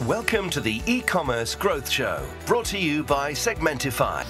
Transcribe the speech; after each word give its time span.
Welcome 0.00 0.50
to 0.50 0.60
the 0.60 0.82
e-commerce 0.84 1.54
growth 1.54 1.88
show, 1.88 2.18
brought 2.44 2.64
to 2.70 2.78
you 2.78 3.04
by 3.04 3.34
Segmentify. 3.34 4.24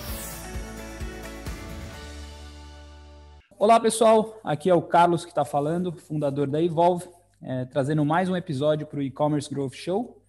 Olá 3.58 3.80
pessoal, 3.80 4.38
aqui 4.44 4.68
é 4.68 4.74
o 4.74 4.82
Carlos 4.82 5.24
que 5.24 5.30
está 5.30 5.46
falando, 5.46 5.92
fundador 5.92 6.46
da 6.46 6.60
Evolve, 6.60 7.08
é, 7.40 7.64
trazendo 7.64 8.04
mais 8.04 8.28
um 8.28 8.36
episódio 8.36 8.86
para 8.86 8.98
o 8.98 9.02
e-commerce 9.02 9.48
growth 9.48 9.72
show. 9.72 10.22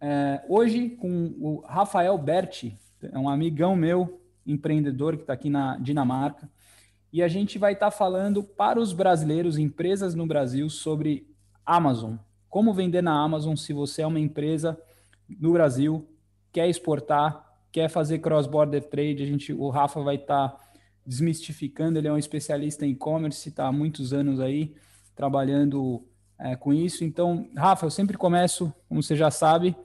É, 0.00 0.42
hoje 0.48 0.90
com 0.90 1.34
o 1.38 1.60
Rafael 1.66 2.16
Berti, 2.16 2.78
é 3.02 3.18
um 3.18 3.28
amigão 3.28 3.76
meu, 3.76 4.22
empreendedor 4.46 5.16
que 5.16 5.22
está 5.22 5.34
aqui 5.34 5.50
na 5.50 5.76
Dinamarca, 5.76 6.48
e 7.12 7.22
a 7.22 7.28
gente 7.28 7.58
vai 7.58 7.74
estar 7.74 7.90
tá 7.90 7.96
falando 7.96 8.42
para 8.42 8.80
os 8.80 8.94
brasileiros, 8.94 9.58
empresas 9.58 10.14
no 10.14 10.26
Brasil, 10.26 10.70
sobre 10.70 11.26
Amazon. 11.66 12.14
Como 12.48 12.72
vender 12.72 13.02
na 13.02 13.12
Amazon 13.12 13.54
se 13.56 13.72
você 13.72 14.02
é 14.02 14.06
uma 14.06 14.20
empresa 14.20 14.78
no 15.28 15.52
Brasil, 15.52 16.08
quer 16.52 16.68
exportar, 16.68 17.44
quer 17.70 17.88
fazer 17.88 18.18
cross-border 18.20 18.84
trade. 18.84 19.22
A 19.22 19.26
gente, 19.26 19.52
o 19.52 19.68
Rafa 19.68 20.00
vai 20.00 20.16
estar 20.16 20.48
tá 20.48 20.60
desmistificando, 21.04 21.98
ele 21.98 22.08
é 22.08 22.12
um 22.12 22.18
especialista 22.18 22.86
em 22.86 22.90
e-commerce, 22.90 23.48
está 23.48 23.66
há 23.66 23.72
muitos 23.72 24.12
anos 24.12 24.40
aí 24.40 24.74
trabalhando 25.14 26.04
é, 26.38 26.56
com 26.56 26.72
isso. 26.72 27.04
Então, 27.04 27.48
Rafa, 27.56 27.86
eu 27.86 27.90
sempre 27.90 28.16
começo, 28.16 28.72
como 28.88 29.02
você 29.02 29.14
já 29.14 29.30
sabe, 29.30 29.76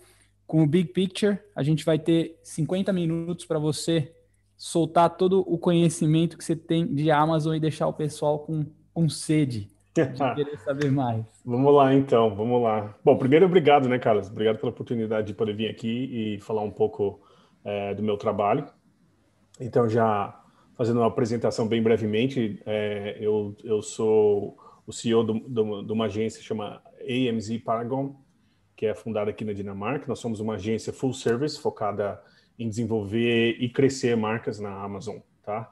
com 0.48 0.64
o 0.64 0.68
Big 0.68 0.90
Picture. 0.92 1.40
A 1.56 1.64
gente 1.64 1.86
vai 1.86 2.00
ter 2.00 2.40
50 2.44 2.92
minutos 2.92 3.46
para 3.46 3.60
você 3.60 4.14
soltar 4.58 5.10
todo 5.10 5.42
o 5.48 5.58
conhecimento 5.58 6.38
que 6.38 6.44
você 6.44 6.56
tem 6.56 6.86
de 6.94 7.10
Amazon 7.10 7.56
e 7.56 7.60
deixar 7.60 7.88
o 7.88 7.94
pessoal 7.94 8.40
com, 8.40 8.66
com 8.94 9.10
sede 9.10 9.70
de 9.94 10.06
querer 10.36 10.58
saber 10.60 10.92
mais. 10.92 11.26
vamos 11.46 11.74
lá, 11.74 11.94
então, 11.94 12.34
vamos 12.36 12.62
lá. 12.62 12.96
Bom, 13.04 13.18
primeiro, 13.18 13.46
obrigado, 13.46 13.90
né, 13.90 14.00
Carlos? 14.00 14.30
Obrigado 14.30 14.58
pela 14.58 14.72
oportunidade 14.72 15.28
de 15.28 15.34
poder 15.34 15.56
vir 15.56 15.70
aqui 15.70 16.36
e 16.36 16.40
falar 16.42 16.62
um 16.62 16.72
pouco 16.72 17.22
é, 17.64 17.94
do 17.94 18.02
meu 18.02 18.18
trabalho. 18.18 18.66
Então, 19.60 19.88
já 19.90 20.38
fazendo 20.74 20.98
uma 20.98 21.08
apresentação 21.08 21.68
bem 21.68 21.84
brevemente, 21.84 22.62
é, 22.66 23.18
eu, 23.20 23.56
eu 23.64 23.82
sou 23.82 24.58
o 24.88 24.92
CEO 24.92 25.24
do, 25.24 25.34
do, 25.40 25.84
de 25.84 25.92
uma 25.92 26.06
agência 26.06 26.40
que 26.40 26.46
chama 26.46 26.82
AMZ 27.02 27.58
Paragon, 27.64 28.16
que 28.76 28.86
é 28.86 28.96
fundada 28.96 29.30
aqui 29.30 29.46
na 29.46 29.54
Dinamarca. 29.54 30.06
Nós 30.08 30.20
somos 30.20 30.40
uma 30.40 30.56
agência 30.56 30.92
full 30.92 31.14
service 31.14 31.60
focada 31.60 32.22
em 32.58 32.68
desenvolver 32.68 33.58
e 33.60 33.70
crescer 33.70 34.16
marcas 34.16 34.60
na 34.60 34.72
Amazon, 34.84 35.18
tá? 35.44 35.72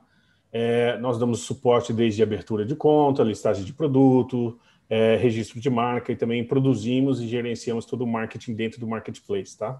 É, 0.52 0.98
nós 0.98 1.20
damos 1.20 1.42
suporte 1.42 1.94
desde 1.94 2.24
abertura 2.24 2.66
de 2.66 2.76
conta, 2.76 3.24
listagem 3.24 3.64
de 3.64 3.74
produto, 3.74 4.58
é, 4.90 5.16
registro 5.16 5.60
de 5.60 5.70
marca 5.70 6.12
e 6.12 6.16
também 6.16 6.44
produzimos 6.44 7.22
e 7.22 7.28
gerenciamos 7.28 7.86
todo 7.86 8.04
o 8.04 8.08
marketing 8.08 8.56
dentro 8.56 8.80
do 8.80 8.88
marketplace, 8.88 9.58
tá? 9.58 9.80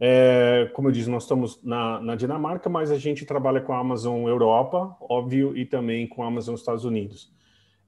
É, 0.00 0.70
como 0.74 0.88
eu 0.88 0.92
disse, 0.92 1.10
nós 1.10 1.24
estamos 1.24 1.62
na, 1.62 2.00
na, 2.00 2.14
Dinamarca, 2.14 2.70
mas 2.70 2.90
a 2.90 2.96
gente 2.96 3.26
trabalha 3.26 3.60
com 3.60 3.72
a 3.72 3.78
Amazon 3.78 4.28
Europa, 4.28 4.96
óbvio, 5.00 5.56
e 5.56 5.66
também 5.66 6.06
com 6.06 6.22
a 6.22 6.28
Amazon 6.28 6.54
Estados 6.54 6.84
Unidos. 6.84 7.32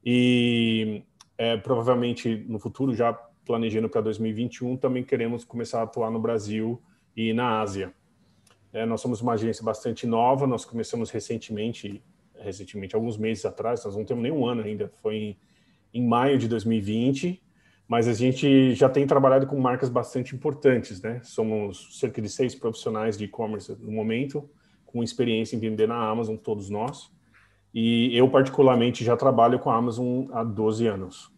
E 0.03 1.03
é, 1.37 1.55
provavelmente 1.55 2.45
no 2.49 2.59
futuro, 2.59 2.93
já 2.93 3.13
planejando 3.45 3.89
para 3.89 4.01
2021, 4.01 4.77
também 4.77 5.03
queremos 5.03 5.45
começar 5.45 5.79
a 5.79 5.83
atuar 5.83 6.11
no 6.11 6.19
Brasil 6.19 6.81
e 7.15 7.33
na 7.33 7.61
Ásia. 7.61 7.93
É, 8.73 8.85
nós 8.85 9.01
somos 9.01 9.21
uma 9.21 9.33
agência 9.33 9.63
bastante 9.63 10.07
nova, 10.07 10.47
nós 10.47 10.63
começamos 10.63 11.09
recentemente, 11.09 12.01
recentemente, 12.39 12.95
alguns 12.95 13.17
meses 13.17 13.45
atrás, 13.45 13.83
nós 13.83 13.95
não 13.95 14.05
temos 14.05 14.23
nem 14.23 14.31
um 14.31 14.45
ano 14.45 14.63
ainda, 14.63 14.91
foi 15.01 15.15
em, 15.15 15.37
em 15.93 16.07
maio 16.07 16.37
de 16.37 16.47
2020, 16.47 17.41
mas 17.87 18.07
a 18.07 18.13
gente 18.13 18.73
já 18.73 18.87
tem 18.87 19.05
trabalhado 19.05 19.45
com 19.45 19.59
marcas 19.59 19.89
bastante 19.89 20.33
importantes, 20.33 21.01
né? 21.01 21.19
Somos 21.23 21.99
cerca 21.99 22.21
de 22.21 22.29
seis 22.29 22.55
profissionais 22.55 23.17
de 23.17 23.25
e-commerce 23.25 23.75
no 23.79 23.91
momento, 23.91 24.49
com 24.85 25.03
experiência 25.03 25.57
em 25.57 25.59
vender 25.59 25.87
na 25.87 26.09
Amazon, 26.09 26.37
todos 26.37 26.69
nós. 26.69 27.11
E 27.73 28.15
eu, 28.15 28.29
particularmente, 28.29 29.03
já 29.03 29.17
trabalho 29.17 29.59
com 29.59 29.69
a 29.69 29.75
Amazon 29.75 30.25
há 30.31 30.43
12 30.43 30.87
anos. 30.87 31.31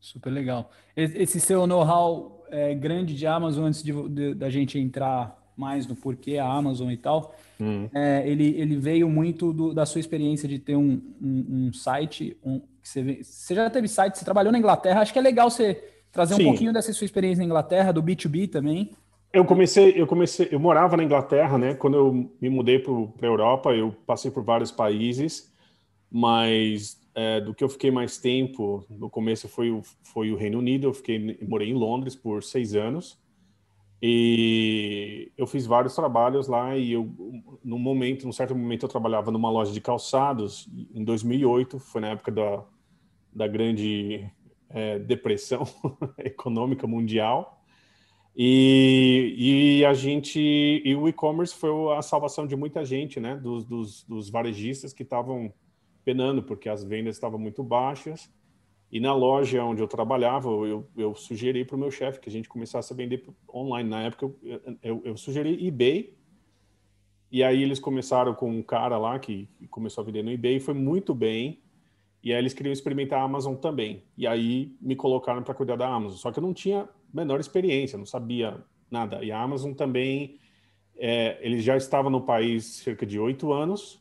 Super 0.00 0.30
legal. 0.30 0.70
Esse 0.96 1.40
seu 1.40 1.66
know-how 1.66 2.44
é, 2.48 2.74
grande 2.74 3.14
de 3.14 3.26
Amazon, 3.26 3.66
antes 3.66 3.82
de, 3.82 4.34
da 4.34 4.50
gente 4.50 4.78
entrar 4.78 5.43
mais 5.56 5.86
do 5.86 5.94
porquê 5.94 6.38
a 6.38 6.46
Amazon 6.46 6.90
e 6.90 6.96
tal, 6.96 7.34
hum. 7.60 7.88
é, 7.94 8.28
ele, 8.28 8.54
ele 8.58 8.76
veio 8.76 9.08
muito 9.08 9.52
do, 9.52 9.72
da 9.72 9.86
sua 9.86 10.00
experiência 10.00 10.48
de 10.48 10.58
ter 10.58 10.76
um, 10.76 11.00
um, 11.22 11.66
um 11.68 11.72
site. 11.72 12.36
Um, 12.44 12.60
que 12.82 12.88
você, 12.88 13.22
você 13.22 13.54
já 13.54 13.70
teve 13.70 13.88
site, 13.88 14.18
você 14.18 14.24
trabalhou 14.24 14.52
na 14.52 14.58
Inglaterra, 14.58 15.00
acho 15.00 15.12
que 15.12 15.18
é 15.18 15.22
legal 15.22 15.50
você 15.50 15.82
trazer 16.12 16.34
Sim. 16.34 16.42
um 16.42 16.46
pouquinho 16.46 16.72
dessa 16.72 16.92
sua 16.92 17.04
experiência 17.04 17.38
na 17.38 17.44
Inglaterra, 17.44 17.92
do 17.92 18.02
B2B 18.02 18.50
também. 18.50 18.90
Eu 19.32 19.44
comecei, 19.44 20.00
eu 20.00 20.06
comecei, 20.06 20.48
eu 20.52 20.60
morava 20.60 20.96
na 20.96 21.02
Inglaterra, 21.02 21.58
né? 21.58 21.74
Quando 21.74 21.96
eu 21.96 22.30
me 22.40 22.48
mudei 22.48 22.78
para 22.78 22.92
a 22.92 23.26
Europa, 23.26 23.70
eu 23.74 23.92
passei 24.06 24.30
por 24.30 24.44
vários 24.44 24.70
países, 24.70 25.52
mas 26.08 27.00
é, 27.16 27.40
do 27.40 27.52
que 27.52 27.64
eu 27.64 27.68
fiquei 27.68 27.90
mais 27.90 28.16
tempo, 28.16 28.84
no 28.88 29.10
começo 29.10 29.48
foi 29.48 29.72
o, 29.72 29.82
foi 30.04 30.30
o 30.30 30.36
Reino 30.36 30.58
Unido, 30.58 30.86
eu 30.86 30.94
fiquei, 30.94 31.36
morei 31.48 31.68
em 31.70 31.74
Londres 31.74 32.14
por 32.14 32.44
seis 32.44 32.76
anos, 32.76 33.18
e 34.02 35.32
eu 35.36 35.46
fiz 35.46 35.66
vários 35.66 35.94
trabalhos 35.94 36.46
lá 36.46 36.76
e 36.76 36.92
eu, 36.92 37.10
num 37.64 37.78
momento, 37.78 38.26
num 38.26 38.32
certo 38.32 38.54
momento, 38.54 38.84
eu 38.84 38.88
trabalhava 38.88 39.30
numa 39.30 39.50
loja 39.50 39.72
de 39.72 39.80
calçados 39.80 40.68
em 40.94 41.02
2008, 41.02 41.78
foi 41.78 42.00
na 42.00 42.08
época 42.08 42.30
da, 42.30 42.64
da 43.32 43.46
grande 43.46 44.30
é, 44.68 44.98
depressão 44.98 45.64
econômica 46.18 46.86
mundial. 46.86 47.62
E, 48.36 49.34
e 49.78 49.84
a 49.84 49.94
gente, 49.94 50.40
e 50.40 50.94
o 50.96 51.08
e-commerce 51.08 51.54
foi 51.54 51.70
a 51.96 52.02
salvação 52.02 52.46
de 52.46 52.56
muita 52.56 52.84
gente, 52.84 53.20
né? 53.20 53.36
Dos, 53.36 53.64
dos, 53.64 54.02
dos 54.04 54.28
varejistas 54.28 54.92
que 54.92 55.04
estavam 55.04 55.52
penando 56.04 56.42
porque 56.42 56.68
as 56.68 56.82
vendas 56.82 57.16
estavam 57.16 57.38
muito 57.38 57.62
baixas 57.62 58.28
e 58.94 59.00
na 59.00 59.12
loja 59.12 59.60
onde 59.64 59.82
eu 59.82 59.88
trabalhava, 59.88 60.48
eu, 60.48 60.88
eu 60.96 61.16
sugeri 61.16 61.64
para 61.64 61.74
o 61.74 61.78
meu 61.78 61.90
chefe 61.90 62.20
que 62.20 62.28
a 62.28 62.32
gente 62.32 62.48
começasse 62.48 62.92
a 62.92 62.96
vender 62.96 63.24
online. 63.52 63.90
Na 63.90 64.02
época, 64.02 64.32
eu, 64.40 64.60
eu, 64.80 65.02
eu, 65.04 65.16
sugeri 65.16 65.66
eBay. 65.66 66.16
E 67.28 67.42
aí 67.42 67.60
eles 67.60 67.80
começaram 67.80 68.32
com 68.36 68.48
um 68.48 68.62
cara 68.62 68.96
lá 68.96 69.18
que 69.18 69.48
começou 69.68 70.02
a 70.02 70.04
vender 70.04 70.22
no 70.22 70.30
eBay, 70.30 70.60
foi 70.60 70.74
muito 70.74 71.12
bem. 71.12 71.60
E 72.22 72.32
aí 72.32 72.38
eles 72.38 72.54
queriam 72.54 72.72
experimentar 72.72 73.18
a 73.18 73.24
Amazon 73.24 73.56
também. 73.56 74.04
E 74.16 74.28
aí 74.28 74.76
me 74.80 74.94
colocaram 74.94 75.42
para 75.42 75.54
cuidar 75.54 75.74
da 75.74 75.88
Amazon. 75.88 76.16
Só 76.16 76.30
que 76.30 76.38
eu 76.38 76.42
não 76.42 76.54
tinha 76.54 76.88
menor 77.12 77.40
experiência, 77.40 77.98
não 77.98 78.06
sabia 78.06 78.62
nada. 78.88 79.24
E 79.24 79.32
a 79.32 79.42
Amazon 79.42 79.72
também, 79.72 80.38
é, 80.96 81.36
eles 81.40 81.64
já 81.64 81.76
estavam 81.76 82.12
no 82.12 82.20
país 82.20 82.64
cerca 82.76 83.04
de 83.04 83.18
oito 83.18 83.52
anos 83.52 84.00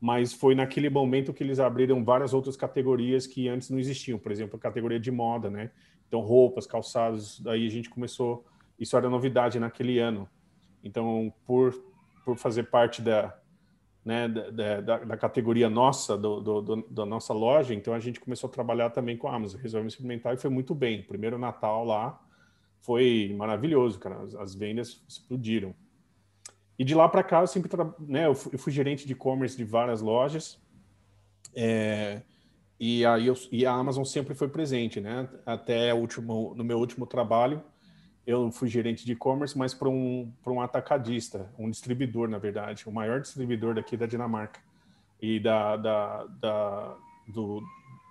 mas 0.00 0.32
foi 0.32 0.54
naquele 0.54 0.88
momento 0.88 1.32
que 1.32 1.44
eles 1.44 1.60
abriram 1.60 2.02
várias 2.02 2.32
outras 2.32 2.56
categorias 2.56 3.26
que 3.26 3.48
antes 3.48 3.68
não 3.68 3.78
existiam, 3.78 4.18
por 4.18 4.32
exemplo, 4.32 4.56
a 4.56 4.58
categoria 4.58 4.98
de 4.98 5.10
moda, 5.10 5.50
né? 5.50 5.70
Então, 6.08 6.20
roupas, 6.20 6.66
calçados, 6.66 7.38
daí 7.40 7.66
a 7.66 7.70
gente 7.70 7.90
começou, 7.90 8.44
isso 8.78 8.96
era 8.96 9.10
novidade 9.10 9.60
naquele 9.60 9.98
ano. 9.98 10.28
Então, 10.82 11.32
por, 11.46 11.74
por 12.24 12.36
fazer 12.36 12.64
parte 12.64 13.02
da, 13.02 13.38
né, 14.02 14.26
da, 14.26 14.80
da, 14.80 14.98
da 14.98 15.16
categoria 15.16 15.68
nossa, 15.68 16.16
do, 16.16 16.40
do, 16.40 16.62
do, 16.62 16.86
da 16.90 17.04
nossa 17.04 17.34
loja, 17.34 17.74
então 17.74 17.92
a 17.92 18.00
gente 18.00 18.18
começou 18.18 18.48
a 18.48 18.52
trabalhar 18.52 18.90
também 18.90 19.16
com 19.16 19.28
a 19.28 19.34
Amazon, 19.34 19.60
resolvemos 19.60 19.92
experimentar 19.92 20.34
e 20.34 20.38
foi 20.38 20.50
muito 20.50 20.74
bem. 20.74 21.02
primeiro 21.02 21.38
Natal 21.38 21.84
lá 21.84 22.18
foi 22.80 23.34
maravilhoso, 23.36 23.98
cara, 23.98 24.22
as, 24.22 24.34
as 24.34 24.54
vendas 24.54 25.04
explodiram. 25.06 25.74
E 26.80 26.84
de 26.84 26.94
lá 26.94 27.06
para 27.06 27.22
cá 27.22 27.42
eu 27.42 27.46
sempre 27.46 27.70
né, 27.98 28.24
eu 28.24 28.34
fui, 28.34 28.54
eu 28.54 28.58
fui 28.58 28.72
gerente 28.72 29.06
de 29.06 29.12
e-commerce 29.12 29.54
de 29.54 29.64
várias 29.64 30.00
lojas. 30.00 30.58
É, 31.54 32.22
e 32.80 33.04
aí 33.04 33.26
eu, 33.26 33.34
e 33.52 33.66
a 33.66 33.72
Amazon 33.72 34.02
sempre 34.02 34.34
foi 34.34 34.48
presente, 34.48 34.98
né? 34.98 35.28
Até 35.44 35.92
último, 35.92 36.54
no 36.56 36.64
meu 36.64 36.78
último 36.78 37.04
trabalho, 37.04 37.62
eu 38.26 38.50
fui 38.50 38.66
gerente 38.66 39.04
de 39.04 39.12
e-commerce, 39.12 39.58
mas 39.58 39.74
para 39.74 39.90
um, 39.90 40.32
para 40.42 40.54
um 40.54 40.62
atacadista, 40.62 41.52
um 41.58 41.68
distribuidor, 41.68 42.30
na 42.30 42.38
verdade, 42.38 42.88
o 42.88 42.90
maior 42.90 43.20
distribuidor 43.20 43.74
daqui 43.74 43.94
da 43.94 44.06
Dinamarca 44.06 44.58
e 45.20 45.38
da, 45.38 45.76
da, 45.76 46.24
da 46.24 46.96
do, 47.28 47.62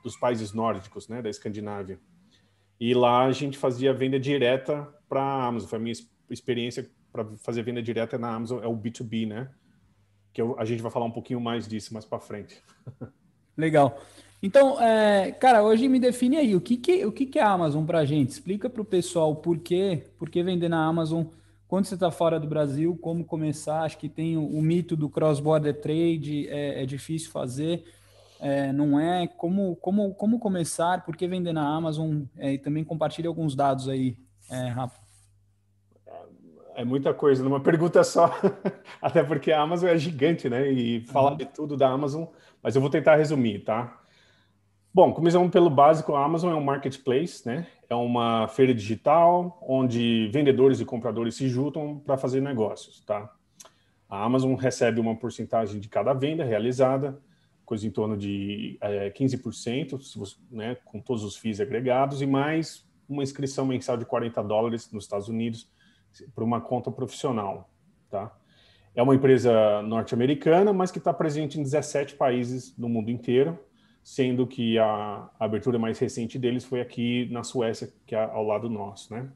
dos 0.03 0.15
países 0.15 0.53
nórdicos, 0.53 1.07
né, 1.07 1.23
da 1.23 1.29
Escandinávia. 1.31 1.99
E 2.79 2.93
lá 2.93 3.25
a 3.25 3.31
gente 3.31 3.57
fazia 3.57 3.91
venda 3.95 4.19
direta 4.19 4.87
para 5.09 5.23
a 5.23 5.47
Amazon. 5.47 5.67
Foi 5.67 5.79
a 5.79 5.81
minha 5.81 5.95
experiência 6.29 6.87
para 7.11 7.25
fazer 7.37 7.63
venda 7.63 7.81
direta 7.81 8.17
na 8.17 8.33
Amazon 8.33 8.63
é 8.63 8.67
o 8.67 8.75
B2B, 8.75 9.27
né? 9.27 9.49
Que 10.33 10.41
eu, 10.41 10.59
a 10.59 10.65
gente 10.65 10.81
vai 10.81 10.91
falar 10.91 11.05
um 11.05 11.11
pouquinho 11.11 11.39
mais 11.39 11.67
disso 11.67 11.93
mais 11.93 12.05
para 12.05 12.19
frente. 12.19 12.61
Legal. 13.57 13.99
Então, 14.41 14.79
é, 14.79 15.31
cara, 15.33 15.63
hoje 15.63 15.87
me 15.89 15.99
define 15.99 16.37
aí 16.37 16.55
o 16.55 16.61
que, 16.61 16.77
que, 16.77 17.05
o 17.05 17.11
que, 17.11 17.25
que 17.25 17.39
é 17.39 17.41
a 17.41 17.51
Amazon 17.51 17.85
para 17.85 17.99
a 17.99 18.05
gente. 18.05 18.29
Explica 18.29 18.69
para 18.69 18.81
o 18.81 18.85
pessoal 18.85 19.35
por 19.35 19.59
quê, 19.59 20.07
por 20.17 20.29
que 20.29 20.41
vender 20.41 20.69
na 20.69 20.85
Amazon 20.85 21.25
quando 21.67 21.85
você 21.85 21.93
está 21.93 22.09
fora 22.09 22.39
do 22.39 22.47
Brasil, 22.47 22.97
como 23.01 23.25
começar. 23.25 23.83
Acho 23.83 23.97
que 23.97 24.07
tem 24.07 24.37
o, 24.37 24.45
o 24.45 24.61
mito 24.61 24.95
do 24.95 25.09
cross-border 25.09 25.79
trade, 25.81 26.47
é, 26.47 26.81
é, 26.81 26.85
difícil 26.85 27.31
fazer, 27.31 27.83
é, 28.39 28.71
não 28.71 28.99
é? 28.99 29.27
Como, 29.27 29.75
como, 29.75 30.13
como 30.15 30.39
começar, 30.39 31.03
por 31.03 31.17
que 31.17 31.27
vender 31.27 31.53
na 31.53 31.67
Amazon? 31.67 32.23
É, 32.37 32.53
e 32.53 32.57
também 32.57 32.83
compartilhe 32.83 33.27
alguns 33.27 33.55
dados 33.55 33.89
aí 33.89 34.17
é, 34.49 34.67
Rafa? 34.67 35.08
É 36.79 36.85
muita 36.85 37.13
coisa 37.13 37.43
numa 37.43 37.59
pergunta 37.61 38.01
só, 38.05 38.33
até 39.01 39.21
porque 39.21 39.51
a 39.51 39.59
Amazon 39.61 39.89
é 39.89 39.97
gigante, 39.97 40.49
né? 40.49 40.71
E 40.71 41.01
falar 41.01 41.31
uhum. 41.31 41.37
de 41.37 41.45
tudo 41.45 41.75
da 41.75 41.89
Amazon, 41.89 42.23
mas 42.63 42.73
eu 42.73 42.79
vou 42.79 42.89
tentar 42.89 43.17
resumir, 43.17 43.65
tá? 43.65 44.01
Bom, 44.93 45.11
começamos 45.11 45.51
pelo 45.51 45.69
básico, 45.69 46.15
a 46.15 46.23
Amazon 46.23 46.53
é 46.53 46.55
um 46.55 46.63
marketplace, 46.63 47.45
né? 47.45 47.67
É 47.89 47.95
uma 47.95 48.47
feira 48.47 48.73
digital 48.73 49.59
onde 49.61 50.29
vendedores 50.31 50.79
e 50.79 50.85
compradores 50.85 51.35
se 51.35 51.49
juntam 51.49 51.99
para 51.99 52.15
fazer 52.15 52.39
negócios, 52.39 53.01
tá? 53.01 53.29
A 54.07 54.23
Amazon 54.23 54.53
recebe 54.55 55.01
uma 55.01 55.17
porcentagem 55.17 55.81
de 55.81 55.89
cada 55.89 56.13
venda 56.13 56.45
realizada, 56.45 57.19
coisa 57.65 57.85
em 57.85 57.91
torno 57.91 58.15
de 58.15 58.77
é, 58.79 59.09
15%, 59.09 60.37
né, 60.49 60.77
com 60.85 61.01
todos 61.01 61.25
os 61.25 61.35
FIIs 61.35 61.59
agregados, 61.59 62.21
e 62.21 62.25
mais 62.25 62.87
uma 63.09 63.21
inscrição 63.21 63.65
mensal 63.65 63.97
de 63.97 64.05
40 64.05 64.41
dólares 64.43 64.89
nos 64.93 65.03
Estados 65.03 65.27
Unidos 65.27 65.69
para 66.33 66.43
uma 66.43 66.61
conta 66.61 66.91
profissional. 66.91 67.69
Tá? 68.09 68.35
É 68.95 69.01
uma 69.01 69.15
empresa 69.15 69.81
norte-americana, 69.83 70.73
mas 70.73 70.91
que 70.91 70.97
está 70.97 71.13
presente 71.13 71.59
em 71.59 71.63
17 71.63 72.15
países 72.15 72.75
no 72.77 72.89
mundo 72.89 73.09
inteiro, 73.09 73.57
sendo 74.03 74.47
que 74.47 74.77
a, 74.77 75.29
abertura 75.39 75.77
mais 75.77 75.99
recente 75.99 76.39
deles 76.39 76.63
foi 76.63 76.81
aqui 76.81 77.29
na 77.31 77.43
Suécia, 77.43 77.93
que 78.05 78.15
é 78.15 78.23
ao 78.23 78.45
lado 78.45 78.69
nosso. 78.69 79.13
Né? 79.13 79.29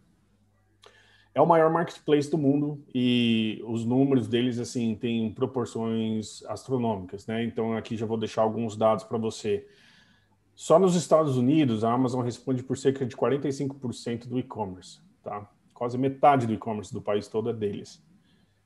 é 1.35 1.41
o 1.41 1.47
maior 1.47 1.71
marketplace 1.71 2.29
do 2.29 2.37
mundo 2.37 2.83
e 2.93 3.61
os 3.65 3.83
números 3.83 4.27
deles 4.27 4.59
assim 4.59 4.95
têm 4.95 5.31
proporções 5.33 6.43
astronômicas, 6.45 7.25
né? 7.25 7.43
Então 7.43 7.75
aqui 7.75 7.97
já 7.97 8.05
vou 8.05 8.17
deixar 8.17 8.43
alguns 8.43 8.77
dados 8.77 9.03
para 9.03 9.17
você. 9.17 9.67
Só 10.53 10.77
nos 10.77 10.95
Estados 10.95 11.35
Unidos 11.35 11.83
a 11.83 11.91
Amazon 11.91 12.21
responde 12.21 12.61
por 12.61 12.77
cerca 12.77 13.03
de 13.05 13.15
45% 13.15 14.27
do 14.27 14.37
e-commerce, 14.37 15.01
tá? 15.23 15.49
Quase 15.83 15.97
metade 15.97 16.47
do 16.47 16.53
e-commerce 16.53 16.93
do 16.93 17.01
país 17.01 17.27
todo 17.27 17.49
é 17.49 17.53
deles. 17.53 18.01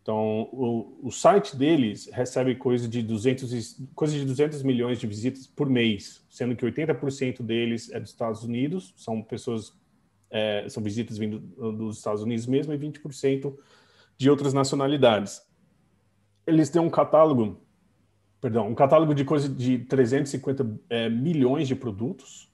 Então 0.03 0.47
o, 0.53 0.99
o 1.01 1.11
site 1.11 1.57
deles 1.57 2.07
recebe 2.13 2.53
coisa 2.53 2.87
de 2.87 3.01
200 3.01 3.81
coisa 3.95 4.13
de 4.13 4.23
200 4.23 4.61
milhões 4.61 4.99
de 4.99 5.07
visitas 5.07 5.47
por 5.47 5.67
mês, 5.67 6.23
sendo 6.29 6.55
que 6.55 6.63
80% 6.63 7.41
deles 7.41 7.89
é 7.89 7.99
dos 7.99 8.11
Estados 8.11 8.43
Unidos, 8.43 8.93
são 8.95 9.23
pessoas 9.23 9.73
é, 10.29 10.69
são 10.69 10.83
visitas 10.83 11.17
vindo 11.17 11.39
dos 11.39 11.97
Estados 11.97 12.21
Unidos 12.21 12.45
mesmo 12.45 12.71
e 12.71 12.77
20% 12.77 13.51
de 14.15 14.29
outras 14.29 14.53
nacionalidades. 14.53 15.41
Eles 16.45 16.69
têm 16.69 16.79
um 16.79 16.89
catálogo, 16.91 17.59
perdão, 18.39 18.67
um 18.67 18.75
catálogo 18.75 19.15
de 19.15 19.25
coisa 19.25 19.49
de 19.49 19.79
350 19.79 20.79
é, 20.87 21.09
milhões 21.09 21.67
de 21.67 21.73
produtos 21.73 22.46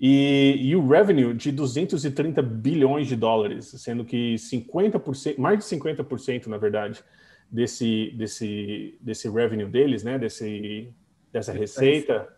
e, 0.00 0.56
e, 0.60 0.76
o 0.76 0.86
revenue 0.86 1.34
de 1.34 1.50
230 1.50 2.40
bilhões 2.40 3.08
de 3.08 3.16
dólares, 3.16 3.66
sendo 3.78 4.04
que 4.04 4.36
50%, 4.36 5.38
mais 5.38 5.58
de 5.58 5.64
50%, 5.64 6.46
na 6.46 6.56
verdade, 6.56 7.02
desse, 7.50 8.12
desse, 8.16 8.96
desse 9.00 9.28
revenue 9.28 9.66
deles, 9.66 10.04
né, 10.04 10.18
desse, 10.18 10.92
dessa 11.32 11.52
receita, 11.52 12.28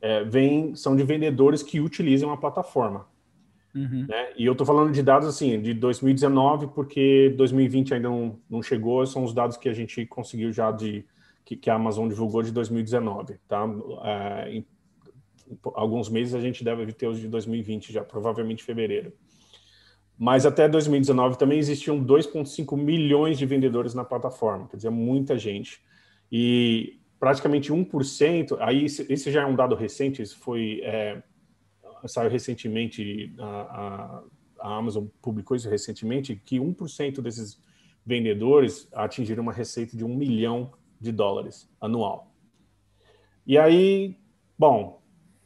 é, 0.00 0.22
vem, 0.24 0.74
são 0.76 0.94
de 0.94 1.02
vendedores 1.02 1.62
que 1.62 1.80
utilizam 1.80 2.30
a 2.30 2.36
plataforma. 2.36 3.06
Uhum. 3.74 4.06
Né? 4.08 4.28
E 4.36 4.46
eu 4.46 4.52
estou 4.52 4.66
falando 4.66 4.92
de 4.92 5.02
dados 5.02 5.28
assim 5.28 5.60
de 5.60 5.74
2019, 5.74 6.68
porque 6.68 7.34
2020 7.36 7.94
ainda 7.94 8.08
não, 8.08 8.38
não 8.48 8.62
chegou, 8.62 9.04
são 9.06 9.24
os 9.24 9.34
dados 9.34 9.56
que 9.56 9.68
a 9.68 9.74
gente 9.74 10.06
conseguiu 10.06 10.52
já 10.52 10.70
de 10.70 11.04
que, 11.44 11.56
que 11.56 11.70
a 11.70 11.74
Amazon 11.74 12.08
divulgou 12.08 12.42
de 12.42 12.52
2019, 12.52 13.36
tá? 13.48 13.66
Em, 14.48 14.64
alguns 15.74 16.08
meses 16.08 16.34
a 16.34 16.40
gente 16.40 16.64
deve 16.64 16.92
ter 16.92 17.06
os 17.06 17.18
de 17.18 17.28
2020 17.28 17.92
já, 17.92 18.04
provavelmente 18.04 18.64
fevereiro. 18.64 19.12
Mas 20.18 20.44
até 20.44 20.68
2019 20.68 21.38
também 21.38 21.58
existiam 21.58 22.04
2,5 22.04 22.76
milhões 22.76 23.38
de 23.38 23.46
vendedores 23.46 23.94
na 23.94 24.04
plataforma, 24.04 24.66
quer 24.68 24.76
dizer, 24.76 24.90
muita 24.90 25.38
gente. 25.38 25.80
E 26.30 26.98
praticamente 27.20 27.72
1%, 27.72 28.56
aí 28.60 28.84
esse 28.84 29.30
já 29.30 29.42
é 29.42 29.46
um 29.46 29.54
dado 29.54 29.74
recente, 29.74 30.20
isso 30.20 30.36
foi 30.38 30.80
é, 30.82 31.22
saiu 32.06 32.30
recentemente, 32.30 33.34
a, 33.38 33.44
a, 33.44 34.22
a, 34.60 34.76
Amazon 34.76 35.06
publicou 35.20 35.56
isso 35.56 35.68
recentemente, 35.68 36.36
que 36.36 36.58
1% 36.58 37.20
desses 37.20 37.60
vendedores 38.04 38.88
atingiram 38.92 39.42
uma 39.42 39.52
receita 39.52 39.96
de 39.96 40.04
um 40.04 40.14
milhão 40.14 40.72
de 41.00 41.10
dólares 41.10 41.68
anual. 41.80 42.32
E 43.46 43.56
aí, 43.56 44.16
bom, 44.58 44.97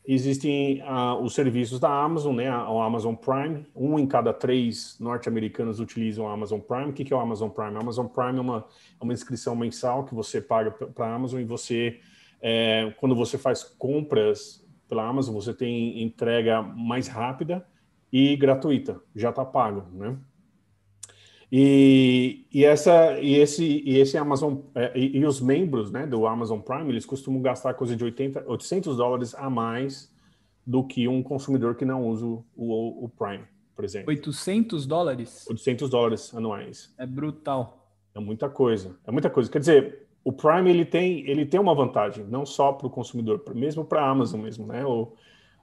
existem 0.05 0.83
uh, 0.83 1.21
os 1.23 1.35
serviços 1.35 1.79
da 1.79 1.89
Amazon, 1.89 2.37
né, 2.37 2.51
o 2.51 2.81
Amazon 2.81 3.15
Prime. 3.15 3.67
Um 3.75 3.99
em 3.99 4.07
cada 4.07 4.33
três 4.33 4.97
norte-americanos 4.99 5.81
utilizam 5.81 6.25
o 6.25 6.29
Amazon 6.29 6.61
Prime. 6.61 6.91
O 6.91 6.93
que 6.93 7.13
é 7.13 7.17
o 7.17 7.21
Amazon 7.21 7.49
Prime? 7.49 7.75
O 7.75 7.81
Amazon 7.81 8.07
Prime 8.07 8.39
é 8.39 8.41
uma, 8.41 8.67
é 9.01 9.05
uma 9.05 9.13
inscrição 9.13 9.55
mensal 9.55 10.05
que 10.05 10.15
você 10.15 10.41
paga 10.41 10.71
para 10.71 11.07
a 11.07 11.15
Amazon 11.15 11.41
e 11.41 11.45
você, 11.45 12.01
é, 12.41 12.93
quando 12.99 13.15
você 13.15 13.39
faz 13.39 13.63
compras 13.63 14.67
pela 14.89 15.07
Amazon, 15.07 15.35
você 15.35 15.55
tem 15.55 16.03
entrega 16.03 16.61
mais 16.61 17.09
rápida 17.09 17.67
e 18.13 18.37
gratuita, 18.37 19.01
já 19.17 19.31
está 19.31 19.45
pago, 19.45 19.87
né? 19.93 20.19
E, 21.55 22.47
e, 22.51 22.65
essa, 22.65 23.21
e, 23.21 23.35
esse, 23.35 23.83
e 23.85 23.99
esse 23.99 24.17
Amazon, 24.17 24.61
é, 24.75 24.99
e, 24.99 25.19
e, 25.19 25.27
os 25.27 25.39
membros 25.39 25.91
né, 25.91 26.07
do 26.07 26.27
Amazon 26.27 26.61
Prime, 26.61 26.89
eles 26.89 27.05
costumam 27.05 27.43
gastar 27.43 27.75
coisa 27.75 27.95
de 27.95 28.03
80, 28.03 28.45
800 28.47 28.97
dólares 28.97 29.35
a 29.35 29.51
mais 29.51 30.11
do 30.67 30.83
que 30.83 31.07
um 31.07 31.23
consumidor 31.23 31.75
que 31.75 31.85
não 31.85 32.09
usa 32.09 32.25
o, 32.25 32.43
o, 32.57 33.05
o 33.05 33.09
Prime, 33.11 33.45
por 33.77 33.85
exemplo. 33.85 34.09
800 34.09 34.87
dólares? 34.87 35.47
800 35.47 35.91
dólares 35.91 36.35
anuais. 36.35 36.95
É 36.97 37.05
brutal. 37.05 37.87
É 38.15 38.21
muita 38.21 38.49
coisa. 38.49 38.97
É 39.07 39.11
muita 39.11 39.29
coisa. 39.29 39.51
Quer 39.51 39.59
dizer, 39.59 40.07
o 40.25 40.33
Prime 40.33 40.71
ele 40.71 40.87
tem, 40.87 41.29
ele 41.29 41.45
tem 41.45 41.61
uma 41.61 41.75
vantagem, 41.75 42.25
não 42.25 42.47
só 42.47 42.73
para 42.73 42.87
o 42.87 42.91
consumidor, 42.91 43.43
mesmo 43.55 43.85
para 43.85 44.01
a 44.01 44.09
Amazon 44.09 44.41
mesmo, 44.41 44.67
né? 44.67 44.87
O, 44.87 45.13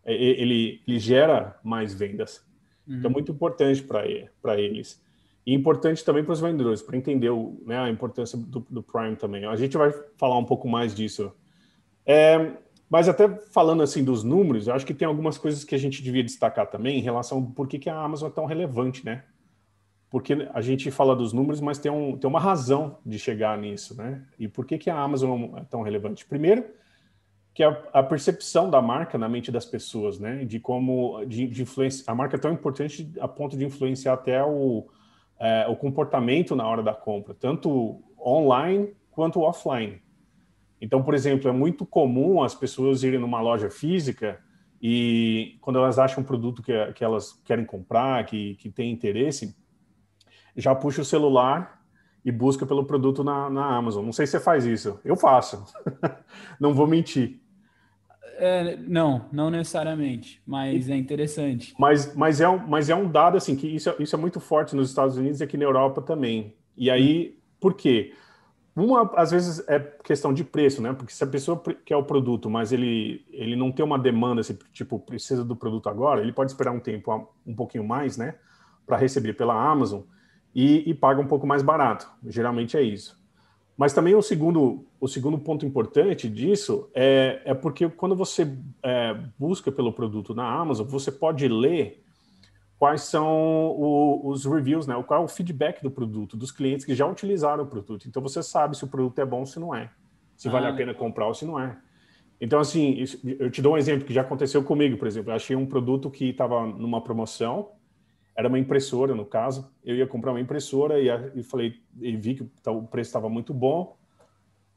ele, 0.05 0.83
ele 0.87 0.99
gera 0.99 1.57
mais 1.63 1.95
vendas. 1.95 2.45
Uhum. 2.87 2.97
Então, 2.97 3.09
é 3.09 3.13
muito 3.13 3.31
importante 3.31 3.81
para 3.81 4.59
eles. 4.59 5.01
E 5.49 5.53
importante 5.53 6.03
também 6.03 6.23
para 6.23 6.33
os 6.33 6.39
vendedores, 6.39 6.81
para 6.81 6.97
entender 6.97 7.29
o, 7.29 7.61
né, 7.65 7.79
a 7.79 7.89
importância 7.89 8.37
do, 8.37 8.65
do, 8.69 8.83
Prime 8.83 9.15
também. 9.15 9.45
A 9.45 9.55
gente 9.55 9.75
vai 9.75 9.91
falar 10.17 10.37
um 10.37 10.45
pouco 10.45 10.67
mais 10.67 10.93
disso. 10.93 11.31
É, 12.05 12.51
mas 12.89 13.09
até 13.09 13.27
falando 13.27 13.81
assim 13.81 14.03
dos 14.03 14.23
números, 14.23 14.67
eu 14.67 14.73
acho 14.73 14.85
que 14.85 14.93
tem 14.93 15.07
algumas 15.07 15.37
coisas 15.37 15.63
que 15.63 15.73
a 15.73 15.77
gente 15.77 16.03
devia 16.03 16.23
destacar 16.23 16.67
também 16.67 16.99
em 16.99 17.01
relação 17.01 17.39
ao 17.39 17.43
por 17.45 17.67
que, 17.67 17.79
que 17.79 17.89
a 17.89 17.99
Amazon 17.99 18.29
é 18.29 18.31
tão 18.31 18.45
relevante, 18.45 19.05
né? 19.05 19.23
porque 20.09 20.49
a 20.53 20.61
gente 20.61 20.89
fala 20.89 21.15
dos 21.15 21.33
números, 21.33 21.61
mas 21.61 21.77
tem, 21.77 21.91
um, 21.91 22.17
tem 22.17 22.27
uma 22.27 22.39
razão 22.39 22.97
de 23.05 23.19
chegar 23.19 23.57
nisso, 23.57 23.95
né? 23.95 24.25
E 24.39 24.47
por 24.47 24.65
que, 24.65 24.77
que 24.77 24.89
a 24.89 24.99
Amazon 24.99 25.55
é 25.55 25.63
tão 25.65 25.83
relevante? 25.83 26.25
Primeiro, 26.25 26.65
que 27.53 27.61
a, 27.61 27.69
a 27.93 28.01
percepção 28.01 28.69
da 28.71 28.81
marca 28.81 29.17
na 29.19 29.29
mente 29.29 29.51
das 29.51 29.65
pessoas, 29.65 30.19
né? 30.19 30.43
De 30.45 30.59
como 30.59 31.23
de, 31.25 31.45
de 31.47 31.61
influência, 31.61 32.03
a 32.07 32.15
marca 32.15 32.37
é 32.37 32.39
tão 32.39 32.51
importante 32.51 33.11
a 33.19 33.27
ponto 33.27 33.55
de 33.55 33.63
influenciar 33.63 34.13
até 34.13 34.43
o, 34.43 34.87
é, 35.39 35.65
o 35.67 35.75
comportamento 35.75 36.55
na 36.55 36.67
hora 36.67 36.83
da 36.83 36.93
compra, 36.93 37.33
tanto 37.33 38.01
online 38.19 38.93
quanto 39.11 39.41
offline. 39.41 40.01
Então, 40.81 41.03
por 41.03 41.13
exemplo, 41.13 41.49
é 41.49 41.51
muito 41.51 41.85
comum 41.85 42.41
as 42.41 42.55
pessoas 42.55 43.03
irem 43.03 43.19
numa 43.19 43.41
loja 43.41 43.69
física 43.69 44.39
e 44.81 45.57
quando 45.61 45.79
elas 45.79 45.99
acham 45.99 46.23
um 46.23 46.25
produto 46.25 46.61
que, 46.61 46.73
que 46.93 47.03
elas 47.03 47.33
querem 47.43 47.65
comprar, 47.65 48.25
que, 48.25 48.55
que 48.55 48.69
tem 48.69 48.91
interesse, 48.91 49.55
já 50.55 50.73
puxa 50.73 51.01
o 51.01 51.05
celular 51.05 51.81
e 52.23 52.31
busca 52.31 52.65
pelo 52.65 52.85
produto 52.85 53.23
na, 53.23 53.49
na 53.49 53.65
Amazon. 53.75 54.05
Não 54.05 54.13
sei 54.13 54.25
se 54.25 54.33
você 54.33 54.39
faz 54.39 54.65
isso. 54.65 54.99
Eu 55.03 55.15
faço. 55.15 55.65
não 56.59 56.73
vou 56.73 56.87
mentir. 56.87 57.41
É, 58.39 58.77
não, 58.77 59.25
não 59.31 59.49
necessariamente, 59.49 60.41
mas 60.47 60.89
é 60.89 60.95
interessante. 60.95 61.73
Mas, 61.77 62.15
mas, 62.15 62.39
é, 62.39 62.47
um, 62.47 62.57
mas 62.57 62.89
é 62.89 62.95
um 62.95 63.09
dado 63.09 63.37
assim 63.37 63.55
que 63.55 63.67
isso, 63.67 63.93
isso 63.99 64.15
é 64.15 64.19
muito 64.19 64.39
forte 64.39 64.75
nos 64.75 64.89
Estados 64.89 65.17
Unidos 65.17 65.41
e 65.41 65.43
aqui 65.43 65.57
na 65.57 65.65
Europa 65.65 66.01
também. 66.01 66.55
E 66.77 66.89
aí, 66.89 67.37
por 67.59 67.73
quê? 67.73 68.13
Uma, 68.75 69.11
às 69.15 69.31
vezes, 69.31 69.61
é 69.67 69.77
questão 69.77 70.33
de 70.33 70.43
preço, 70.43 70.81
né? 70.81 70.93
Porque 70.93 71.11
se 71.11 71.21
a 71.21 71.27
pessoa 71.27 71.61
quer 71.85 71.97
o 71.97 72.03
produto, 72.03 72.49
mas 72.49 72.71
ele, 72.71 73.25
ele 73.29 73.57
não 73.57 73.73
tem 73.73 73.83
uma 73.83 73.99
demanda, 73.99 74.39
assim, 74.39 74.57
tipo, 74.71 74.97
precisa 74.97 75.43
do 75.43 75.55
produto 75.55 75.89
agora, 75.89 76.21
ele 76.21 76.31
pode 76.31 76.51
esperar 76.51 76.71
um 76.71 76.79
tempo, 76.79 77.29
um 77.45 77.53
pouquinho 77.53 77.83
mais, 77.83 78.15
né? 78.17 78.35
Para 78.87 78.95
receber 78.95 79.33
pela 79.33 79.53
Amazon 79.53 80.03
e, 80.55 80.89
e 80.89 80.93
paga 80.93 81.19
um 81.19 81.27
pouco 81.27 81.45
mais 81.45 81.61
barato. 81.61 82.09
Geralmente 82.25 82.77
é 82.77 82.81
isso. 82.81 83.18
Mas 83.79 83.93
também 83.93 84.13
o 84.13 84.21
segundo, 84.21 84.85
o 84.99 85.07
segundo 85.07 85.37
ponto 85.37 85.65
importante 85.65 86.27
disso 86.27 86.89
é, 86.93 87.41
é 87.45 87.53
porque 87.53 87.87
quando 87.87 88.13
você 88.13 88.53
é, 88.83 89.15
busca 89.39 89.71
pelo 89.71 89.93
produto 89.93 90.35
na 90.35 90.53
Amazon, 90.53 90.85
você 90.85 91.09
pode 91.09 91.47
ler 91.47 92.03
quais 92.77 93.03
são 93.03 93.25
o, 93.25 94.27
os 94.27 94.43
reviews, 94.43 94.85
né? 94.85 95.01
qual 95.07 95.21
é 95.21 95.23
o 95.23 95.29
feedback 95.29 95.81
do 95.81 95.89
produto, 95.89 96.35
dos 96.35 96.51
clientes 96.51 96.85
que 96.85 96.93
já 96.93 97.07
utilizaram 97.07 97.63
o 97.63 97.67
produto. 97.67 98.05
Então 98.05 98.21
você 98.21 98.43
sabe 98.43 98.75
se 98.75 98.83
o 98.83 98.87
produto 98.87 99.17
é 99.19 99.25
bom 99.25 99.39
ou 99.39 99.45
se 99.45 99.61
não 99.61 99.73
é, 99.73 99.89
se 100.35 100.49
ah, 100.49 100.51
vale 100.51 100.67
a 100.67 100.73
pena 100.73 100.93
comprar 100.93 101.27
ou 101.27 101.33
se 101.33 101.45
não 101.45 101.57
é. 101.57 101.77
Então, 102.41 102.59
assim, 102.59 103.01
eu 103.39 103.49
te 103.49 103.61
dou 103.61 103.75
um 103.75 103.77
exemplo 103.77 104.05
que 104.05 104.13
já 104.13 104.21
aconteceu 104.21 104.61
comigo, 104.61 104.97
por 104.97 105.07
exemplo. 105.07 105.31
Eu 105.31 105.35
achei 105.35 105.55
um 105.55 105.65
produto 105.65 106.11
que 106.11 106.25
estava 106.25 106.65
numa 106.65 107.01
promoção 107.01 107.69
era 108.39 108.47
uma 108.47 108.57
impressora, 108.57 109.13
no 109.13 109.25
caso. 109.25 109.69
Eu 109.83 109.97
ia 109.97 110.07
comprar 110.07 110.31
uma 110.31 110.39
impressora 110.39 110.97
e, 110.97 111.09
e 111.37 111.43
falei, 111.43 111.81
e 111.99 112.15
vi 112.15 112.35
que 112.35 112.49
o 112.69 112.83
preço 112.83 113.09
estava 113.09 113.27
muito 113.27 113.53
bom. 113.53 113.97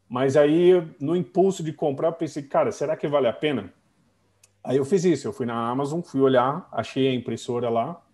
Mas 0.08 0.36
aí, 0.36 0.72
no 1.00 1.14
impulso 1.14 1.62
de 1.62 1.72
comprar, 1.72 2.10
pensei, 2.10 2.42
cara, 2.42 2.72
será 2.72 2.96
que 2.96 3.06
vale 3.06 3.28
a 3.28 3.32
pena? 3.32 3.72
Aí 4.64 4.78
eu 4.78 4.84
fiz 4.84 5.04
isso, 5.04 5.28
eu 5.28 5.32
fui 5.32 5.46
na 5.46 5.54
Amazon, 5.70 6.00
fui 6.00 6.20
olhar, 6.20 6.68
achei 6.72 7.06
a 7.06 7.14
impressora 7.14 7.70
lá, 7.70 8.04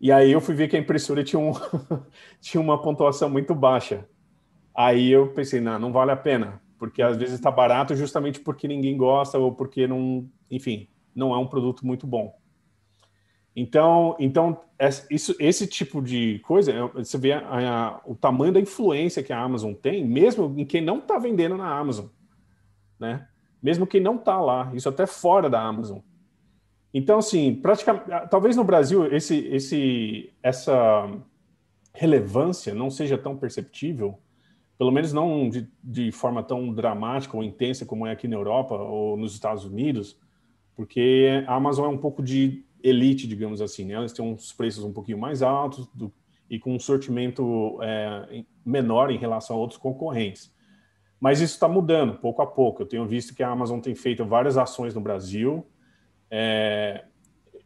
e 0.00 0.10
aí 0.10 0.32
eu 0.32 0.40
fui 0.40 0.52
ver 0.52 0.66
que 0.66 0.76
a 0.76 0.80
impressora 0.80 1.22
tinha, 1.22 1.38
um 1.38 1.52
tinha 2.42 2.60
uma 2.60 2.82
pontuação 2.82 3.30
muito 3.30 3.54
baixa. 3.54 4.04
Aí 4.74 5.12
eu 5.12 5.28
pensei, 5.28 5.60
não, 5.60 5.78
não 5.78 5.92
vale 5.92 6.10
a 6.10 6.16
pena, 6.16 6.60
porque 6.76 7.00
às 7.00 7.16
vezes 7.16 7.36
está 7.36 7.52
barato 7.52 7.94
justamente 7.94 8.40
porque 8.40 8.66
ninguém 8.66 8.96
gosta 8.96 9.38
ou 9.38 9.52
porque 9.54 9.86
não, 9.86 10.28
enfim, 10.50 10.88
não 11.14 11.32
é 11.32 11.38
um 11.38 11.46
produto 11.46 11.86
muito 11.86 12.04
bom. 12.04 12.41
Então, 13.54 14.16
então 14.18 14.60
isso, 15.10 15.34
esse 15.38 15.66
tipo 15.66 16.00
de 16.00 16.38
coisa, 16.40 16.86
você 16.88 17.18
vê 17.18 17.32
a, 17.32 17.40
a, 17.40 18.00
o 18.06 18.14
tamanho 18.14 18.52
da 18.52 18.60
influência 18.60 19.22
que 19.22 19.32
a 19.32 19.40
Amazon 19.40 19.74
tem, 19.74 20.04
mesmo 20.04 20.52
em 20.56 20.64
quem 20.64 20.80
não 20.80 20.98
está 20.98 21.18
vendendo 21.18 21.56
na 21.56 21.78
Amazon, 21.78 22.06
né? 22.98 23.28
Mesmo 23.62 23.86
quem 23.86 24.00
não 24.00 24.16
está 24.16 24.40
lá, 24.40 24.72
isso 24.74 24.88
até 24.88 25.06
fora 25.06 25.48
da 25.48 25.62
Amazon. 25.62 25.98
Então, 26.92 27.18
assim, 27.18 27.54
praticamente, 27.54 28.06
talvez 28.28 28.56
no 28.56 28.64
Brasil 28.64 29.06
esse, 29.06 29.36
esse, 29.48 30.32
essa 30.42 31.08
relevância 31.94 32.74
não 32.74 32.90
seja 32.90 33.16
tão 33.16 33.36
perceptível, 33.36 34.18
pelo 34.76 34.90
menos 34.90 35.12
não 35.12 35.48
de, 35.48 35.68
de 35.82 36.10
forma 36.10 36.42
tão 36.42 36.72
dramática 36.72 37.36
ou 37.36 37.44
intensa 37.44 37.86
como 37.86 38.06
é 38.06 38.12
aqui 38.12 38.26
na 38.26 38.36
Europa 38.36 38.74
ou 38.74 39.16
nos 39.16 39.32
Estados 39.32 39.64
Unidos, 39.64 40.18
porque 40.74 41.44
a 41.46 41.54
Amazon 41.54 41.86
é 41.86 41.88
um 41.88 41.98
pouco 41.98 42.22
de 42.22 42.64
elite, 42.82 43.26
digamos 43.26 43.60
assim, 43.60 43.84
né? 43.84 43.94
Elas 43.94 44.12
têm 44.12 44.24
uns 44.24 44.52
preços 44.52 44.84
um 44.84 44.92
pouquinho 44.92 45.18
mais 45.18 45.42
altos 45.42 45.86
do, 45.94 46.12
e 46.50 46.58
com 46.58 46.74
um 46.74 46.78
sortimento 46.78 47.78
é, 47.82 48.44
menor 48.64 49.10
em 49.10 49.18
relação 49.18 49.56
a 49.56 49.58
outros 49.58 49.78
concorrentes. 49.78 50.52
Mas 51.18 51.40
isso 51.40 51.54
está 51.54 51.68
mudando 51.68 52.18
pouco 52.18 52.42
a 52.42 52.46
pouco. 52.46 52.82
Eu 52.82 52.86
tenho 52.86 53.06
visto 53.06 53.34
que 53.34 53.42
a 53.42 53.48
Amazon 53.48 53.80
tem 53.80 53.94
feito 53.94 54.24
várias 54.24 54.58
ações 54.58 54.94
no 54.94 55.00
Brasil, 55.00 55.66
é, 56.30 57.04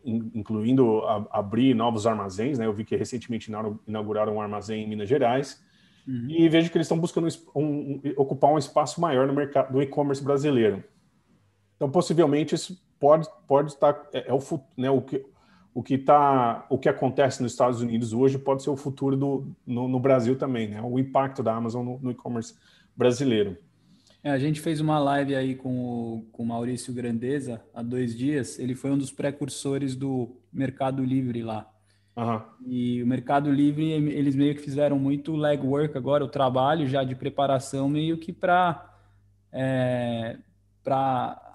incluindo 0.05 1.01
a, 1.01 1.27
abrir 1.31 1.75
novos 1.75 2.07
armazéns. 2.07 2.59
Né? 2.59 2.67
Eu 2.67 2.73
vi 2.73 2.85
que 2.85 2.95
recentemente 2.95 3.51
inauguraram 3.89 4.37
um 4.37 4.41
armazém 4.41 4.85
em 4.85 4.89
Minas 4.89 5.09
Gerais. 5.09 5.61
Uhum. 6.07 6.27
E 6.29 6.49
vejo 6.49 6.71
que 6.71 6.77
eles 6.77 6.85
estão 6.85 6.99
buscando 6.99 7.27
um, 7.55 7.63
um, 7.63 8.01
ocupar 8.17 8.53
um 8.53 8.59
espaço 8.59 9.01
maior 9.01 9.27
no 9.27 9.33
mercado 9.33 9.73
do 9.73 9.83
e-commerce 9.83 10.23
brasileiro. 10.23 10.85
Então, 11.75 11.91
possivelmente, 11.91 12.55
isso 12.55 12.81
pode, 12.99 13.29
pode 13.47 13.73
estar 13.73 14.09
é, 14.13 14.29
é 14.29 14.33
o, 14.33 14.41
né, 14.77 14.91
o 14.91 15.03
que 15.03 15.25
o 15.75 15.83
que 15.83 15.99
tá 15.99 16.65
o 16.71 16.79
que 16.79 16.89
acontece 16.89 17.43
nos 17.43 17.53
Estados 17.53 17.83
Unidos 17.83 18.15
hoje 18.15 18.39
pode 18.39 18.63
ser 18.63 18.71
o 18.71 18.77
futuro 18.77 19.15
do 19.15 19.47
no, 19.67 19.87
no 19.87 20.01
Brasil 20.01 20.37
também, 20.37 20.69
né? 20.69 20.81
O 20.81 20.99
impacto 20.99 21.43
da 21.43 21.55
Amazon 21.55 21.85
no, 21.85 21.99
no 21.99 22.11
e-commerce 22.11 22.55
brasileiro. 22.97 23.59
É, 24.25 24.31
a 24.31 24.39
gente 24.39 24.61
fez 24.61 24.81
uma 24.81 24.99
live 24.99 25.37
aí 25.37 25.55
com 25.55 25.69
o, 25.69 26.27
com 26.33 26.43
o 26.43 26.47
Maurício 26.47 26.93
Grandeza 26.95 27.63
há 27.75 27.83
dois 27.83 28.17
dias. 28.17 28.59
Ele 28.59 28.75
foi 28.75 28.91
um 28.91 28.99
dos 28.99 29.13
precursores 29.13 29.95
do 29.95 30.35
Mercado 30.53 31.05
Livre 31.05 31.43
lá. 31.43 31.71
Uhum. 32.17 32.41
E 32.67 33.03
o 33.03 33.07
Mercado 33.07 33.53
Livre, 33.53 33.89
eles 33.89 34.35
meio 34.35 34.55
que 34.55 34.63
fizeram 34.63 34.99
muito 34.99 35.37
legwork 35.37 35.97
agora, 35.97 36.25
o 36.25 36.29
trabalho 36.29 36.89
já 36.89 37.05
de 37.05 37.15
preparação, 37.15 37.89
meio 37.89 38.17
que 38.17 38.33
para 38.33 38.97
é, 39.53 40.39
para 40.83 41.46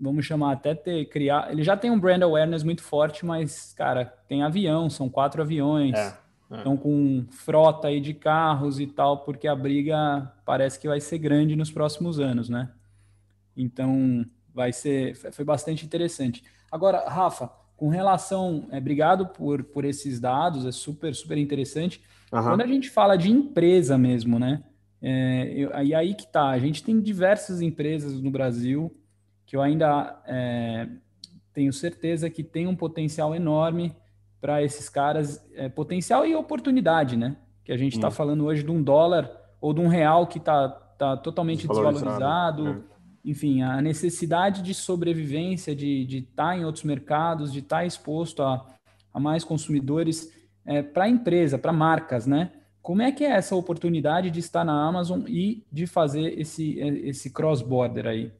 vamos 0.00 0.24
chamar 0.24 0.52
até 0.52 0.74
ter 0.74 1.06
criar. 1.06 1.50
Ele 1.50 1.62
já 1.62 1.76
tem 1.76 1.90
um 1.90 1.98
brand 1.98 2.22
awareness 2.22 2.62
muito 2.62 2.82
forte, 2.82 3.26
mas 3.26 3.74
cara, 3.76 4.04
tem 4.28 4.42
avião, 4.42 4.88
são 4.88 5.08
quatro 5.08 5.42
aviões. 5.42 5.94
É, 5.94 6.16
é. 6.50 6.56
Estão 6.58 6.76
com 6.76 7.26
frota 7.30 7.88
aí 7.88 8.00
de 8.00 8.14
carros 8.14 8.80
e 8.80 8.86
tal, 8.86 9.24
porque 9.24 9.48
a 9.48 9.54
briga 9.54 10.32
parece 10.44 10.78
que 10.78 10.88
vai 10.88 11.00
ser 11.00 11.18
grande 11.18 11.56
nos 11.56 11.70
próximos 11.70 12.20
anos, 12.20 12.48
né? 12.48 12.70
Então 13.56 14.24
vai 14.54 14.72
ser 14.72 15.14
foi 15.14 15.44
bastante 15.44 15.84
interessante. 15.84 16.42
Agora, 16.70 17.08
Rafa, 17.08 17.50
com 17.76 17.88
relação, 17.88 18.66
é, 18.70 18.78
obrigado 18.78 19.26
por, 19.26 19.64
por 19.64 19.84
esses 19.84 20.20
dados, 20.20 20.64
é 20.64 20.72
super 20.72 21.14
super 21.14 21.36
interessante. 21.36 22.02
Uhum. 22.32 22.42
Quando 22.42 22.60
a 22.60 22.66
gente 22.66 22.88
fala 22.90 23.16
de 23.16 23.30
empresa 23.30 23.98
mesmo, 23.98 24.38
né? 24.38 24.62
É, 25.00 25.52
eu, 25.54 25.70
e 25.84 25.94
aí 25.94 26.14
que 26.14 26.26
tá, 26.26 26.48
a 26.48 26.58
gente 26.58 26.82
tem 26.82 27.00
diversas 27.00 27.60
empresas 27.60 28.20
no 28.20 28.30
Brasil 28.30 28.92
que 29.48 29.56
eu 29.56 29.62
ainda 29.62 30.20
é, 30.26 30.86
tenho 31.54 31.72
certeza 31.72 32.28
que 32.28 32.44
tem 32.44 32.66
um 32.66 32.76
potencial 32.76 33.34
enorme 33.34 33.96
para 34.42 34.62
esses 34.62 34.90
caras, 34.90 35.42
é, 35.54 35.70
potencial 35.70 36.26
e 36.26 36.34
oportunidade, 36.36 37.16
né? 37.16 37.34
Que 37.64 37.72
a 37.72 37.76
gente 37.78 37.94
está 37.94 38.08
hum. 38.08 38.10
falando 38.10 38.44
hoje 38.44 38.62
de 38.62 38.70
um 38.70 38.82
dólar 38.82 39.30
ou 39.58 39.72
de 39.72 39.80
um 39.80 39.88
real 39.88 40.26
que 40.26 40.36
está 40.36 40.68
tá 40.68 41.16
totalmente 41.16 41.66
desvalorizado. 41.66 42.68
É. 42.68 42.76
Enfim, 43.24 43.62
a 43.62 43.80
necessidade 43.80 44.60
de 44.60 44.74
sobrevivência, 44.74 45.74
de 45.74 46.02
estar 46.18 46.48
tá 46.48 46.56
em 46.56 46.66
outros 46.66 46.84
mercados, 46.84 47.50
de 47.50 47.60
estar 47.60 47.78
tá 47.78 47.86
exposto 47.86 48.42
a, 48.42 48.66
a 49.14 49.18
mais 49.18 49.44
consumidores 49.44 50.30
é, 50.66 50.82
para 50.82 51.04
a 51.04 51.08
empresa, 51.08 51.58
para 51.58 51.72
marcas, 51.72 52.26
né? 52.26 52.52
Como 52.82 53.00
é 53.00 53.10
que 53.10 53.24
é 53.24 53.30
essa 53.30 53.56
oportunidade 53.56 54.30
de 54.30 54.40
estar 54.40 54.62
na 54.62 54.86
Amazon 54.86 55.22
e 55.26 55.64
de 55.72 55.86
fazer 55.86 56.38
esse, 56.38 56.78
esse 56.78 57.30
cross-border 57.32 58.06
aí? 58.06 58.30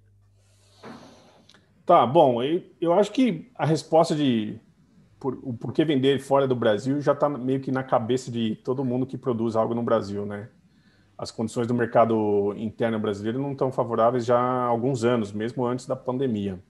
Tá, 1.89 2.05
bom, 2.05 2.43
eu, 2.43 2.93
acho 2.93 3.11
que 3.11 3.51
a 3.55 3.65
resposta 3.65 4.15
de 4.15 4.61
por, 5.19 5.39
o 5.43 5.55
porquê 5.55 5.87
vender 5.87 6.21
fora 6.21 6.47
do 6.47 6.55
Brasil 6.55 7.01
já 7.01 7.13
está 7.13 7.31
meio 7.31 7.61
que 7.61 7.73
na 7.73 7.83
cabeça 7.83 8.31
de 8.31 8.57
todo 8.57 8.85
mundo 8.85 9.07
que 9.07 9.17
produz 9.17 9.57
algo 9.57 9.75
no 9.75 9.83
Brasil, 9.83 10.27
né? 10.27 10.51
As 11.17 11.31
condições 11.31 11.67
do 11.67 11.73
mercado 11.73 12.53
interno 12.59 12.99
brasileiro 12.99 13.39
não 13.39 13.53
estão 13.53 13.73
favoráveis 13.73 14.27
já 14.27 14.39
há 14.39 14.65
alguns 14.65 15.03
anos, 15.03 15.33
mesmo 15.33 15.65
antes 15.65 15.87
da 15.87 15.97
pandemia. 15.97 16.63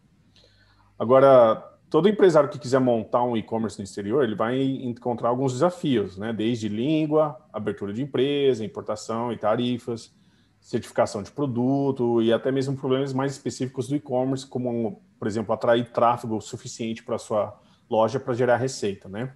Agora, 0.97 1.57
todo 1.91 2.09
empresário 2.09 2.49
que 2.49 2.57
quiser 2.57 2.79
montar 2.79 3.25
um 3.25 3.37
e-commerce 3.37 3.77
no 3.77 3.83
exterior, 3.83 4.23
ele 4.23 4.37
vai 4.37 4.57
encontrar 4.61 5.31
alguns 5.31 5.53
desafios, 5.53 6.17
né? 6.17 6.33
Desde 6.33 6.69
língua, 6.69 7.45
abertura 7.53 7.93
de 7.93 8.05
empresa, 8.05 8.65
importação 8.65 9.33
e 9.33 9.37
tarifas, 9.37 10.15
certificação 10.61 11.25
de 11.25 11.33
produto 11.33 12.23
e 12.23 12.33
até 12.33 12.53
mesmo 12.53 12.77
problemas 12.77 13.13
mais 13.13 13.33
específicos 13.33 13.89
do 13.89 13.97
e-commerce, 13.97 14.47
como 14.47 15.03
por 15.19 15.27
exemplo, 15.27 15.53
atrair 15.53 15.91
tráfego 15.91 16.41
suficiente 16.41 17.03
para 17.03 17.19
sua 17.19 17.59
loja 17.89 18.21
para 18.21 18.35
gerar 18.35 18.57
receita, 18.57 19.09
né? 19.09 19.33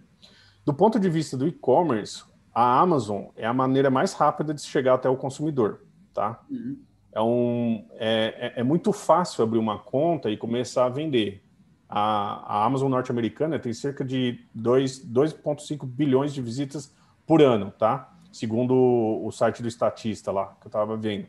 Do 0.65 0.73
ponto 0.73 0.99
de 1.01 1.09
vista 1.09 1.37
do 1.37 1.47
e-commerce, 1.47 2.23
a 2.55 2.81
Amazon 2.81 3.27
é 3.35 3.47
a 3.47 3.53
maneira 3.53 3.91
mais 3.91 4.13
rápida 4.13 4.55
de 4.55 4.61
chegar 4.61 4.95
até 4.95 5.09
o 5.09 5.17
consumidor, 5.17 5.83
tá? 6.13 6.41
Uhum. 6.51 6.79
É, 7.13 7.21
um, 7.21 7.87
é, 7.95 8.53
é, 8.57 8.61
é, 8.61 8.63
muito 8.63 8.93
fácil 8.93 9.43
abrir 9.45 9.59
uma 9.59 9.79
conta 9.79 10.31
e 10.31 10.37
começar 10.37 10.87
a 10.87 10.89
vender. 10.89 11.43
A, 11.89 12.61
a 12.61 12.65
Amazon 12.65 12.91
norte-americana 12.91 13.59
tem 13.59 13.73
cerca 13.75 14.05
de 14.05 14.47
2,5 14.57 15.85
bilhões 15.85 16.33
de 16.33 16.41
visitas 16.41 16.95
por 17.27 17.43
ano, 17.43 17.71
tá? 17.71 18.15
Segundo 18.33 18.75
o 18.75 19.31
site 19.31 19.61
do 19.61 19.69
Estatista 19.69 20.33
lá, 20.33 20.57
que 20.59 20.67
eu 20.67 20.69
estava 20.69 20.97
vendo. 20.97 21.27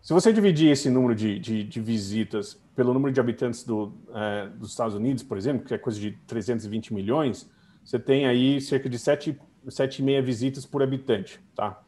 Se 0.00 0.14
você 0.14 0.32
dividir 0.32 0.70
esse 0.70 0.88
número 0.88 1.14
de, 1.14 1.38
de, 1.38 1.64
de 1.64 1.80
visitas 1.80 2.58
pelo 2.76 2.92
número 2.92 3.12
de 3.12 3.18
habitantes 3.18 3.64
do, 3.64 3.90
é, 4.14 4.48
dos 4.50 4.70
Estados 4.70 4.94
Unidos, 4.94 5.22
por 5.22 5.38
exemplo, 5.38 5.64
que 5.66 5.72
é 5.72 5.78
coisa 5.78 5.98
de 5.98 6.12
320 6.26 6.92
milhões, 6.92 7.50
você 7.82 7.98
tem 7.98 8.26
aí 8.26 8.60
cerca 8.60 8.88
de 8.88 8.98
7,5 8.98 10.22
visitas 10.22 10.66
por 10.66 10.82
habitante, 10.82 11.40
tá? 11.54 11.80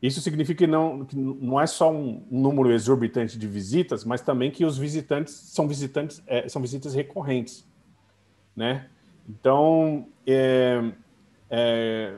Isso 0.00 0.20
significa 0.20 0.64
que 0.64 0.66
não, 0.66 1.04
que 1.04 1.14
não 1.16 1.60
é 1.60 1.66
só 1.66 1.92
um 1.92 2.24
número 2.30 2.72
exorbitante 2.72 3.36
de 3.36 3.46
visitas, 3.46 4.04
mas 4.04 4.22
também 4.22 4.50
que 4.50 4.64
os 4.64 4.78
visitantes 4.78 5.34
são 5.34 5.68
visitantes 5.68 6.22
é, 6.26 6.48
são 6.48 6.62
visitas 6.62 6.94
recorrentes, 6.94 7.66
né? 8.56 8.88
Então, 9.28 10.06
é, 10.26 10.92
é, 11.50 12.14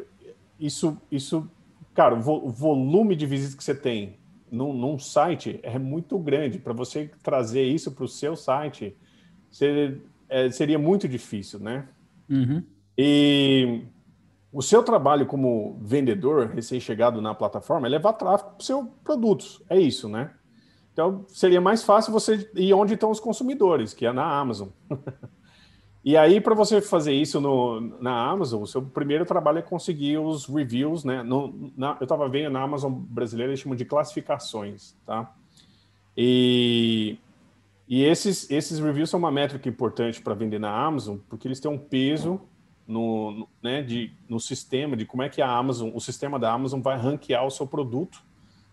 isso, 0.61 0.97
isso, 1.11 1.51
cara, 1.93 2.15
o 2.15 2.51
volume 2.51 3.17
de 3.17 3.27
visitas 3.27 3.55
que 3.55 3.65
você 3.65 3.75
tem 3.75 4.17
num, 4.53 4.73
num 4.75 4.99
site 4.99 5.59
é 5.63 5.79
muito 5.79 6.19
grande. 6.19 6.59
Para 6.59 6.75
você 6.75 7.11
trazer 7.23 7.65
isso 7.65 7.91
para 7.91 8.05
o 8.05 8.09
seu 8.09 8.37
site, 8.37 8.95
ser, 9.51 10.03
é, 10.29 10.51
seria 10.51 10.79
muito 10.79 11.09
difícil, 11.09 11.59
né? 11.59 11.89
Uhum. 12.29 12.63
E 12.97 13.83
o 14.53 14.61
seu 14.61 14.83
trabalho 14.83 15.25
como 15.25 15.79
vendedor, 15.81 16.49
recém-chegado 16.49 17.23
na 17.23 17.35
plataforma, 17.35 17.87
é 17.87 17.91
levar 17.91 18.13
tráfego 18.13 18.51
para 18.51 18.61
os 18.61 18.67
seus 18.67 18.87
produtos. 19.03 19.63
É 19.69 19.81
isso, 19.81 20.09
né? 20.09 20.31
Então, 20.93 21.25
seria 21.29 21.61
mais 21.61 21.83
fácil 21.83 22.13
você 22.13 22.51
ir 22.55 22.75
onde 22.75 22.93
estão 22.95 23.11
os 23.11 23.19
consumidores, 23.19 23.95
que 23.95 24.05
é 24.05 24.13
na 24.13 24.39
Amazon. 24.39 24.69
E 26.05 26.17
aí, 26.17 26.41
para 26.41 26.55
você 26.55 26.81
fazer 26.81 27.13
isso 27.13 27.41
no, 27.41 27.81
na 28.01 28.29
Amazon, 28.29 28.63
o 28.63 28.67
seu 28.67 28.83
primeiro 28.83 29.25
trabalho 29.25 29.59
é 29.59 29.63
conseguir 29.63 30.19
os 30.19 30.47
reviews, 30.47 31.05
né? 31.05 31.23
No, 31.23 31.73
na, 31.77 31.97
eu 32.01 32.05
estava 32.05 32.29
vendo 32.29 32.51
na 32.51 32.61
Amazon 32.61 32.93
brasileira, 32.93 33.53
eles 33.53 33.61
chamam 33.61 33.77
de 33.77 33.85
classificações, 33.85 34.97
tá? 35.07 35.33
E, 36.17 37.19
e 37.89 38.03
esses, 38.03 38.51
esses 38.51 38.81
reviews 38.81 39.11
são 39.11 39.19
uma 39.19 39.31
métrica 39.31 39.69
importante 39.69 40.21
para 40.21 40.35
vender 40.35 40.59
na 40.59 40.75
Amazon, 40.75 41.19
porque 41.29 41.47
eles 41.47 41.61
têm 41.61 41.71
um 41.71 41.79
peso 41.79 42.41
no, 42.87 43.49
né, 43.63 43.81
de, 43.81 44.13
no 44.29 44.41
sistema, 44.41 44.97
de 44.97 45.07
como 45.07 45.23
é 45.23 45.29
que 45.29 45.41
a 45.41 45.49
Amazon, 45.49 45.91
o 45.95 46.01
sistema 46.01 46.37
da 46.37 46.53
Amazon 46.53 46.81
vai 46.81 46.99
ranquear 46.99 47.47
o 47.47 47.51
seu 47.51 47.67
produto 47.67 48.23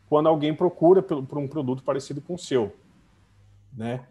quando 0.10 0.28
alguém 0.28 0.54
procura 0.54 1.04
por, 1.04 1.24
por 1.24 1.38
um 1.38 1.48
produto 1.48 1.84
parecido 1.84 2.20
com 2.22 2.34
o 2.34 2.40
seu, 2.40 2.76
né? 3.72 4.02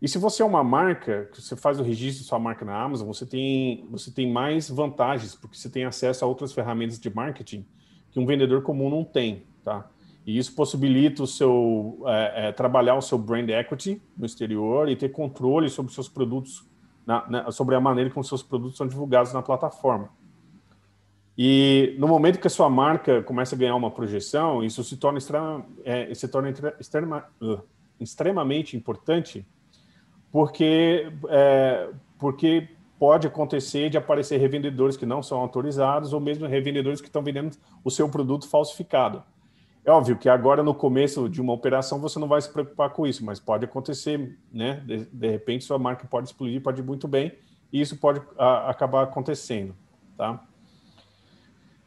E 0.00 0.08
se 0.08 0.16
você 0.16 0.42
é 0.42 0.46
uma 0.46 0.64
marca, 0.64 1.28
que 1.30 1.42
você 1.42 1.54
faz 1.54 1.78
o 1.78 1.82
registro 1.82 2.22
de 2.22 2.28
sua 2.28 2.38
marca 2.38 2.64
na 2.64 2.80
Amazon, 2.80 3.06
você 3.06 3.26
tem, 3.26 3.86
você 3.90 4.10
tem 4.10 4.30
mais 4.30 4.70
vantagens, 4.70 5.34
porque 5.34 5.56
você 5.56 5.68
tem 5.68 5.84
acesso 5.84 6.24
a 6.24 6.28
outras 6.28 6.52
ferramentas 6.52 6.98
de 6.98 7.14
marketing 7.14 7.66
que 8.10 8.18
um 8.18 8.24
vendedor 8.24 8.62
comum 8.62 8.88
não 8.88 9.04
tem, 9.04 9.44
tá? 9.62 9.88
E 10.26 10.38
isso 10.38 10.54
possibilita 10.54 11.22
o 11.22 11.26
seu 11.26 12.02
é, 12.06 12.48
é, 12.48 12.52
trabalhar 12.52 12.94
o 12.94 13.02
seu 13.02 13.18
brand 13.18 13.48
equity 13.48 14.00
no 14.16 14.24
exterior 14.24 14.88
e 14.88 14.96
ter 14.96 15.10
controle 15.10 15.68
sobre 15.68 15.92
seus 15.92 16.08
produtos, 16.08 16.66
na, 17.06 17.28
na, 17.28 17.50
sobre 17.50 17.74
a 17.74 17.80
maneira 17.80 18.10
como 18.10 18.24
seus 18.24 18.42
produtos 18.42 18.76
são 18.76 18.86
divulgados 18.86 19.32
na 19.32 19.42
plataforma. 19.42 20.10
E 21.36 21.94
no 21.98 22.08
momento 22.08 22.38
que 22.38 22.46
a 22.46 22.50
sua 22.50 22.68
marca 22.68 23.22
começa 23.22 23.54
a 23.54 23.58
ganhar 23.58 23.76
uma 23.76 23.90
projeção, 23.90 24.62
isso 24.62 24.82
se 24.82 24.96
torna, 24.96 25.18
extrema, 25.18 25.64
é, 25.84 26.12
se 26.14 26.26
torna 26.28 26.52
extrema, 26.78 27.24
extremamente 27.98 28.76
importante 28.76 29.46
porque, 30.32 31.12
é, 31.28 31.88
porque 32.18 32.68
pode 32.98 33.26
acontecer 33.26 33.88
de 33.88 33.96
aparecer 33.96 34.38
revendedores 34.38 34.96
que 34.96 35.06
não 35.06 35.22
são 35.22 35.38
autorizados 35.40 36.12
ou 36.12 36.20
mesmo 36.20 36.46
revendedores 36.46 37.00
que 37.00 37.08
estão 37.08 37.22
vendendo 37.22 37.56
o 37.82 37.90
seu 37.90 38.08
produto 38.08 38.48
falsificado. 38.48 39.22
É 39.82 39.90
óbvio 39.90 40.18
que 40.18 40.28
agora, 40.28 40.62
no 40.62 40.74
começo 40.74 41.26
de 41.28 41.40
uma 41.40 41.54
operação, 41.54 41.98
você 41.98 42.18
não 42.18 42.28
vai 42.28 42.40
se 42.42 42.52
preocupar 42.52 42.90
com 42.90 43.06
isso, 43.06 43.24
mas 43.24 43.40
pode 43.40 43.64
acontecer, 43.64 44.38
né? 44.52 44.82
De, 44.86 45.06
de 45.06 45.30
repente, 45.30 45.64
sua 45.64 45.78
marca 45.78 46.06
pode 46.06 46.28
explodir, 46.28 46.62
pode 46.62 46.82
ir 46.82 46.84
muito 46.84 47.08
bem, 47.08 47.32
e 47.72 47.80
isso 47.80 47.96
pode 47.96 48.20
a, 48.38 48.68
acabar 48.68 49.04
acontecendo, 49.04 49.74
tá? 50.18 50.44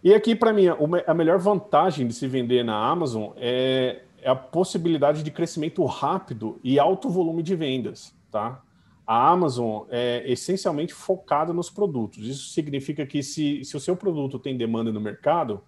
E 0.03 0.13
aqui, 0.13 0.35
para 0.35 0.51
mim, 0.51 0.65
a 1.05 1.13
melhor 1.13 1.37
vantagem 1.37 2.07
de 2.07 2.13
se 2.13 2.27
vender 2.27 2.63
na 2.65 2.75
Amazon 2.75 3.31
é, 3.37 4.01
é 4.21 4.29
a 4.29 4.35
possibilidade 4.35 5.21
de 5.21 5.31
crescimento 5.31 5.85
rápido 5.85 6.59
e 6.63 6.79
alto 6.79 7.07
volume 7.07 7.43
de 7.43 7.55
vendas 7.55 8.13
tá? 8.33 8.63
A 9.05 9.29
Amazon 9.29 9.85
é 9.89 10.23
essencialmente 10.25 10.93
focada 10.93 11.53
nos 11.53 11.69
produtos. 11.69 12.27
Isso 12.27 12.49
significa 12.49 13.05
que 13.05 13.21
se, 13.21 13.63
se 13.63 13.77
o 13.77 13.79
seu 13.79 13.95
produto 13.95 14.39
tem 14.39 14.57
demanda 14.57 14.91
no 14.91 14.99
mercado, 14.99 15.61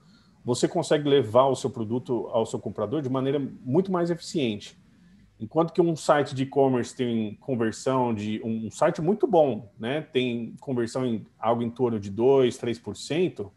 você 0.43 0.67
consegue 0.67 1.07
levar 1.07 1.45
o 1.45 1.55
seu 1.55 1.69
produto 1.69 2.27
ao 2.31 2.45
seu 2.45 2.59
comprador 2.59 3.01
de 3.01 3.09
maneira 3.09 3.39
muito 3.39 3.91
mais 3.91 4.09
eficiente. 4.09 4.77
Enquanto 5.39 5.73
que 5.73 5.81
um 5.81 5.95
site 5.95 6.33
de 6.33 6.43
e-commerce 6.43 6.95
tem 6.95 7.35
conversão 7.35 8.13
de 8.13 8.41
um 8.43 8.71
site 8.71 9.01
muito 9.01 9.27
bom, 9.27 9.69
né? 9.77 10.01
Tem 10.01 10.55
conversão 10.61 11.05
em 11.05 11.25
algo 11.37 11.61
em 11.61 11.69
torno 11.69 11.99
de 11.99 12.09
2, 12.09 12.57
3%, 12.57 13.51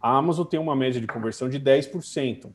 a 0.00 0.16
Amazon 0.16 0.44
tem 0.44 0.58
uma 0.58 0.74
média 0.74 1.00
de 1.00 1.06
conversão 1.06 1.48
de 1.48 1.60
10%. 1.60 2.52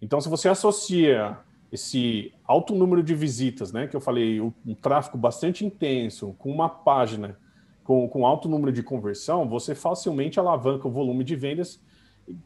Então, 0.00 0.20
se 0.20 0.28
você 0.28 0.48
associa 0.48 1.38
esse 1.72 2.34
alto 2.44 2.74
número 2.74 3.02
de 3.02 3.14
visitas, 3.14 3.72
né, 3.72 3.86
que 3.86 3.96
eu 3.96 4.00
falei, 4.00 4.40
um, 4.40 4.52
tráfego 4.74 5.16
bastante 5.16 5.64
intenso, 5.64 6.36
com 6.38 6.52
uma 6.52 6.68
página 6.68 7.38
com, 7.82 8.06
com 8.08 8.26
alto 8.26 8.46
número 8.46 8.70
de 8.70 8.82
conversão, 8.82 9.48
você 9.48 9.74
facilmente 9.74 10.38
alavanca 10.38 10.86
o 10.86 10.90
volume 10.90 11.24
de 11.24 11.34
vendas 11.34 11.80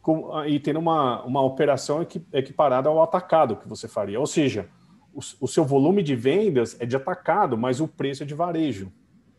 com, 0.01 0.43
e 0.45 0.59
tendo 0.59 0.79
uma, 0.79 1.21
uma 1.23 1.41
operação 1.41 2.01
equiparada 2.33 2.87
ao 2.89 3.03
atacado 3.03 3.57
que 3.57 3.67
você 3.67 3.87
faria. 3.87 4.19
Ou 4.19 4.25
seja, 4.25 4.67
o, 5.13 5.19
o, 5.41 5.47
seu 5.47 5.65
volume 5.65 6.01
de 6.01 6.15
vendas 6.15 6.75
é 6.79 6.85
de 6.85 6.95
atacado, 6.95 7.57
mas 7.57 7.81
o 7.81 7.87
preço 7.87 8.23
é 8.23 8.25
de 8.25 8.33
varejo. 8.33 8.91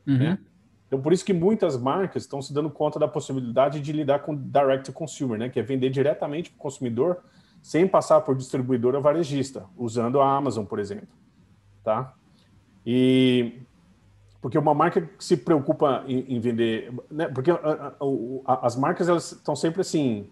Uhum. 0.06 0.18
Né? 0.18 0.38
Então, 0.86 1.00
por 1.00 1.12
isso 1.12 1.24
que 1.24 1.32
muitas 1.32 1.76
marcas 1.76 2.22
estão 2.22 2.40
se 2.40 2.52
dando 2.52 2.70
conta 2.70 2.98
da 2.98 3.08
possibilidade 3.08 3.80
de 3.80 3.92
lidar 3.92 4.20
com 4.20 4.36
direct 4.36 4.84
to 4.84 4.92
consumer, 4.92 5.38
né, 5.38 5.48
que 5.48 5.58
é 5.58 5.62
vender 5.62 5.90
diretamente 5.90 6.50
para 6.50 6.58
o 6.58 6.60
consumidor 6.60 7.22
sem 7.62 7.86
passar 7.86 8.20
por 8.20 8.36
distribuidora 8.36 9.00
varejista, 9.00 9.66
usando 9.76 10.20
a 10.20 10.36
Amazon, 10.36 10.64
por 10.64 10.78
exemplo, 10.78 11.08
tá? 11.82 12.14
E 12.86 13.60
porque 14.40 14.56
uma 14.56 14.74
marca 14.74 15.00
que 15.00 15.24
se 15.24 15.36
preocupa 15.36 16.04
em, 16.06 16.36
em 16.36 16.40
vender, 16.40 16.92
né? 17.10 17.28
Porque 17.28 17.50
a, 17.50 17.54
a, 17.54 17.94
a, 18.46 18.66
as 18.66 18.76
marcas 18.76 19.08
elas 19.08 19.32
estão 19.32 19.56
sempre 19.56 19.80
assim 19.80 20.28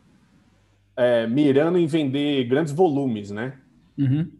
é, 0.96 1.26
mirando 1.26 1.76
em 1.76 1.86
vender 1.86 2.44
grandes 2.44 2.72
volumes, 2.72 3.30
né? 3.30 3.58
Uhum. 3.98 4.30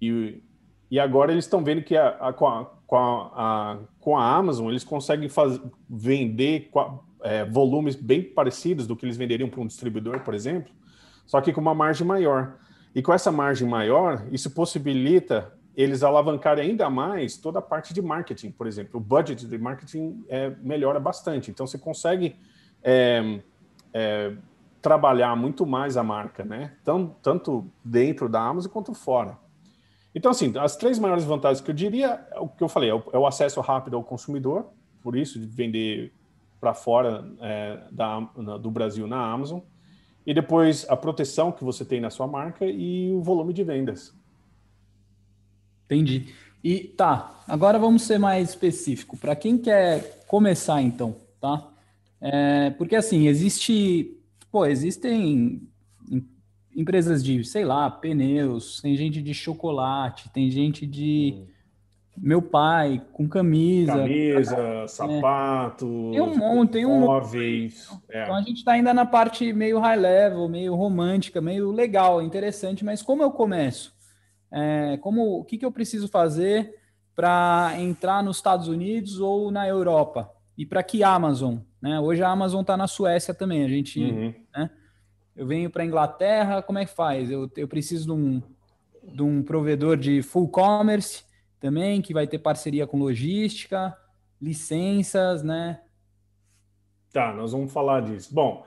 E, 0.00 0.42
e 0.90 1.00
agora 1.00 1.32
eles 1.32 1.44
estão 1.44 1.62
vendo 1.64 1.82
que 1.82 1.96
a, 1.96 2.32
com, 2.32 2.46
a, 2.46 2.64
com, 2.86 2.96
a, 2.96 3.78
com 4.00 4.16
a 4.18 4.36
Amazon 4.36 4.68
eles 4.68 4.84
conseguem 4.84 5.28
faz, 5.28 5.60
vender 5.88 6.70
é, 7.22 7.44
volumes 7.44 7.96
bem 7.96 8.22
parecidos 8.22 8.86
do 8.86 8.96
que 8.96 9.06
eles 9.06 9.16
venderiam 9.16 9.48
para 9.48 9.60
um 9.60 9.66
distribuidor, 9.66 10.20
por 10.20 10.34
exemplo, 10.34 10.72
só 11.26 11.40
que 11.40 11.52
com 11.52 11.60
uma 11.60 11.74
margem 11.74 12.06
maior. 12.06 12.56
E 12.94 13.02
com 13.02 13.12
essa 13.12 13.32
margem 13.32 13.68
maior, 13.68 14.24
isso 14.30 14.50
possibilita 14.50 15.52
eles 15.76 16.04
alavancarem 16.04 16.70
ainda 16.70 16.88
mais 16.88 17.36
toda 17.36 17.58
a 17.58 17.62
parte 17.62 17.92
de 17.92 18.00
marketing, 18.00 18.52
por 18.52 18.66
exemplo. 18.66 19.00
O 19.00 19.02
budget 19.02 19.46
de 19.46 19.58
marketing 19.58 20.24
é, 20.28 20.50
melhora 20.62 21.00
bastante. 21.00 21.50
Então, 21.50 21.66
você 21.66 21.76
consegue 21.76 22.36
é, 22.82 23.40
é, 23.92 24.32
trabalhar 24.80 25.34
muito 25.34 25.66
mais 25.66 25.96
a 25.96 26.04
marca, 26.04 26.44
né? 26.44 26.74
Tanto, 26.84 27.16
tanto 27.20 27.66
dentro 27.84 28.28
da 28.28 28.40
Amazon 28.40 28.70
quanto 28.70 28.94
fora. 28.94 29.36
Então, 30.14 30.30
assim, 30.30 30.56
as 30.56 30.76
três 30.76 30.96
maiores 31.00 31.24
vantagens 31.24 31.60
que 31.60 31.72
eu 31.72 31.74
diria, 31.74 32.24
é 32.30 32.38
o 32.38 32.46
que 32.46 32.62
eu 32.62 32.68
falei, 32.68 32.90
é 32.90 32.94
o, 32.94 33.02
é 33.12 33.18
o 33.18 33.26
acesso 33.26 33.60
rápido 33.60 33.96
ao 33.96 34.04
consumidor, 34.04 34.66
por 35.02 35.16
isso 35.16 35.40
de 35.40 35.46
vender 35.46 36.12
para 36.60 36.72
fora 36.72 37.28
é, 37.40 37.80
da, 37.90 38.28
na, 38.36 38.56
do 38.56 38.70
Brasil 38.70 39.08
na 39.08 39.18
Amazon 39.20 39.58
e 40.26 40.32
depois 40.32 40.86
a 40.88 40.96
proteção 40.96 41.52
que 41.52 41.64
você 41.64 41.84
tem 41.84 42.00
na 42.00 42.10
sua 42.10 42.26
marca 42.26 42.64
e 42.64 43.12
o 43.12 43.20
volume 43.20 43.52
de 43.52 43.62
vendas. 43.62 44.14
Entendi. 45.84 46.32
E 46.62 46.80
tá, 46.80 47.42
agora 47.46 47.78
vamos 47.78 48.02
ser 48.02 48.18
mais 48.18 48.50
específico. 48.50 49.16
Para 49.16 49.36
quem 49.36 49.58
quer 49.58 50.24
começar, 50.26 50.80
então, 50.80 51.16
tá? 51.40 51.70
É, 52.20 52.70
porque 52.70 52.96
assim, 52.96 53.26
existe. 53.26 54.18
Pô, 54.50 54.64
existem 54.64 55.68
empresas 56.74 57.22
de, 57.22 57.44
sei 57.44 57.64
lá, 57.64 57.90
pneus, 57.90 58.80
tem 58.80 58.96
gente 58.96 59.20
de 59.20 59.34
chocolate, 59.34 60.30
tem 60.30 60.50
gente 60.50 60.86
de. 60.86 61.34
Hum 61.36 61.53
meu 62.16 62.40
pai 62.40 63.02
com 63.12 63.28
camisa. 63.28 63.92
Camisa, 63.92 64.56
é, 64.56 64.86
sapato. 64.86 66.10
Tem 66.12 66.20
um 66.20 66.36
monte, 66.36 66.70
tem 66.70 66.86
um 66.86 67.00
móveis. 67.00 67.88
É. 68.08 68.22
Então 68.22 68.36
a 68.36 68.42
gente 68.42 68.58
está 68.58 68.72
ainda 68.72 68.94
na 68.94 69.04
parte 69.04 69.52
meio 69.52 69.80
high 69.80 69.96
level, 69.96 70.48
meio 70.48 70.74
romântica, 70.74 71.40
meio 71.40 71.72
legal, 71.72 72.22
interessante. 72.22 72.84
Mas 72.84 73.02
como 73.02 73.22
eu 73.22 73.30
começo? 73.30 73.92
É, 74.52 74.96
como 74.98 75.40
o 75.40 75.44
que, 75.44 75.58
que 75.58 75.66
eu 75.66 75.72
preciso 75.72 76.06
fazer 76.06 76.74
para 77.16 77.72
entrar 77.78 78.22
nos 78.22 78.36
Estados 78.36 78.68
Unidos 78.68 79.18
ou 79.18 79.50
na 79.50 79.66
Europa? 79.66 80.30
E 80.56 80.64
para 80.64 80.82
que 80.82 81.02
Amazon? 81.02 81.56
Né? 81.82 81.98
Hoje 81.98 82.22
a 82.22 82.28
Amazon 82.28 82.60
está 82.60 82.76
na 82.76 82.86
Suécia 82.86 83.34
também. 83.34 83.64
A 83.64 83.68
gente, 83.68 84.00
uhum. 84.00 84.34
né? 84.56 84.70
Eu 85.36 85.48
venho 85.48 85.68
para 85.68 85.84
Inglaterra, 85.84 86.62
como 86.62 86.78
é 86.78 86.84
que 86.84 86.94
faz? 86.94 87.28
Eu, 87.28 87.50
eu 87.56 87.66
preciso 87.66 88.06
de 88.06 88.12
um, 88.12 88.42
de 89.02 89.20
um 89.20 89.42
provedor 89.42 89.96
de 89.96 90.22
full 90.22 90.48
commerce 90.48 91.24
também, 91.64 92.02
que 92.02 92.12
vai 92.12 92.26
ter 92.26 92.38
parceria 92.40 92.86
com 92.86 92.98
logística, 92.98 93.96
licenças, 94.38 95.42
né? 95.42 95.80
Tá, 97.10 97.32
nós 97.32 97.52
vamos 97.52 97.72
falar 97.72 98.02
disso. 98.02 98.34
Bom, 98.34 98.66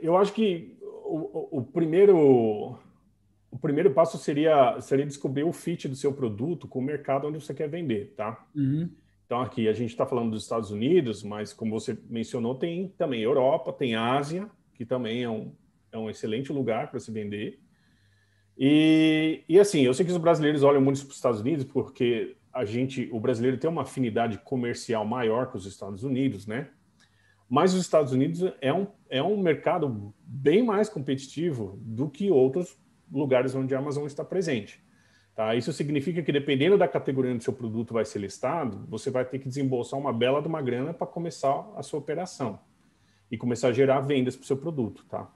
eu 0.00 0.16
acho 0.16 0.32
que 0.32 0.78
o, 0.80 1.58
o, 1.58 1.62
primeiro 1.62 2.78
o 3.50 3.58
primeiro 3.60 3.92
passo 3.92 4.16
seria 4.16 4.80
seria 4.80 5.04
descobrir 5.04 5.44
o 5.44 5.52
fit 5.52 5.86
do 5.86 5.94
seu 5.94 6.14
produto 6.14 6.66
com 6.66 6.78
o 6.78 6.82
mercado 6.82 7.28
onde 7.28 7.38
você 7.38 7.52
quer 7.52 7.68
vender, 7.68 8.14
tá? 8.16 8.46
Uhum. 8.56 8.88
Então 9.26 9.42
aqui 9.42 9.68
a 9.68 9.74
gente 9.74 9.90
está 9.90 10.06
falando 10.06 10.30
dos 10.30 10.44
Estados 10.44 10.70
Unidos, 10.70 11.22
mas 11.22 11.52
como 11.52 11.78
você 11.78 11.98
mencionou, 12.08 12.54
tem 12.54 12.88
também 12.96 13.20
Europa, 13.20 13.70
tem 13.70 13.94
Ásia, 13.94 14.48
que 14.72 14.86
também 14.86 15.24
é 15.24 15.28
um, 15.28 15.52
é 15.92 15.98
um 15.98 16.08
excelente 16.08 16.50
lugar 16.54 16.90
para 16.90 16.98
se 16.98 17.12
vender. 17.12 17.60
E, 18.58 19.44
e 19.48 19.60
assim, 19.60 19.82
eu 19.82 19.94
sei 19.94 20.04
que 20.04 20.10
os 20.10 20.18
brasileiros 20.18 20.64
olham 20.64 20.80
muito 20.80 21.00
para 21.02 21.10
os 21.10 21.16
Estados 21.16 21.40
Unidos 21.40 21.64
porque 21.64 22.36
a 22.52 22.64
gente, 22.64 23.08
o 23.12 23.20
brasileiro 23.20 23.56
tem 23.56 23.70
uma 23.70 23.82
afinidade 23.82 24.38
comercial 24.38 25.04
maior 25.04 25.46
com 25.46 25.56
os 25.56 25.64
Estados 25.64 26.02
Unidos, 26.02 26.46
né? 26.46 26.68
Mas 27.48 27.72
os 27.72 27.80
Estados 27.80 28.12
Unidos 28.12 28.52
é 28.60 28.72
um, 28.72 28.86
é 29.08 29.22
um 29.22 29.40
mercado 29.40 30.12
bem 30.22 30.62
mais 30.62 30.88
competitivo 30.88 31.78
do 31.80 32.10
que 32.10 32.30
outros 32.30 32.76
lugares 33.10 33.54
onde 33.54 33.74
a 33.74 33.78
Amazon 33.78 34.06
está 34.06 34.24
presente. 34.24 34.82
Tá? 35.34 35.54
Isso 35.54 35.72
significa 35.72 36.20
que, 36.20 36.32
dependendo 36.32 36.76
da 36.76 36.88
categoria 36.88 37.32
onde 37.32 37.44
seu 37.44 37.52
produto 37.52 37.94
vai 37.94 38.04
ser 38.04 38.18
listado, 38.18 38.84
você 38.88 39.08
vai 39.08 39.24
ter 39.24 39.38
que 39.38 39.48
desembolsar 39.48 39.98
uma 39.98 40.12
bela 40.12 40.42
de 40.42 40.48
uma 40.48 40.60
grana 40.60 40.92
para 40.92 41.06
começar 41.06 41.70
a 41.76 41.82
sua 41.82 42.00
operação 42.00 42.58
e 43.30 43.38
começar 43.38 43.68
a 43.68 43.72
gerar 43.72 44.00
vendas 44.00 44.34
para 44.36 44.42
o 44.42 44.46
seu 44.46 44.56
produto. 44.56 45.06
Tá? 45.08 45.30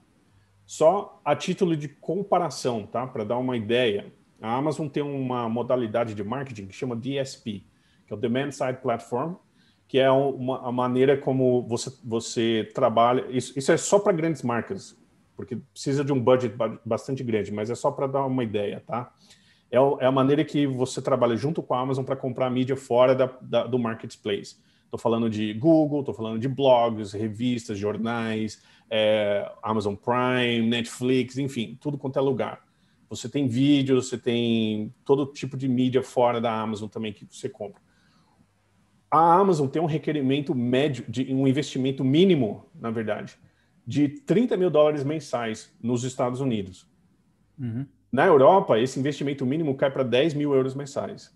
Só 0.73 1.21
a 1.23 1.35
título 1.35 1.77
de 1.77 1.87
comparação, 1.87 2.87
tá? 2.87 3.05
Para 3.05 3.23
dar 3.23 3.37
uma 3.37 3.55
ideia, 3.55 4.11
a 4.41 4.55
Amazon 4.55 4.87
tem 4.87 5.03
uma 5.03 5.47
modalidade 5.47 6.15
de 6.15 6.23
marketing 6.23 6.65
que 6.65 6.73
chama 6.73 6.95
DSP, 6.95 7.63
que 8.07 8.11
é 8.11 8.15
o 8.15 8.19
Demand 8.19 8.49
Side 8.49 8.79
Platform, 8.81 9.35
que 9.87 9.99
é 9.99 10.09
uma, 10.09 10.67
a 10.67 10.71
maneira 10.71 11.15
como 11.15 11.61
você, 11.67 11.93
você 12.03 12.71
trabalha. 12.73 13.23
Isso, 13.29 13.53
isso 13.55 13.71
é 13.71 13.77
só 13.77 13.99
para 13.99 14.13
grandes 14.13 14.41
marcas, 14.41 14.99
porque 15.37 15.57
precisa 15.57 16.03
de 16.03 16.11
um 16.11 16.19
budget 16.19 16.55
bastante 16.83 17.23
grande, 17.23 17.51
mas 17.51 17.69
é 17.69 17.75
só 17.75 17.91
para 17.91 18.07
dar 18.07 18.25
uma 18.25 18.43
ideia, 18.43 18.81
tá? 18.83 19.13
É, 19.69 19.77
é, 19.77 20.07
a 20.07 20.11
maneira 20.11 20.43
que 20.43 20.65
você 20.65 21.03
trabalha 21.03 21.35
junto 21.35 21.61
com 21.61 21.75
a 21.75 21.81
Amazon 21.81 22.03
para 22.03 22.15
comprar 22.15 22.49
mídia 22.49 22.75
fora 22.75 23.13
da, 23.13 23.29
da, 23.39 23.67
do 23.67 23.77
marketplace. 23.77 24.55
Estou 24.85 24.99
falando 24.99 25.29
de 25.29 25.53
Google, 25.53 25.99
estou 25.99 26.15
falando 26.15 26.39
de 26.39 26.47
blogs, 26.47 27.13
revistas, 27.13 27.77
jornais, 27.77 28.59
é, 28.95 29.51
Amazon 29.63 29.95
Prime, 29.95 30.67
Netflix, 30.67 31.39
enfim, 31.39 31.75
tudo 31.81 31.97
quanto 31.97 32.19
é 32.19 32.21
lugar. 32.21 32.61
Você 33.09 33.27
tem 33.27 33.47
vídeos, 33.47 34.09
você 34.09 34.17
tem 34.17 34.93
todo 35.03 35.25
tipo 35.25 35.57
de 35.57 35.67
mídia 35.67 36.03
fora 36.03 36.39
da 36.39 36.53
Amazon 36.53 36.87
também 36.87 37.11
que 37.11 37.25
você 37.25 37.49
compra 37.49 37.81
a 39.13 39.35
Amazon 39.35 39.67
tem 39.67 39.79
um 39.79 39.85
requerimento 39.85 40.55
médio, 40.55 41.05
de 41.07 41.31
um 41.31 41.47
investimento 41.47 42.03
mínimo, 42.03 42.65
na 42.73 42.89
verdade, 42.89 43.37
de 43.85 44.09
30 44.09 44.57
mil 44.57 44.71
dólares 44.71 45.03
mensais 45.03 45.71
nos 45.79 46.03
Estados 46.03 46.41
Unidos. 46.41 46.89
Uhum. 47.59 47.85
Na 48.11 48.25
Europa, 48.25 48.79
esse 48.79 48.99
investimento 48.99 49.45
mínimo 49.45 49.75
cai 49.75 49.91
para 49.91 50.01
10 50.01 50.33
mil 50.33 50.51
euros 50.55 50.73
mensais. 50.73 51.31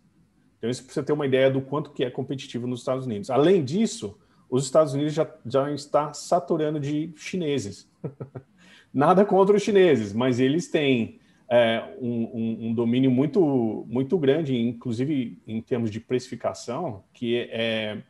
Então, 0.58 0.72
isso 0.72 0.84
para 0.84 0.92
você 0.92 1.04
ter 1.04 1.14
uma 1.14 1.28
ideia 1.28 1.52
do 1.52 1.62
quanto 1.62 1.92
que 1.92 2.04
é 2.04 2.10
competitivo 2.10 2.66
nos 2.66 2.80
Estados 2.80 3.06
Unidos. 3.06 3.30
Além 3.30 3.64
disso, 3.64 4.18
os 4.50 4.64
Estados 4.64 4.94
Unidos 4.94 5.14
já, 5.14 5.28
já 5.46 5.72
está 5.72 6.14
saturando 6.14 6.80
de 6.80 7.12
chineses. 7.16 7.90
Nada 8.94 9.26
contra 9.26 9.56
os 9.56 9.62
chineses, 9.62 10.14
mas 10.14 10.40
eles 10.40 10.70
têm 10.70 11.20
é, 11.50 11.96
um, 12.00 12.24
um, 12.24 12.68
um, 12.68 12.74
domínio 12.74 13.12
muito, 13.12 13.86
muito 13.88 14.18
grande, 14.18 14.58
inclusive 14.58 15.42
em 15.48 15.62
termos 15.62 15.92
de 15.92 16.00
precificação, 16.00 17.04
que 17.14 17.48
é, 17.52 18.02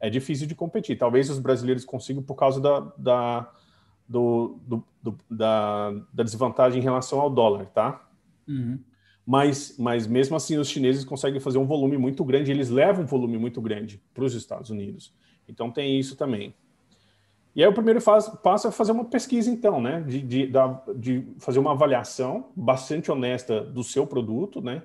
é 0.00 0.10
difícil 0.10 0.46
de 0.46 0.54
competir. 0.54 0.96
Talvez 0.96 1.28
os 1.30 1.38
brasileiros 1.38 1.84
consigam 1.84 2.22
por 2.22 2.34
causa 2.34 2.60
da, 2.60 2.80
da, 2.96 3.52
do, 4.08 4.58
do, 4.66 4.84
do, 5.02 5.18
da, 5.30 5.90
da, 6.12 6.22
desvantagem 6.22 6.80
em 6.80 6.84
relação 6.84 7.20
ao 7.20 7.30
dólar, 7.30 7.66
tá? 7.66 8.08
Uhum. 8.48 8.78
Mas, 9.24 9.76
mas 9.78 10.06
mesmo 10.06 10.34
assim, 10.34 10.56
os 10.56 10.68
chineses 10.68 11.04
conseguem 11.04 11.38
fazer 11.38 11.58
um 11.58 11.66
volume 11.66 11.96
muito 11.96 12.24
grande, 12.24 12.50
eles 12.50 12.70
levam 12.70 13.04
um 13.04 13.06
volume 13.06 13.38
muito 13.38 13.60
grande 13.60 14.02
para 14.12 14.24
os 14.24 14.34
Estados 14.34 14.70
Unidos. 14.70 15.14
Então 15.50 15.70
tem 15.70 15.98
isso 15.98 16.16
também. 16.16 16.54
E 17.54 17.62
aí 17.62 17.68
o 17.68 17.72
primeiro 17.72 18.00
faz, 18.00 18.28
passo 18.28 18.68
é 18.68 18.70
fazer 18.70 18.92
uma 18.92 19.04
pesquisa, 19.04 19.50
então, 19.50 19.80
né? 19.80 20.00
De, 20.02 20.22
de, 20.22 20.52
de, 20.96 21.26
fazer 21.38 21.58
uma 21.58 21.72
avaliação 21.72 22.48
bastante 22.54 23.10
honesta 23.10 23.60
do 23.60 23.82
seu 23.82 24.06
produto, 24.06 24.60
né? 24.60 24.82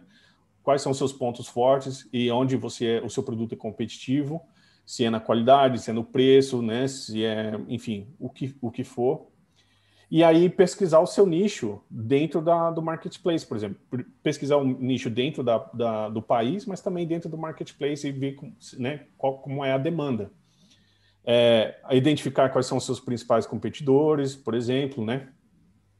Quais 0.63 0.81
são 0.81 0.91
os 0.91 0.97
seus 0.97 1.13
pontos 1.13 1.47
fortes 1.47 2.09
e 2.11 2.29
onde 2.31 2.55
você 2.55 2.85
é, 2.85 3.01
o 3.01 3.09
seu 3.09 3.21
produto 3.21 3.53
é 3.53 3.55
competitivo, 3.55 4.41
se 4.83 5.05
é 5.05 5.11
na 5.11 5.19
qualidade, 5.19 5.79
se 5.79 5.91
é 5.91 5.93
no 5.93 6.03
preço, 6.03 6.61
né? 6.61 6.87
Se 6.87 7.23
é, 7.23 7.59
enfim, 7.67 8.07
o 8.19 8.29
que, 8.29 8.55
o 8.59 8.71
que 8.71 8.83
for. 8.83 9.27
E 10.09 10.23
aí 10.23 10.49
pesquisar 10.49 10.99
o 10.99 11.07
seu 11.07 11.25
nicho 11.27 11.81
dentro 11.89 12.41
da, 12.41 12.71
do 12.71 12.81
marketplace, 12.81 13.45
por 13.45 13.57
exemplo. 13.57 13.77
Pesquisar 14.23 14.57
um 14.57 14.65
nicho 14.65 15.09
dentro 15.09 15.43
da, 15.43 15.59
da, 15.71 16.09
do 16.09 16.21
país, 16.21 16.65
mas 16.65 16.81
também 16.81 17.05
dentro 17.05 17.29
do 17.29 17.37
marketplace 17.37 18.07
e 18.07 18.11
ver 18.11 18.33
com, 18.33 18.51
né, 18.77 19.05
qual, 19.17 19.37
como 19.37 19.63
é 19.63 19.71
a 19.71 19.77
demanda 19.77 20.31
é, 21.25 21.75
identificar 21.91 22.49
quais 22.49 22.67
são 22.67 22.77
os 22.77 22.85
seus 22.85 22.99
principais 22.99 23.45
competidores, 23.47 24.35
por 24.35 24.53
exemplo, 24.53 25.03
né? 25.03 25.29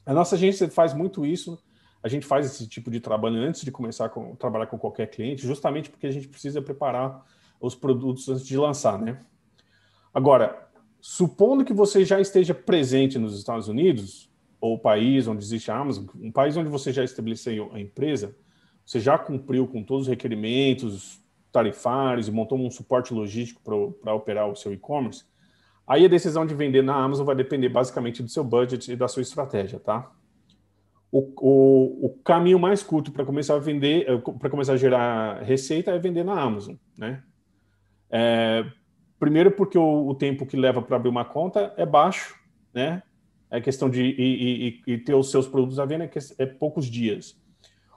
A 0.05 0.13
nossa 0.13 0.35
agência 0.35 0.69
faz 0.69 0.93
muito 0.93 1.25
isso. 1.25 1.57
A 2.03 2.07
gente 2.07 2.25
faz 2.25 2.45
esse 2.45 2.67
tipo 2.67 2.91
de 2.91 2.99
trabalho 2.99 3.37
antes 3.37 3.63
de 3.63 3.71
começar 3.71 4.05
a 4.05 4.35
trabalhar 4.35 4.67
com 4.67 4.77
qualquer 4.77 5.07
cliente, 5.07 5.41
justamente 5.47 5.89
porque 5.89 6.05
a 6.05 6.11
gente 6.11 6.27
precisa 6.27 6.61
preparar 6.61 7.25
os 7.59 7.73
produtos 7.73 8.29
antes 8.29 8.45
de 8.45 8.55
lançar, 8.55 8.99
né? 8.99 9.19
Agora, 10.13 10.69
supondo 11.01 11.65
que 11.65 11.73
você 11.73 12.05
já 12.05 12.21
esteja 12.21 12.53
presente 12.53 13.17
nos 13.17 13.37
Estados 13.37 13.67
Unidos, 13.67 14.29
ou 14.61 14.77
país 14.77 15.27
onde 15.27 15.43
existe 15.43 15.71
a 15.71 15.77
Amazon, 15.77 16.05
um 16.15 16.31
país 16.31 16.55
onde 16.55 16.69
você 16.69 16.91
já 16.91 17.03
estabeleceu 17.03 17.71
a 17.73 17.79
empresa, 17.79 18.35
você 18.85 18.99
já 18.99 19.17
cumpriu 19.17 19.67
com 19.67 19.83
todos 19.83 20.03
os 20.03 20.09
requerimentos, 20.09 21.19
tarifários 21.55 22.27
e 22.27 22.31
montou 22.31 22.59
um 22.59 22.69
suporte 22.69 23.13
logístico 23.13 23.61
para 24.01 24.13
operar 24.13 24.49
o 24.49 24.55
seu 24.57 24.73
e-commerce, 24.73 25.23
aí 25.87 26.03
a 26.03 26.09
decisão 26.09 26.45
de 26.45 26.53
vender 26.53 26.83
na 26.83 26.93
Amazon 26.93 27.25
vai 27.25 27.35
depender 27.35 27.69
basicamente 27.69 28.21
do 28.21 28.27
seu 28.27 28.43
budget 28.43 28.91
e 28.91 28.95
da 28.95 29.07
sua 29.07 29.21
estratégia, 29.21 29.79
tá? 29.79 30.11
O, 31.09 31.31
o, 31.39 32.07
o 32.07 32.09
caminho 32.25 32.59
mais 32.59 32.83
curto 32.83 33.09
para 33.09 33.23
começar 33.23 33.55
a 33.55 33.59
vender, 33.59 34.05
eh, 34.05 34.17
para 34.37 34.49
começar 34.49 34.73
a 34.73 34.77
gerar 34.77 35.43
receita 35.43 35.91
é 35.91 35.97
vender 35.97 36.25
na 36.25 36.37
Amazon, 36.37 36.75
né? 36.97 37.23
É, 38.09 38.65
primeiro 39.17 39.49
porque 39.51 39.77
o, 39.77 40.07
o, 40.09 40.13
tempo 40.13 40.45
que 40.45 40.57
leva 40.57 40.81
para 40.81 40.97
abrir 40.97 41.09
uma 41.09 41.23
conta 41.23 41.73
é 41.77 41.85
baixo, 41.85 42.35
né? 42.73 43.01
É 43.49 43.61
questão 43.61 43.89
de 43.89 44.01
e, 44.03 44.81
e, 44.85 44.93
e 44.93 44.97
ter 44.97 45.13
os 45.13 45.31
seus 45.31 45.47
produtos 45.47 45.79
à 45.79 45.85
venda 45.85 46.03
é, 46.03 46.09
é 46.39 46.45
poucos 46.45 46.85
dias 46.87 47.39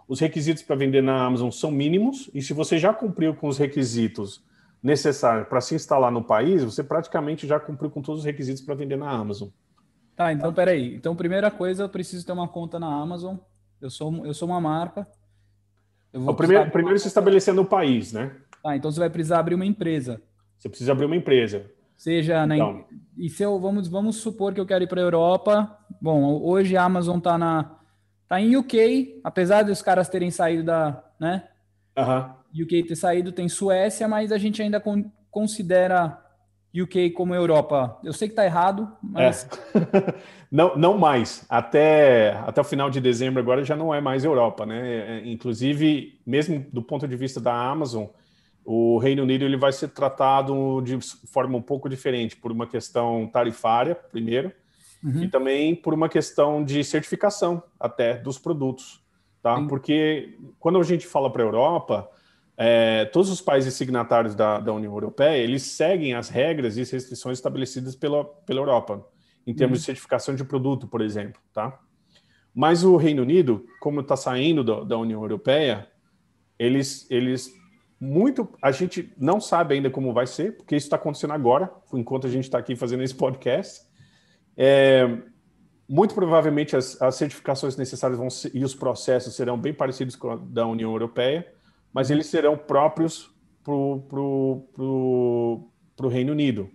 os 0.09 0.21
requisitos 0.21 0.63
para 0.63 0.75
vender 0.75 1.03
na 1.03 1.23
Amazon 1.23 1.51
são 1.51 1.71
mínimos, 1.71 2.31
e 2.33 2.41
se 2.41 2.55
você 2.55 2.79
já 2.79 2.95
cumpriu 2.95 3.35
com 3.35 3.47
os 3.47 3.59
requisitos 3.59 4.43
necessários 4.83 5.47
para 5.47 5.61
se 5.61 5.75
instalar 5.75 6.11
no 6.11 6.25
país, 6.25 6.65
você 6.65 6.83
praticamente 6.83 7.47
já 7.47 7.61
cumpriu 7.61 7.91
com 7.91 8.01
todos 8.01 8.21
os 8.21 8.25
requisitos 8.25 8.63
para 8.63 8.75
vender 8.75 8.97
na 8.97 9.11
Amazon. 9.11 9.49
Tá, 10.17 10.33
então 10.33 10.53
peraí. 10.53 10.95
Então, 10.95 11.15
primeira 11.15 11.51
coisa, 11.51 11.85
eu 11.85 11.89
preciso 11.89 12.25
ter 12.25 12.33
uma 12.33 12.49
conta 12.49 12.79
na 12.79 12.87
Amazon. 12.87 13.37
Eu 13.81 13.91
sou, 13.91 14.25
eu 14.25 14.33
sou 14.33 14.49
uma 14.49 14.61
marca. 14.61 15.07
o 16.13 16.35
primeiro, 16.35 16.71
primeiro 16.71 16.99
se 16.99 17.07
estabelecer 17.07 17.53
no 17.53 17.65
país, 17.65 18.13
né? 18.13 18.35
Tá, 18.63 18.75
então 18.75 18.91
você 18.91 18.99
vai 18.99 19.11
precisar 19.11 19.39
abrir 19.39 19.55
uma 19.55 19.67
empresa. 19.67 20.23
Você 20.59 20.69
precisa 20.69 20.91
abrir 20.91 21.05
uma 21.05 21.17
empresa. 21.17 21.71
Seja 21.97 22.45
então. 22.45 22.73
na. 22.73 22.85
E 23.17 23.29
se 23.29 23.43
eu 23.43 23.61
vamos, 23.61 23.89
vamos 23.89 24.17
supor 24.17 24.55
que 24.55 24.61
eu 24.61 24.67
quero 24.67 24.85
ir 24.85 24.89
para 24.89 25.01
a 25.01 25.05
Europa. 25.05 25.79
Bom, 26.01 26.41
hoje 26.43 26.77
a 26.77 26.85
Amazon 26.85 27.19
está 27.19 27.37
na 27.37 27.78
Tá 28.29 28.41
em 28.41 28.57
UK, 28.57 29.21
apesar 29.25 29.63
dos 29.63 29.81
caras 29.81 30.09
terem 30.09 30.31
saído 30.31 30.65
da, 30.65 31.03
né? 31.19 31.49
Uhum. 31.97 32.63
UK 32.65 32.85
ter 32.85 32.97
saído, 32.97 33.33
tem 33.33 33.49
Suécia, 33.49 34.07
mas 34.07 34.31
a 34.31 34.39
gente 34.39 34.61
ainda 34.63 34.81
con 34.81 35.11
considera 35.31 36.23
UK 36.75 37.11
como 37.11 37.35
Europa. 37.35 37.99
Eu 38.05 38.13
sei 38.13 38.29
que 38.29 38.35
tá 38.35 38.45
errado, 38.45 38.91
mas. 39.03 39.49
É. 39.75 40.15
não, 40.51 40.77
não 40.77 40.99
mais. 40.99 41.45
Até, 41.49 42.33
até 42.47 42.61
o 42.61 42.65
final 42.65 42.91
de 42.91 43.01
dezembro 43.01 43.41
agora 43.41 43.65
já 43.65 43.77
não 43.77 43.95
é 43.95 44.01
mais 44.01 44.25
Europa, 44.25 44.67
né? 44.67 45.21
É, 45.21 45.29
inclusive, 45.29 46.21
mesmo 46.27 46.67
do 46.73 46.83
ponto 46.83 47.09
de 47.09 47.17
vista 47.17 47.41
da 47.41 47.55
Amazon, 47.55 48.07
o 48.65 48.99
Reino 48.99 49.23
Unido 49.23 49.45
ele 49.45 49.57
vai 49.57 49.73
ser 49.73 49.89
tratado 49.89 50.83
de 50.83 50.99
forma 51.33 51.57
um 51.57 51.63
pouco 51.63 51.89
diferente, 51.89 52.37
por 52.37 52.53
uma 52.53 52.67
questão 52.67 53.27
tarifária, 53.27 53.95
primeiro 53.95 54.53
uhum. 55.03 55.25
e 55.25 55.29
também 55.29 55.75
por 55.75 55.95
uma 55.95 56.09
questão 56.09 56.65
de 56.65 56.83
certificação 56.85 57.63
até 57.79 58.17
dos 58.17 58.39
produtos, 58.39 59.03
tá? 59.43 59.61
Porque 59.67 60.37
quando 60.59 60.79
a 60.79 60.83
gente 60.83 61.07
fala 61.07 61.31
para 61.33 61.43
a 61.43 61.47
Europa, 61.47 62.11
é, 62.57 63.05
todos 63.07 63.31
os 63.31 63.41
países 63.41 63.75
signatários 63.75 64.35
da, 64.35 64.59
da, 64.59 64.73
União 64.73 64.93
Europeia, 64.93 65.37
eles 65.37 65.63
seguem 65.63 66.15
as 66.15 66.29
regras 66.29 66.77
e 66.77 66.81
restrições 66.81 67.39
estabelecidas 67.39 67.95
pela, 67.95 68.25
pela 68.25 68.61
Europa, 68.61 69.07
em 69.47 69.55
termos 69.55 69.79
uhum. 69.79 69.81
de 69.81 69.87
certificação 69.87 70.35
de 70.35 70.45
produto, 70.45 70.89
por 70.89 71.01
exemplo, 71.01 71.41
tá? 71.53 71.79
Mas 72.53 72.83
o 72.83 72.97
Reino 72.97 73.23
Unido, 73.23 73.65
como 73.79 74.01
está 74.01 74.17
saindo 74.17 74.65
da, 74.65 74.83
da, 74.83 74.99
União 74.99 75.23
Europeia, 75.23 75.87
eles, 76.59 77.09
eles 77.09 77.49
muito, 78.01 78.49
a 78.61 78.73
gente 78.73 79.13
não 79.17 79.41
sabe 79.41 79.75
ainda 79.75 79.89
como 79.89 80.13
vai 80.13 80.27
ser, 80.27 80.57
porque 80.57 80.75
isso 80.75 80.87
está 80.87 80.97
acontecendo 80.97 81.33
agora, 81.33 81.71
enquanto 81.95 82.27
a 82.27 82.31
gente 82.31 82.45
está 82.45 82.59
aqui 82.59 82.75
fazendo 82.75 83.05
esse 83.05 83.15
podcast. 83.15 83.88
É, 84.61 85.07
muito 85.89 86.17
provavelmente 86.17 86.75
as, 86.75 87.01
as, 87.01 87.15
certificações 87.15 87.77
necessárias 87.77 88.19
vão 88.19 88.29
ser, 88.29 88.51
e 88.53 88.65
os 88.65 88.75
processos 88.75 89.37
serão 89.37 89.57
bem 89.57 89.73
parecidos 89.73 90.17
com 90.17 90.33
a 90.33 90.37
da 90.37 90.67
União 90.67 90.91
Europeia, 90.91 91.47
mas 91.93 92.11
eles 92.11 92.27
serão 92.27 92.59
próprios 92.59 93.31
para 93.63 93.73
o 93.73 95.71
Reino 96.11 96.33
Unido. 96.33 96.69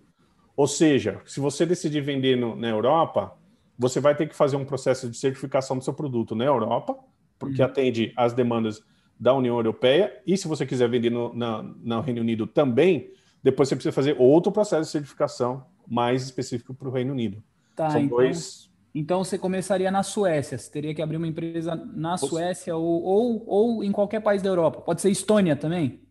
Ou 0.55 0.65
seja, 0.65 1.19
se 1.25 1.41
você 1.41 1.65
decidir 1.65 2.01
vender 2.01 2.37
no, 2.37 2.55
na 2.55 2.69
Europa, 2.69 3.37
você 3.77 3.99
vai 3.99 4.15
ter 4.15 4.29
que 4.29 4.35
fazer 4.35 4.55
um 4.55 4.63
processo 4.63 5.09
de 5.09 5.17
certificação 5.17 5.77
do 5.77 5.83
seu 5.83 5.93
produto 5.93 6.35
na 6.35 6.45
Europa, 6.45 6.97
porque 7.37 7.61
uhum. 7.61 7.67
atende 7.67 8.13
às 8.15 8.31
demandas 8.31 8.81
da 9.19 9.33
União 9.33 9.57
Europeia, 9.57 10.21
e 10.25 10.37
se 10.37 10.47
você 10.47 10.65
quiser 10.65 10.89
vender 10.89 11.09
no, 11.09 11.33
na, 11.33 11.61
no 11.61 12.01
Reino 12.01 12.21
Unido 12.21 12.47
também, 12.47 13.11
depois 13.41 13.67
você 13.67 13.75
precisa 13.75 13.93
fazer 13.93 14.15
outro 14.17 14.51
processo 14.51 14.83
de 14.83 14.91
certificação 14.91 15.65
mais 15.87 16.23
específico 16.23 16.73
para 16.73 16.87
o 16.87 16.91
Reino 16.91 17.11
Unido. 17.11 17.43
Tá, 17.75 17.89
São 17.89 18.01
então, 18.01 18.17
dois. 18.17 18.69
Então 18.95 19.23
você 19.23 19.37
começaria 19.37 19.89
na 19.89 20.03
Suécia. 20.03 20.57
Você 20.57 20.71
teria 20.71 20.93
que 20.93 21.01
abrir 21.01 21.17
uma 21.17 21.27
empresa 21.27 21.75
na 21.75 22.15
Suécia 22.17 22.75
ou, 22.75 23.03
ou, 23.03 23.43
ou 23.47 23.83
em 23.83 23.91
qualquer 23.91 24.21
país 24.21 24.41
da 24.41 24.49
Europa. 24.49 24.81
Pode 24.81 25.01
ser 25.01 25.09
Estônia 25.09 25.55
também? 25.55 26.01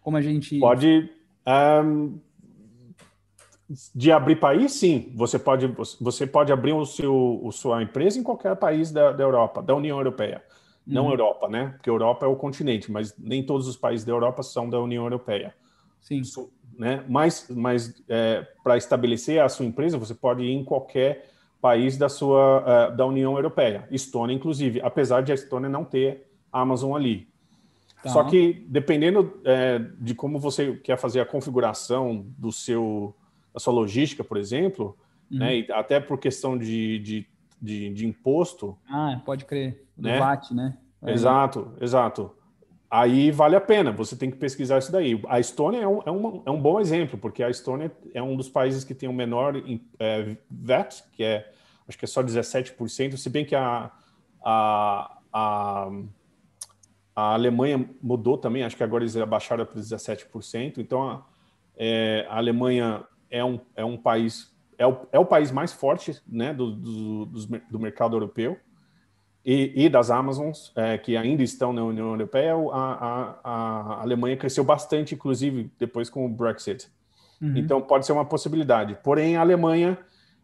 Como 0.00 0.16
a 0.16 0.20
gente. 0.20 0.58
Pode. 0.58 1.08
Um, 1.46 2.18
de 3.94 4.12
abrir 4.12 4.36
país, 4.36 4.72
sim. 4.72 5.12
Você 5.14 5.38
pode, 5.38 5.66
você 6.00 6.26
pode 6.26 6.52
abrir 6.52 6.72
o 6.72 6.84
seu, 6.84 7.40
o 7.42 7.50
sua 7.52 7.82
empresa 7.82 8.18
em 8.18 8.22
qualquer 8.22 8.54
país 8.56 8.92
da, 8.92 9.12
da 9.12 9.22
Europa, 9.24 9.62
da 9.62 9.74
União 9.74 9.96
Europeia. 9.98 10.42
Não 10.86 11.06
uhum. 11.06 11.10
Europa, 11.10 11.48
né? 11.48 11.70
Porque 11.76 11.90
Europa 11.90 12.26
é 12.26 12.28
o 12.28 12.36
continente, 12.36 12.92
mas 12.92 13.16
nem 13.18 13.44
todos 13.44 13.66
os 13.66 13.76
países 13.76 14.06
da 14.06 14.12
Europa 14.12 14.42
são 14.44 14.70
da 14.70 14.80
União 14.80 15.02
Europeia. 15.04 15.52
Sim. 16.00 16.22
Né? 16.78 17.04
Mas, 17.08 17.46
mas 17.50 18.02
é, 18.08 18.46
para 18.62 18.76
estabelecer 18.76 19.40
a 19.40 19.48
sua 19.48 19.66
empresa, 19.66 19.98
você 19.98 20.14
pode 20.14 20.42
ir 20.42 20.52
em 20.52 20.64
qualquer 20.64 21.30
país 21.60 21.96
da 21.96 22.08
sua 22.08 22.90
uh, 22.92 22.96
da 22.96 23.06
União 23.06 23.34
Europeia, 23.36 23.88
Estônia 23.90 24.34
inclusive, 24.34 24.80
apesar 24.82 25.22
de 25.22 25.32
a 25.32 25.34
Estônia 25.34 25.68
não 25.68 25.84
ter 25.84 26.30
Amazon 26.52 26.94
ali. 26.94 27.28
Tá. 28.02 28.10
Só 28.10 28.24
que 28.24 28.64
dependendo 28.68 29.40
é, 29.44 29.78
de 29.98 30.14
como 30.14 30.38
você 30.38 30.74
quer 30.76 30.96
fazer 30.96 31.20
a 31.20 31.26
configuração 31.26 32.26
do 32.38 32.52
seu 32.52 33.14
da 33.52 33.58
sua 33.58 33.72
logística, 33.72 34.22
por 34.22 34.36
exemplo, 34.36 34.96
uhum. 35.30 35.38
né, 35.38 35.66
até 35.72 35.98
por 35.98 36.18
questão 36.18 36.58
de, 36.58 36.98
de, 36.98 37.26
de, 37.60 37.88
de, 37.94 38.06
imposto. 38.06 38.76
Ah, 38.86 39.18
pode 39.24 39.46
crer. 39.46 39.82
Do 39.96 40.08
né? 40.08 40.18
VAT, 40.18 40.50
né? 40.52 40.76
É. 41.02 41.12
Exato, 41.12 41.72
exato. 41.80 42.35
Aí 42.90 43.30
vale 43.32 43.56
a 43.56 43.60
pena, 43.60 43.90
você 43.90 44.14
tem 44.14 44.30
que 44.30 44.36
pesquisar 44.36 44.78
isso 44.78 44.92
daí. 44.92 45.20
A 45.28 45.40
Estônia 45.40 45.80
é 45.80 45.88
um, 45.88 46.02
é, 46.06 46.10
uma, 46.10 46.42
é 46.46 46.50
um 46.50 46.60
bom 46.60 46.80
exemplo, 46.80 47.18
porque 47.18 47.42
a 47.42 47.50
Estônia 47.50 47.90
é 48.14 48.22
um 48.22 48.36
dos 48.36 48.48
países 48.48 48.84
que 48.84 48.94
tem 48.94 49.08
o 49.08 49.12
menor 49.12 49.56
é, 49.98 50.36
que 51.12 51.24
é 51.24 51.50
acho 51.88 51.98
que 51.98 52.04
é 52.04 52.08
só 52.08 52.22
17%, 52.22 53.16
se 53.16 53.30
bem 53.30 53.44
que 53.44 53.54
a, 53.54 53.90
a, 54.44 55.18
a, 55.32 55.90
a 57.14 57.34
Alemanha 57.34 57.88
mudou 58.02 58.36
também, 58.36 58.64
acho 58.64 58.76
que 58.76 58.82
agora 58.82 59.04
eles 59.04 59.16
abaixaram 59.16 59.64
para 59.64 59.80
17%. 59.80 60.78
Então 60.78 61.08
a, 61.08 61.26
é, 61.76 62.26
a 62.28 62.36
Alemanha 62.36 63.04
é 63.30 63.44
um, 63.44 63.60
é 63.74 63.84
um 63.84 63.96
país, 63.96 64.52
é 64.78 64.86
o, 64.86 65.06
é 65.12 65.18
o 65.18 65.24
país 65.24 65.50
mais 65.52 65.72
forte 65.72 66.20
né, 66.26 66.52
do, 66.52 66.72
do, 66.72 67.26
do 67.26 67.78
mercado 67.78 68.16
europeu 68.16 68.58
e, 69.46 69.84
e 69.84 69.88
das 69.88 70.10
Amazons, 70.10 70.72
é, 70.74 70.98
que 70.98 71.16
ainda 71.16 71.40
estão 71.40 71.72
na 71.72 71.84
União 71.84 72.08
Europeia. 72.08 72.52
A, 72.52 72.58
a, 72.82 73.40
a, 73.44 74.02
Alemanha 74.02 74.36
cresceu 74.36 74.64
bastante, 74.64 75.14
inclusive 75.14 75.70
depois 75.78 76.10
com 76.10 76.26
o 76.26 76.28
Brexit. 76.28 76.88
Uhum. 77.40 77.56
Então 77.56 77.80
pode 77.80 78.04
ser 78.04 78.12
uma 78.12 78.24
possibilidade. 78.24 78.98
Porém, 79.04 79.36
a 79.36 79.42
Alemanha 79.42 79.96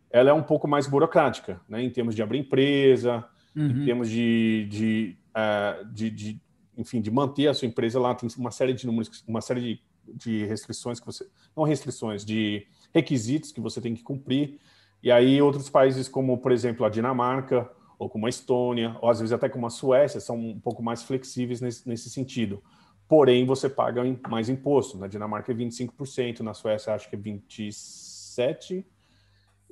ela 0.08 0.30
é 0.30 0.32
um 0.32 0.42
pouco 0.42 0.68
mais 0.68 0.86
burocrática, 0.86 1.60
né, 1.68 1.82
em 1.82 1.90
termos 1.90 2.14
de 2.14 2.22
abrir 2.22 2.38
empresa, 2.38 3.24
uhum. 3.56 3.70
em 3.70 3.84
termos 3.84 4.08
de, 4.08 4.68
de, 4.70 5.16
uh, 5.30 5.84
de, 5.92 6.08
de, 6.08 6.40
enfim, 6.78 7.00
de 7.00 7.10
manter 7.10 7.48
a 7.48 7.54
sua 7.54 7.66
empresa 7.66 7.98
lá. 7.98 8.14
Tem 8.14 8.28
uma 8.38 8.52
série 8.52 8.72
de 8.72 8.86
números, 8.86 9.24
uma 9.26 9.40
série 9.40 9.60
de, 9.60 9.80
de 10.14 10.44
restrições 10.44 11.00
que 11.00 11.06
você, 11.06 11.26
não 11.56 11.64
restrições, 11.64 12.24
de 12.24 12.68
requisitos 12.94 13.50
que 13.50 13.60
você 13.60 13.80
tem 13.80 13.94
que 13.94 14.02
cumprir. 14.04 14.60
E 15.02 15.10
aí 15.10 15.42
outros 15.42 15.68
países 15.68 16.08
como, 16.08 16.38
por 16.38 16.52
exemplo, 16.52 16.86
a 16.86 16.88
Dinamarca 16.88 17.68
ou 18.02 18.08
como 18.08 18.26
a 18.26 18.28
Estônia, 18.28 18.96
ou 19.00 19.08
às 19.08 19.20
vezes 19.20 19.32
até 19.32 19.48
como 19.48 19.64
a 19.64 19.70
Suécia, 19.70 20.18
são 20.18 20.36
um 20.36 20.58
pouco 20.58 20.82
mais 20.82 21.04
flexíveis 21.04 21.60
nesse, 21.60 21.88
nesse 21.88 22.10
sentido. 22.10 22.60
Porém, 23.06 23.46
você 23.46 23.68
paga 23.68 24.02
mais 24.28 24.48
imposto. 24.48 24.98
Na 24.98 25.06
Dinamarca 25.06 25.52
é 25.52 25.54
25%, 25.54 26.40
na 26.40 26.52
Suécia 26.52 26.94
acho 26.94 27.08
que 27.08 27.14
é 27.14 27.18
27%, 27.18 28.84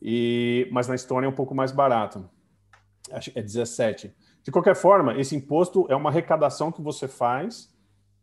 e, 0.00 0.68
mas 0.70 0.86
na 0.86 0.94
Estônia 0.94 1.26
é 1.26 1.28
um 1.28 1.34
pouco 1.34 1.54
mais 1.54 1.72
barato. 1.72 2.30
Acho 3.10 3.32
que 3.32 3.38
é 3.38 3.42
17%. 3.42 4.12
De 4.44 4.52
qualquer 4.52 4.76
forma, 4.76 5.18
esse 5.18 5.34
imposto 5.34 5.86
é 5.90 5.96
uma 5.96 6.08
arrecadação 6.08 6.70
que 6.70 6.80
você 6.80 7.08
faz 7.08 7.68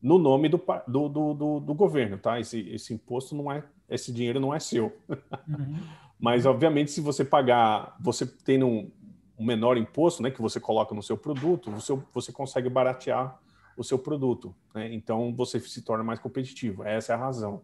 no 0.02 0.18
nome 0.18 0.48
do, 0.48 0.64
do, 0.88 1.10
do, 1.10 1.60
do 1.60 1.74
governo, 1.74 2.18
tá? 2.18 2.40
Esse, 2.40 2.62
esse 2.70 2.94
imposto 2.94 3.36
não 3.36 3.52
é, 3.52 3.62
esse 3.90 4.12
dinheiro 4.14 4.40
não 4.40 4.54
é 4.54 4.60
seu. 4.60 4.98
Uhum. 5.10 5.76
Mas, 6.20 6.46
obviamente, 6.46 6.92
se 6.92 7.02
você 7.02 7.24
pagar, 7.24 7.96
você 8.00 8.26
tem 8.26 8.64
um, 8.64 8.90
um, 9.38 9.46
menor 9.46 9.78
imposto, 9.78 10.24
né, 10.24 10.32
que 10.32 10.42
você 10.42 10.60
coloca 10.60 10.94
no 10.94 11.04
seu 11.04 11.18
produto, 11.18 11.72
você, 11.72 11.98
você 12.14 12.32
consegue 12.32 12.70
baratear 12.70 13.40
o 13.78 13.84
seu 13.84 14.00
produto, 14.00 14.56
né? 14.74 14.92
Então, 14.92 15.34
você 15.36 15.60
se 15.60 15.84
torna 15.84 16.04
mais 16.04 16.20
competitivo. 16.20 16.84
Essa 16.84 17.14
é 17.14 17.16
a 17.16 17.20
razão. 17.20 17.62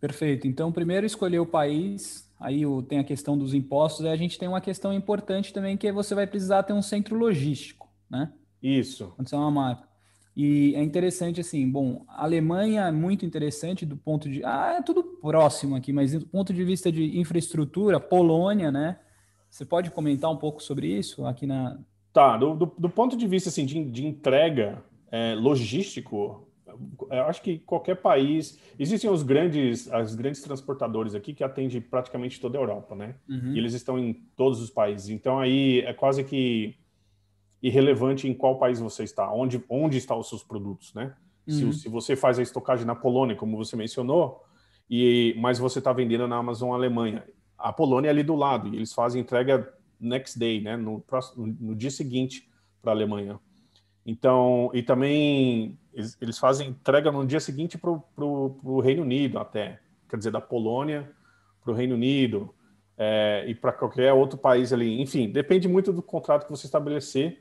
Perfeito. 0.00 0.46
Então, 0.46 0.70
primeiro 0.70 1.04
escolher 1.04 1.40
o 1.40 1.46
país, 1.46 2.30
aí 2.38 2.64
o, 2.64 2.80
tem 2.80 3.00
a 3.00 3.04
questão 3.04 3.36
dos 3.36 3.54
impostos, 3.54 4.04
e 4.04 4.08
a 4.08 4.16
gente 4.16 4.38
tem 4.38 4.46
uma 4.46 4.60
questão 4.60 4.92
importante 4.92 5.52
também, 5.52 5.76
que 5.76 5.88
é 5.88 5.92
você 5.92 6.14
vai 6.14 6.26
precisar 6.26 6.62
ter 6.62 6.72
um 6.72 6.82
centro 6.82 7.16
logístico, 7.16 7.88
né? 8.08 8.32
Isso. 8.62 9.12
Quando 9.16 9.28
você 9.28 9.34
é 9.34 9.38
uma 9.38 9.50
marca. 9.50 9.88
E 10.36 10.74
é 10.74 10.82
interessante, 10.82 11.40
assim, 11.40 11.68
bom, 11.70 12.04
a 12.08 12.24
Alemanha 12.24 12.82
é 12.82 12.92
muito 12.92 13.24
interessante 13.24 13.86
do 13.86 13.96
ponto 13.96 14.28
de. 14.28 14.44
Ah, 14.44 14.76
é 14.78 14.82
tudo 14.82 15.02
próximo 15.02 15.76
aqui, 15.76 15.92
mas 15.92 16.12
do 16.12 16.26
ponto 16.26 16.52
de 16.52 16.64
vista 16.64 16.90
de 16.90 17.18
infraestrutura, 17.18 18.00
Polônia, 18.00 18.72
né? 18.72 18.98
Você 19.54 19.64
pode 19.64 19.88
comentar 19.92 20.28
um 20.32 20.36
pouco 20.36 20.60
sobre 20.60 20.88
isso 20.88 21.24
aqui 21.24 21.46
na. 21.46 21.78
Tá, 22.12 22.36
do, 22.36 22.56
do, 22.56 22.74
do 22.76 22.90
ponto 22.90 23.16
de 23.16 23.24
vista 23.24 23.50
assim, 23.50 23.64
de, 23.64 23.84
de 23.84 24.04
entrega 24.04 24.82
é, 25.12 25.32
logístico, 25.36 26.48
eu 27.08 27.22
acho 27.26 27.40
que 27.40 27.60
qualquer 27.60 27.94
país. 27.94 28.58
Existem 28.76 29.08
os 29.08 29.22
grandes, 29.22 29.88
as 29.92 30.16
grandes 30.16 30.42
transportadores 30.42 31.14
aqui 31.14 31.32
que 31.32 31.44
atendem 31.44 31.80
praticamente 31.80 32.40
toda 32.40 32.58
a 32.58 32.60
Europa, 32.60 32.96
né? 32.96 33.14
Uhum. 33.28 33.52
E 33.52 33.58
eles 33.58 33.74
estão 33.74 33.96
em 33.96 34.14
todos 34.34 34.60
os 34.60 34.70
países. 34.70 35.08
Então 35.08 35.38
aí 35.38 35.82
é 35.82 35.92
quase 35.92 36.24
que 36.24 36.74
irrelevante 37.62 38.26
em 38.26 38.34
qual 38.34 38.58
país 38.58 38.80
você 38.80 39.04
está, 39.04 39.32
onde, 39.32 39.62
onde 39.68 39.98
estão 39.98 40.18
os 40.18 40.28
seus 40.28 40.42
produtos, 40.42 40.92
né? 40.94 41.14
Uhum. 41.46 41.72
Se, 41.72 41.82
se, 41.82 41.88
você 41.88 42.16
faz 42.16 42.40
a 42.40 42.42
estocagem 42.42 42.84
na 42.84 42.96
Polônia, 42.96 43.36
como 43.36 43.56
você 43.56 43.76
mencionou, 43.76 44.42
e 44.90 45.32
mas 45.38 45.60
você 45.60 45.78
está 45.78 45.92
vendendo 45.92 46.26
na 46.26 46.38
Amazon 46.38 46.72
Alemanha, 46.72 47.22
a 47.58 47.72
Polônia 47.72 48.10
ali 48.10 48.22
do 48.22 48.34
lado 48.34 48.68
e 48.68 48.76
eles 48.76 48.92
fazem 48.92 49.22
entrega 49.22 49.72
next 50.00 50.38
day, 50.38 50.60
né? 50.60 50.76
No, 50.76 51.00
próximo, 51.00 51.46
no 51.60 51.74
dia 51.74 51.90
seguinte 51.90 52.48
para 52.82 52.92
a 52.92 52.94
Alemanha. 52.94 53.38
Então, 54.06 54.70
e 54.74 54.82
também 54.82 55.78
eles, 55.92 56.16
eles 56.20 56.38
fazem 56.38 56.68
entrega 56.68 57.10
no 57.10 57.26
dia 57.26 57.40
seguinte 57.40 57.78
para 57.78 57.90
o 57.90 58.80
Reino 58.80 59.02
Unido 59.02 59.38
até, 59.38 59.80
quer 60.08 60.16
dizer, 60.16 60.30
da 60.30 60.40
Polônia 60.40 61.10
para 61.62 61.72
o 61.72 61.74
Reino 61.74 61.94
Unido 61.94 62.54
é, 62.98 63.44
e 63.48 63.54
para 63.54 63.72
qualquer 63.72 64.12
outro 64.12 64.38
país 64.38 64.72
ali. 64.72 65.00
Enfim, 65.00 65.30
depende 65.30 65.66
muito 65.66 65.92
do 65.92 66.02
contrato 66.02 66.44
que 66.44 66.50
você 66.50 66.66
estabelecer, 66.66 67.40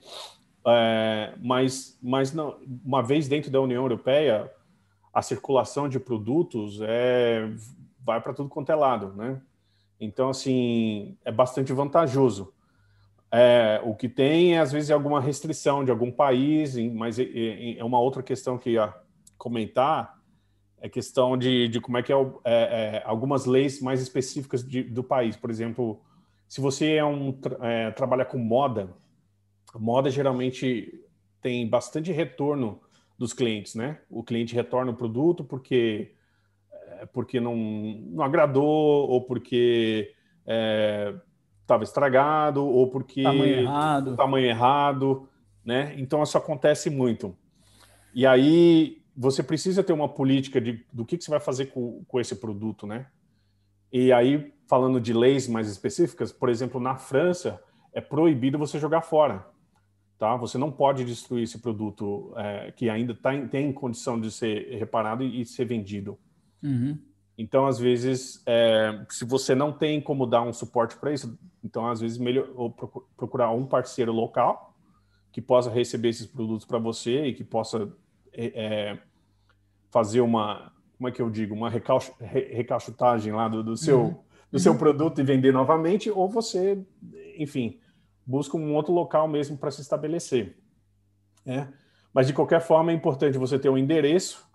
é, 0.66 1.34
mas, 1.42 2.00
mas 2.02 2.34
não, 2.34 2.58
uma 2.86 3.04
vez 3.04 3.28
dentro 3.28 3.52
da 3.52 3.60
União 3.60 3.84
Europeia, 3.84 4.50
a 5.14 5.22
circulação 5.22 5.90
de 5.90 6.00
produtos 6.00 6.80
é, 6.82 7.52
vai 8.00 8.22
para 8.22 8.34
tudo 8.34 8.50
quanto 8.50 8.72
é 8.72 8.76
lado, 8.76 9.14
né? 9.14 9.42
Então, 10.04 10.30
assim, 10.30 11.18
é 11.24 11.32
bastante 11.32 11.72
vantajoso. 11.72 12.54
É, 13.32 13.82
o 13.84 13.96
que 13.96 14.08
tem 14.08 14.56
é, 14.56 14.60
às 14.60 14.72
vezes, 14.72 14.92
alguma 14.92 15.20
restrição 15.20 15.84
de 15.84 15.90
algum 15.90 16.12
país, 16.12 16.76
mas 16.94 17.18
é, 17.18 17.84
uma 17.84 18.00
outra 18.00 18.22
questão 18.22 18.58
que 18.58 18.72
ia 18.72 18.94
comentar, 19.38 20.22
é 20.80 20.90
questão 20.90 21.38
de, 21.38 21.70
de 21.70 21.80
como 21.80 21.98
é 21.98 22.04
que 22.04 22.12
é, 22.12 22.16
é, 22.16 22.52
é 22.54 23.04
algumas 23.06 23.46
leis 23.46 23.82
mais 23.82 24.02
específicas 24.02 24.68
de, 24.68 24.84
do 24.84 25.04
país. 25.04 25.38
Por 25.38 25.50
exemplo, 25.50 26.02
se 26.48 26.60
você 26.60 26.96
é 26.96 27.06
um 27.06 27.40
é, 27.62 27.90
trabalha 27.92 28.26
com 28.26 28.38
moda, 28.38 28.94
moda 29.74 30.12
geralmente 30.12 31.02
tem 31.42 31.68
bastante 31.68 32.12
retorno 32.12 32.82
dos 33.18 33.32
clientes, 33.32 33.76
né? 33.76 34.00
O 34.10 34.24
cliente 34.24 34.54
retorna 34.54 34.92
o 34.92 34.96
produto 34.96 35.44
porque 35.44 36.14
porque 37.12 37.40
não, 37.40 37.56
não 37.56 38.24
agradou 38.24 39.10
ou 39.10 39.22
porque 39.22 40.14
estava 41.62 41.84
estragado 41.84 42.66
ou 42.66 42.90
porque 42.90 43.24
tamanho 43.24 43.60
errado, 43.60 44.16
tamanho 44.16 44.46
errado, 44.46 45.30
né? 45.66 45.94
Então 45.98 46.22
isso 46.22 46.38
acontece 46.38 46.90
muito. 46.90 47.36
E 48.14 48.26
aí 48.26 49.02
você 49.16 49.44
precisa 49.44 49.84
ter 49.84 49.94
uma 49.94 50.10
política 50.10 50.60
de, 50.60 50.86
do 50.92 51.06
que, 51.06 51.18
que 51.18 51.24
você 51.24 51.32
vai 51.32 51.40
fazer 51.40 51.68
com, 51.68 52.04
com 52.08 52.20
esse 52.20 52.36
produto, 52.36 52.86
né? 52.86 53.08
E 53.92 54.12
aí, 54.12 54.52
falando 54.68 55.00
de 55.00 55.14
leis 55.14 55.48
mais 55.48 55.70
específicas, 55.70 56.32
por 56.32 56.50
exemplo, 56.50 56.82
na 56.82 56.96
França, 56.96 57.62
é 57.94 58.02
proibido 58.02 58.58
você 58.58 58.80
jogar 58.80 59.02
fora, 59.02 59.46
tá? 60.18 60.36
Você 60.38 60.58
não 60.58 60.72
pode 60.72 61.06
destruir 61.06 61.44
esse 61.44 61.60
produto 61.60 62.34
é, 62.36 62.72
que 62.72 62.90
ainda 62.90 63.14
tá, 63.14 63.32
tem 63.48 63.72
condição 63.72 64.20
de 64.20 64.32
ser 64.32 64.78
reparado 64.78 65.24
e, 65.24 65.42
e 65.42 65.46
ser 65.46 65.66
vendido. 65.66 66.18
Uhum. 66.64 66.98
Então, 67.38 67.66
às 67.66 67.80
vezes, 67.80 68.42
é, 68.46 69.06
se 69.10 69.26
você 69.26 69.56
não 69.56 69.72
tem 69.72 70.00
como 70.00 70.26
dar 70.26 70.44
um 70.44 70.54
suporte 70.54 70.96
para 70.98 71.12
isso, 71.12 71.38
então, 71.64 71.88
às 71.88 72.00
vezes, 72.00 72.18
melhor 72.18 72.48
procurar 73.18 73.52
um 73.52 73.66
parceiro 73.66 74.12
local 74.12 74.76
que 75.32 75.42
possa 75.42 75.70
receber 75.70 76.10
esses 76.10 76.28
produtos 76.28 76.66
para 76.66 76.78
você 76.78 77.26
e 77.26 77.34
que 77.34 77.44
possa 77.44 77.92
é, 78.32 78.46
é, 78.56 79.00
fazer 79.90 80.22
uma, 80.22 80.72
como 80.96 81.10
é 81.10 81.12
que 81.12 81.22
eu 81.22 81.30
digo, 81.30 81.56
uma 81.56 81.72
recachutagem 81.72 83.34
lá 83.34 83.48
do, 83.48 83.64
do 83.64 83.76
seu, 83.76 84.02
uhum. 84.02 84.16
do 84.52 84.60
seu 84.60 84.74
uhum. 84.74 84.78
produto 84.78 85.20
e 85.20 85.24
vender 85.24 85.52
novamente, 85.52 86.12
ou 86.12 86.30
você, 86.30 86.80
enfim, 87.38 87.80
busca 88.24 88.56
um 88.56 88.76
outro 88.76 88.94
local 88.94 89.28
mesmo 89.28 89.58
para 89.58 89.72
se 89.72 89.82
estabelecer. 89.82 90.56
Né? 91.44 91.74
Mas, 92.14 92.28
de 92.28 92.34
qualquer 92.34 92.62
forma, 92.62 92.92
é 92.92 92.96
importante 92.96 93.40
você 93.40 93.58
ter 93.58 93.70
um 93.70 93.78
endereço 93.78 94.48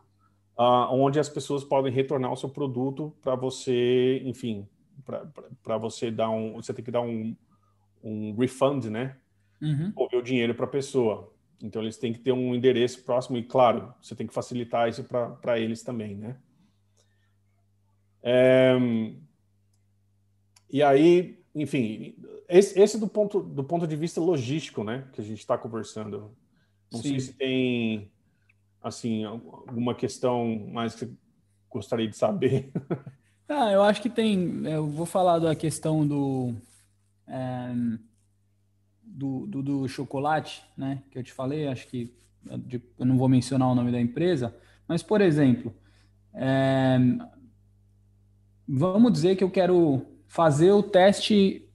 uh, 0.59 0.93
onde 0.93 1.21
as 1.21 1.29
pessoas 1.29 1.63
podem 1.65 1.93
retornar 1.93 2.33
o 2.33 2.37
seu 2.37 2.49
produto 2.49 3.15
para 3.23 3.35
você, 3.35 4.21
enfim, 4.25 4.67
para 5.63 5.79
você 5.79 6.11
dar 6.11 6.31
um, 6.31 6.55
você 6.55 6.75
tem 6.75 6.85
que 6.85 6.91
dar 6.91 7.03
um, 7.03 7.37
um 8.03 8.35
refund, 8.37 8.87
né? 8.87 9.17
Uhum. 9.63 9.93
Ou 9.95 10.09
o 10.13 10.23
dinheiro 10.23 10.55
para 10.55 10.67
a 10.67 10.69
pessoa. 10.69 11.33
Então 11.63 11.83
eles 11.83 11.97
têm 11.97 12.13
que 12.13 12.21
ter 12.21 12.33
um 12.33 12.55
endereço 12.55 13.03
próximo 13.05 13.37
e 13.39 13.43
claro, 13.43 13.93
você 14.01 14.15
tem 14.15 14.27
que 14.27 14.35
facilitar 14.35 14.89
isso 14.89 15.05
para 15.05 15.59
eles 15.59 15.83
também, 15.83 16.17
né? 16.17 16.37
É, 18.23 18.77
e 20.71 20.83
aí, 20.83 21.41
enfim, 21.55 22.15
esse, 22.49 22.79
esse, 22.79 22.99
do, 22.99 23.09
ponto, 23.09 23.41
do 23.41 23.65
ponto 23.65 23.87
de 23.87 23.97
vista 23.97 24.21
logístico, 24.21 24.85
né, 24.85 25.09
que 25.13 25.21
a 25.21 25.25
gente 25.25 25.39
está 25.39 25.57
conversando. 25.57 26.37
Não 26.93 27.01
Sim. 27.01 27.09
sei 27.11 27.21
se 27.21 27.33
tem, 27.35 28.11
assim, 28.83 29.25
alguma 29.25 29.95
questão 29.95 30.69
mais 30.73 30.95
que 30.95 31.01
você 31.01 31.11
gostaria 31.71 32.09
de 32.09 32.17
saber. 32.17 32.71
Ah, 33.51 33.73
eu 33.73 33.83
acho 33.83 34.03
que 34.03 34.11
tem. 34.11 34.63
Eu 34.67 34.87
vou 34.87 35.07
falar 35.07 35.39
da 35.39 35.55
questão 35.55 36.07
do, 36.07 36.55
é, 37.27 37.75
do, 39.03 39.47
do, 39.47 39.63
do, 39.63 39.89
chocolate, 39.89 40.63
né? 40.77 41.03
Que 41.11 41.19
eu 41.19 41.23
te 41.23 41.33
falei. 41.33 41.67
Acho 41.67 41.89
que 41.89 42.13
eu 42.99 43.07
não 43.07 43.17
vou 43.17 43.27
mencionar 43.27 43.71
o 43.71 43.75
nome 43.75 43.91
da 43.91 43.99
empresa, 43.99 44.55
mas 44.87 45.03
por 45.03 45.23
exemplo, 45.23 45.75
é, 46.35 46.99
vamos 48.69 49.13
dizer 49.13 49.35
que 49.35 49.43
eu 49.43 49.51
quero 49.51 50.05
fazer 50.27 50.73
o 50.73 50.83
teste 50.83 51.67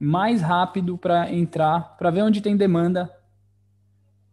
mais 0.00 0.42
rápido 0.42 0.98
para 0.98 1.32
entrar, 1.32 1.96
para 1.96 2.10
ver 2.10 2.22
onde 2.22 2.40
tem 2.40 2.56
demanda 2.56 3.08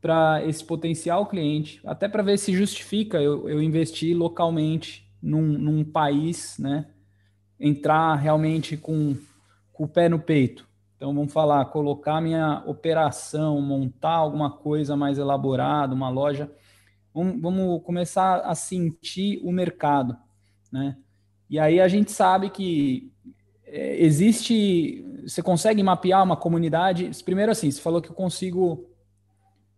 para 0.07 0.41
esse 0.45 0.63
potencial 0.63 1.25
cliente, 1.25 1.81
até 1.85 2.07
para 2.07 2.23
ver 2.23 2.37
se 2.37 2.55
justifica 2.55 3.21
eu, 3.21 3.49
eu 3.49 3.61
investir 3.61 4.15
localmente 4.15 5.05
num, 5.21 5.41
num 5.41 5.83
país, 5.83 6.57
né, 6.57 6.87
entrar 7.59 8.15
realmente 8.15 8.77
com, 8.77 9.17
com 9.73 9.83
o 9.83 9.87
pé 9.87 10.07
no 10.07 10.17
peito. 10.17 10.65
Então, 10.95 11.13
vamos 11.13 11.33
falar, 11.33 11.65
colocar 11.65 12.21
minha 12.21 12.63
operação, 12.65 13.59
montar 13.59 14.13
alguma 14.13 14.49
coisa 14.49 14.95
mais 14.95 15.17
elaborada, 15.17 15.93
uma 15.93 16.09
loja. 16.09 16.49
Vamos, 17.13 17.41
vamos 17.41 17.83
começar 17.83 18.39
a 18.45 18.55
sentir 18.55 19.41
o 19.43 19.51
mercado, 19.51 20.15
né? 20.71 20.95
E 21.49 21.59
aí 21.59 21.81
a 21.81 21.87
gente 21.89 22.13
sabe 22.13 22.49
que 22.49 23.11
é, 23.65 24.01
existe, 24.01 25.05
você 25.23 25.43
consegue 25.43 25.83
mapear 25.83 26.23
uma 26.23 26.37
comunidade. 26.37 27.11
Primeiro, 27.25 27.51
assim, 27.51 27.69
você 27.69 27.81
falou 27.81 28.01
que 28.01 28.09
eu 28.09 28.15
consigo 28.15 28.87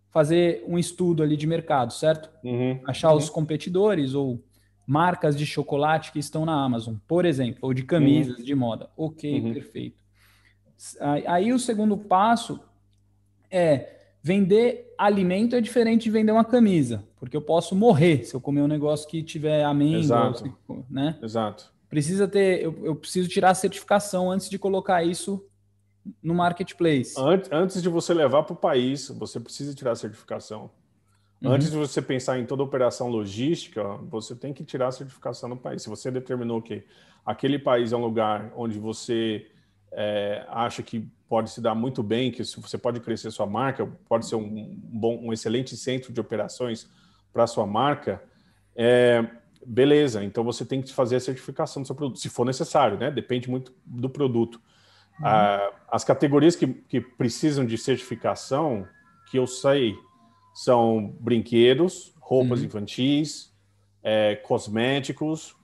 fazer 0.09 0.63
um 0.67 0.77
estudo 0.77 1.21
ali 1.21 1.37
de 1.37 1.45
mercado, 1.45 1.93
certo? 1.93 2.29
Uhum, 2.43 2.79
Achar 2.85 3.11
uhum. 3.11 3.17
os 3.17 3.29
competidores 3.29 4.13
ou 4.13 4.43
marcas 4.85 5.37
de 5.37 5.45
chocolate 5.45 6.11
que 6.11 6.19
estão 6.19 6.45
na 6.45 6.63
Amazon, 6.63 6.95
por 7.07 7.25
exemplo, 7.25 7.59
ou 7.61 7.73
de 7.73 7.83
camisas 7.83 8.39
uhum. 8.39 8.43
de 8.43 8.55
moda. 8.55 8.89
Ok, 8.97 9.39
uhum. 9.39 9.53
perfeito. 9.53 9.99
Aí 11.27 11.53
o 11.53 11.59
segundo 11.59 11.97
passo 11.97 12.59
é 13.51 13.97
vender 14.21 14.93
alimento 14.97 15.55
é 15.55 15.61
diferente 15.61 16.03
de 16.03 16.11
vender 16.11 16.31
uma 16.31 16.43
camisa, 16.43 17.03
porque 17.17 17.35
eu 17.35 17.41
posso 17.41 17.75
morrer 17.75 18.25
se 18.25 18.33
eu 18.33 18.41
comer 18.41 18.61
um 18.61 18.67
negócio 18.67 19.07
que 19.07 19.23
tiver 19.23 19.63
amêndoa, 19.63 19.99
Exato. 19.99 20.57
né? 20.89 21.17
Exato. 21.21 21.71
Precisa 21.89 22.27
ter, 22.27 22.61
eu, 22.61 22.85
eu, 22.85 22.95
preciso 22.95 23.29
tirar 23.29 23.51
a 23.51 23.55
certificação 23.55 24.31
antes 24.31 24.49
de 24.49 24.59
colocar 24.59 25.03
isso 25.03 25.43
no 26.21 26.33
marketplace. 26.33 27.15
Antes, 27.17 27.51
antes 27.51 27.81
de 27.81 27.89
você 27.89 28.13
levar 28.13 28.43
para 28.43 28.53
o 28.53 28.55
país, 28.55 29.09
você 29.09 29.39
precisa 29.39 29.73
tirar 29.73 29.91
a 29.91 29.95
certificação. 29.95 30.69
Uhum. 31.41 31.51
Antes 31.51 31.71
de 31.71 31.77
você 31.77 32.01
pensar 32.01 32.37
em 32.39 32.45
toda 32.45 32.63
operação 32.63 33.07
logística, 33.07 33.83
você 34.09 34.35
tem 34.35 34.53
que 34.53 34.63
tirar 34.63 34.87
a 34.87 34.91
certificação 34.91 35.47
no 35.49 35.57
país. 35.57 35.81
Se 35.81 35.89
você 35.89 36.11
determinou 36.11 36.61
que 36.61 36.83
aquele 37.25 37.57
país 37.57 37.91
é 37.91 37.97
um 37.97 38.01
lugar 38.01 38.51
onde 38.55 38.77
você 38.77 39.47
é, 39.91 40.45
acha 40.49 40.83
que 40.83 41.07
pode 41.27 41.51
se 41.51 41.61
dar 41.61 41.75
muito 41.75 42.01
bem, 42.03 42.31
que 42.31 42.43
você 42.43 42.77
pode 42.77 42.99
crescer 42.99 43.31
sua 43.31 43.45
marca, 43.45 43.87
pode 44.07 44.25
ser 44.25 44.35
um, 44.35 44.75
bom, 44.83 45.19
um 45.21 45.31
excelente 45.31 45.77
centro 45.77 46.11
de 46.11 46.19
operações 46.19 46.89
para 47.31 47.45
sua 47.47 47.65
marca, 47.65 48.21
é, 48.75 49.25
beleza. 49.65 50.23
Então 50.23 50.43
você 50.43 50.65
tem 50.65 50.81
que 50.81 50.91
fazer 50.93 51.17
a 51.17 51.19
certificação 51.19 51.83
do 51.83 51.85
seu 51.85 51.95
produto, 51.95 52.19
se 52.19 52.29
for 52.29 52.45
necessário, 52.45 52.97
né? 52.97 53.11
Depende 53.11 53.49
muito 53.49 53.71
do 53.85 54.09
produto. 54.09 54.59
Ah, 55.23 55.71
as 55.91 56.03
categorias 56.03 56.55
que, 56.55 56.67
que 56.67 57.01
precisam 57.01 57.65
de 57.65 57.77
certificação, 57.77 58.87
que 59.29 59.37
eu 59.37 59.45
sei 59.45 59.95
são 60.53 61.15
brinquedos, 61.19 62.13
roupas 62.19 62.59
uhum. 62.59 62.65
infantis, 62.65 63.53
é, 64.03 64.35
cosméticos, 64.35 65.55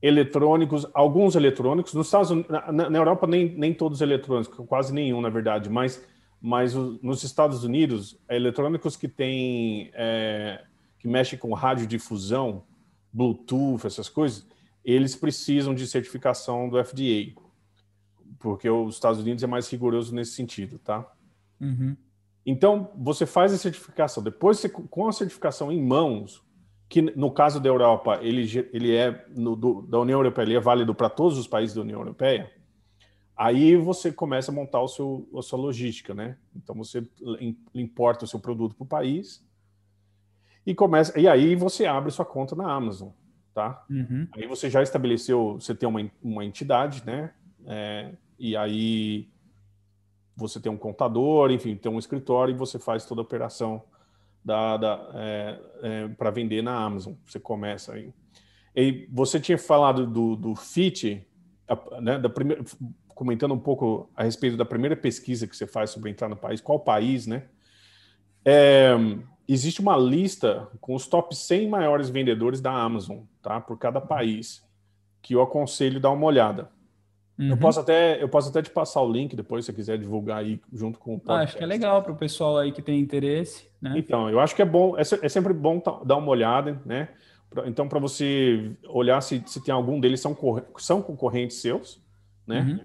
eletrônicos, 0.00 0.86
alguns 0.94 1.36
eletrônicos. 1.36 1.94
Nos 1.94 2.06
Estados 2.06 2.30
Unidos, 2.30 2.50
na, 2.50 2.90
na, 2.90 2.98
Europa 2.98 3.26
nem, 3.26 3.48
nem 3.48 3.74
todos 3.74 4.00
eletrônicos, 4.00 4.66
quase 4.66 4.92
nenhum 4.92 5.20
na 5.20 5.28
verdade, 5.28 5.68
mas 5.68 6.02
mas 6.42 6.72
nos 6.74 7.22
Estados 7.22 7.64
Unidos, 7.64 8.18
eletrônicos 8.26 8.96
que 8.96 9.06
tem 9.06 9.90
é, 9.92 10.64
que 10.98 11.06
mexem 11.06 11.38
com 11.38 11.52
radiodifusão, 11.52 12.64
Bluetooth, 13.12 13.86
essas 13.86 14.08
coisas, 14.08 14.46
eles 14.82 15.14
precisam 15.14 15.74
de 15.74 15.86
certificação 15.86 16.68
do 16.68 16.82
FDA, 16.82 17.34
porque 18.40 18.68
os 18.68 18.94
Estados 18.94 19.20
Unidos 19.20 19.44
é 19.44 19.46
mais 19.46 19.68
rigoroso 19.68 20.14
nesse 20.14 20.32
sentido, 20.32 20.78
tá? 20.78 21.06
Uhum. 21.60 21.96
Então, 22.44 22.90
você 22.96 23.26
faz 23.26 23.52
a 23.52 23.58
certificação. 23.58 24.22
Depois, 24.22 24.58
você, 24.58 24.68
com 24.68 25.06
a 25.06 25.12
certificação 25.12 25.70
em 25.70 25.80
mãos, 25.80 26.42
que 26.88 27.02
no 27.02 27.30
caso 27.30 27.60
da 27.60 27.68
Europa, 27.68 28.18
ele, 28.22 28.42
ele 28.72 28.96
é, 28.96 29.26
no, 29.36 29.54
do, 29.54 29.82
da 29.82 30.00
União 30.00 30.18
Europeia, 30.18 30.44
ele 30.44 30.56
é 30.56 30.60
válido 30.60 30.94
para 30.94 31.10
todos 31.10 31.38
os 31.38 31.46
países 31.46 31.76
da 31.76 31.82
União 31.82 32.00
Europeia, 32.00 32.50
aí 33.36 33.76
você 33.76 34.10
começa 34.10 34.50
a 34.50 34.54
montar 34.54 34.80
o 34.80 34.88
seu, 34.88 35.28
a 35.36 35.42
sua 35.42 35.58
logística, 35.58 36.14
né? 36.14 36.38
Então, 36.56 36.74
você 36.74 37.06
importa 37.74 38.24
o 38.24 38.28
seu 38.28 38.40
produto 38.40 38.74
para 38.74 38.84
o 38.84 38.88
país 38.88 39.46
e 40.66 40.74
começa 40.74 41.18
e 41.18 41.28
aí 41.28 41.54
você 41.54 41.86
abre 41.86 42.10
sua 42.10 42.24
conta 42.24 42.56
na 42.56 42.72
Amazon, 42.72 43.10
tá? 43.54 43.84
Uhum. 43.90 44.26
Aí 44.32 44.46
você 44.46 44.70
já 44.70 44.82
estabeleceu, 44.82 45.58
você 45.60 45.74
tem 45.74 45.88
uma, 45.88 46.10
uma 46.22 46.44
entidade, 46.44 47.04
né? 47.04 47.32
É, 47.66 48.12
e 48.40 48.56
aí 48.56 49.28
você 50.34 50.58
tem 50.58 50.72
um 50.72 50.76
contador, 50.76 51.50
enfim, 51.50 51.76
tem 51.76 51.92
um 51.92 51.98
escritório 51.98 52.54
e 52.54 52.56
você 52.56 52.78
faz 52.78 53.04
toda 53.04 53.20
a 53.20 53.22
operação 53.22 53.82
da, 54.42 54.78
da 54.78 55.10
é, 55.14 55.60
é, 55.82 56.08
para 56.08 56.30
vender 56.30 56.62
na 56.62 56.74
Amazon. 56.74 57.12
Você 57.26 57.38
começa 57.38 57.92
aí. 57.92 58.12
E 58.74 59.06
você 59.12 59.38
tinha 59.38 59.58
falado 59.58 60.06
do, 60.06 60.34
do 60.36 60.54
FIT, 60.54 61.26
né, 62.00 62.18
da 62.18 62.30
primeira, 62.30 62.64
comentando 63.08 63.52
um 63.52 63.58
pouco 63.58 64.10
a 64.16 64.24
respeito 64.24 64.56
da 64.56 64.64
primeira 64.64 64.96
pesquisa 64.96 65.46
que 65.46 65.54
você 65.54 65.66
faz 65.66 65.90
sobre 65.90 66.10
entrar 66.10 66.28
no 66.28 66.36
país, 66.36 66.62
qual 66.62 66.80
país, 66.80 67.26
né? 67.26 67.48
É, 68.42 68.92
existe 69.46 69.82
uma 69.82 69.96
lista 69.96 70.66
com 70.80 70.94
os 70.94 71.06
top 71.06 71.36
100 71.36 71.68
maiores 71.68 72.08
vendedores 72.08 72.62
da 72.62 72.72
Amazon, 72.72 73.18
tá? 73.42 73.60
Por 73.60 73.76
cada 73.76 74.00
país, 74.00 74.66
que 75.20 75.34
eu 75.34 75.42
aconselho 75.42 76.00
dar 76.00 76.10
uma 76.10 76.24
olhada. 76.24 76.70
Uhum. 77.40 77.48
Eu, 77.48 77.56
posso 77.56 77.80
até, 77.80 78.22
eu 78.22 78.28
posso 78.28 78.50
até 78.50 78.60
te 78.60 78.68
passar 78.68 79.00
o 79.00 79.10
link 79.10 79.34
depois, 79.34 79.64
se 79.64 79.72
você 79.72 79.76
quiser 79.76 79.96
divulgar 79.96 80.40
aí 80.40 80.60
junto 80.70 80.98
com 80.98 81.14
o 81.14 81.18
podcast. 81.18 81.40
Ah, 81.40 81.42
acho 81.44 81.56
que 81.56 81.64
é 81.64 81.66
legal 81.66 82.02
para 82.02 82.12
o 82.12 82.16
pessoal 82.16 82.58
aí 82.58 82.70
que 82.70 82.82
tem 82.82 83.00
interesse. 83.00 83.66
Né? 83.80 83.94
Então, 83.96 84.28
eu 84.28 84.38
acho 84.38 84.54
que 84.54 84.60
é 84.60 84.64
bom, 84.66 84.94
é, 84.98 85.00
é 85.00 85.28
sempre 85.28 85.54
bom 85.54 85.82
dar 86.04 86.18
uma 86.18 86.28
olhada, 86.28 86.78
né? 86.84 87.08
Então, 87.64 87.88
para 87.88 87.98
você 87.98 88.76
olhar 88.86 89.22
se, 89.22 89.42
se 89.46 89.64
tem 89.64 89.72
algum 89.72 89.98
deles 89.98 90.20
são, 90.20 90.36
são 90.76 91.00
concorrentes 91.00 91.62
seus, 91.62 91.98
né? 92.46 92.60
Uhum. 92.60 92.80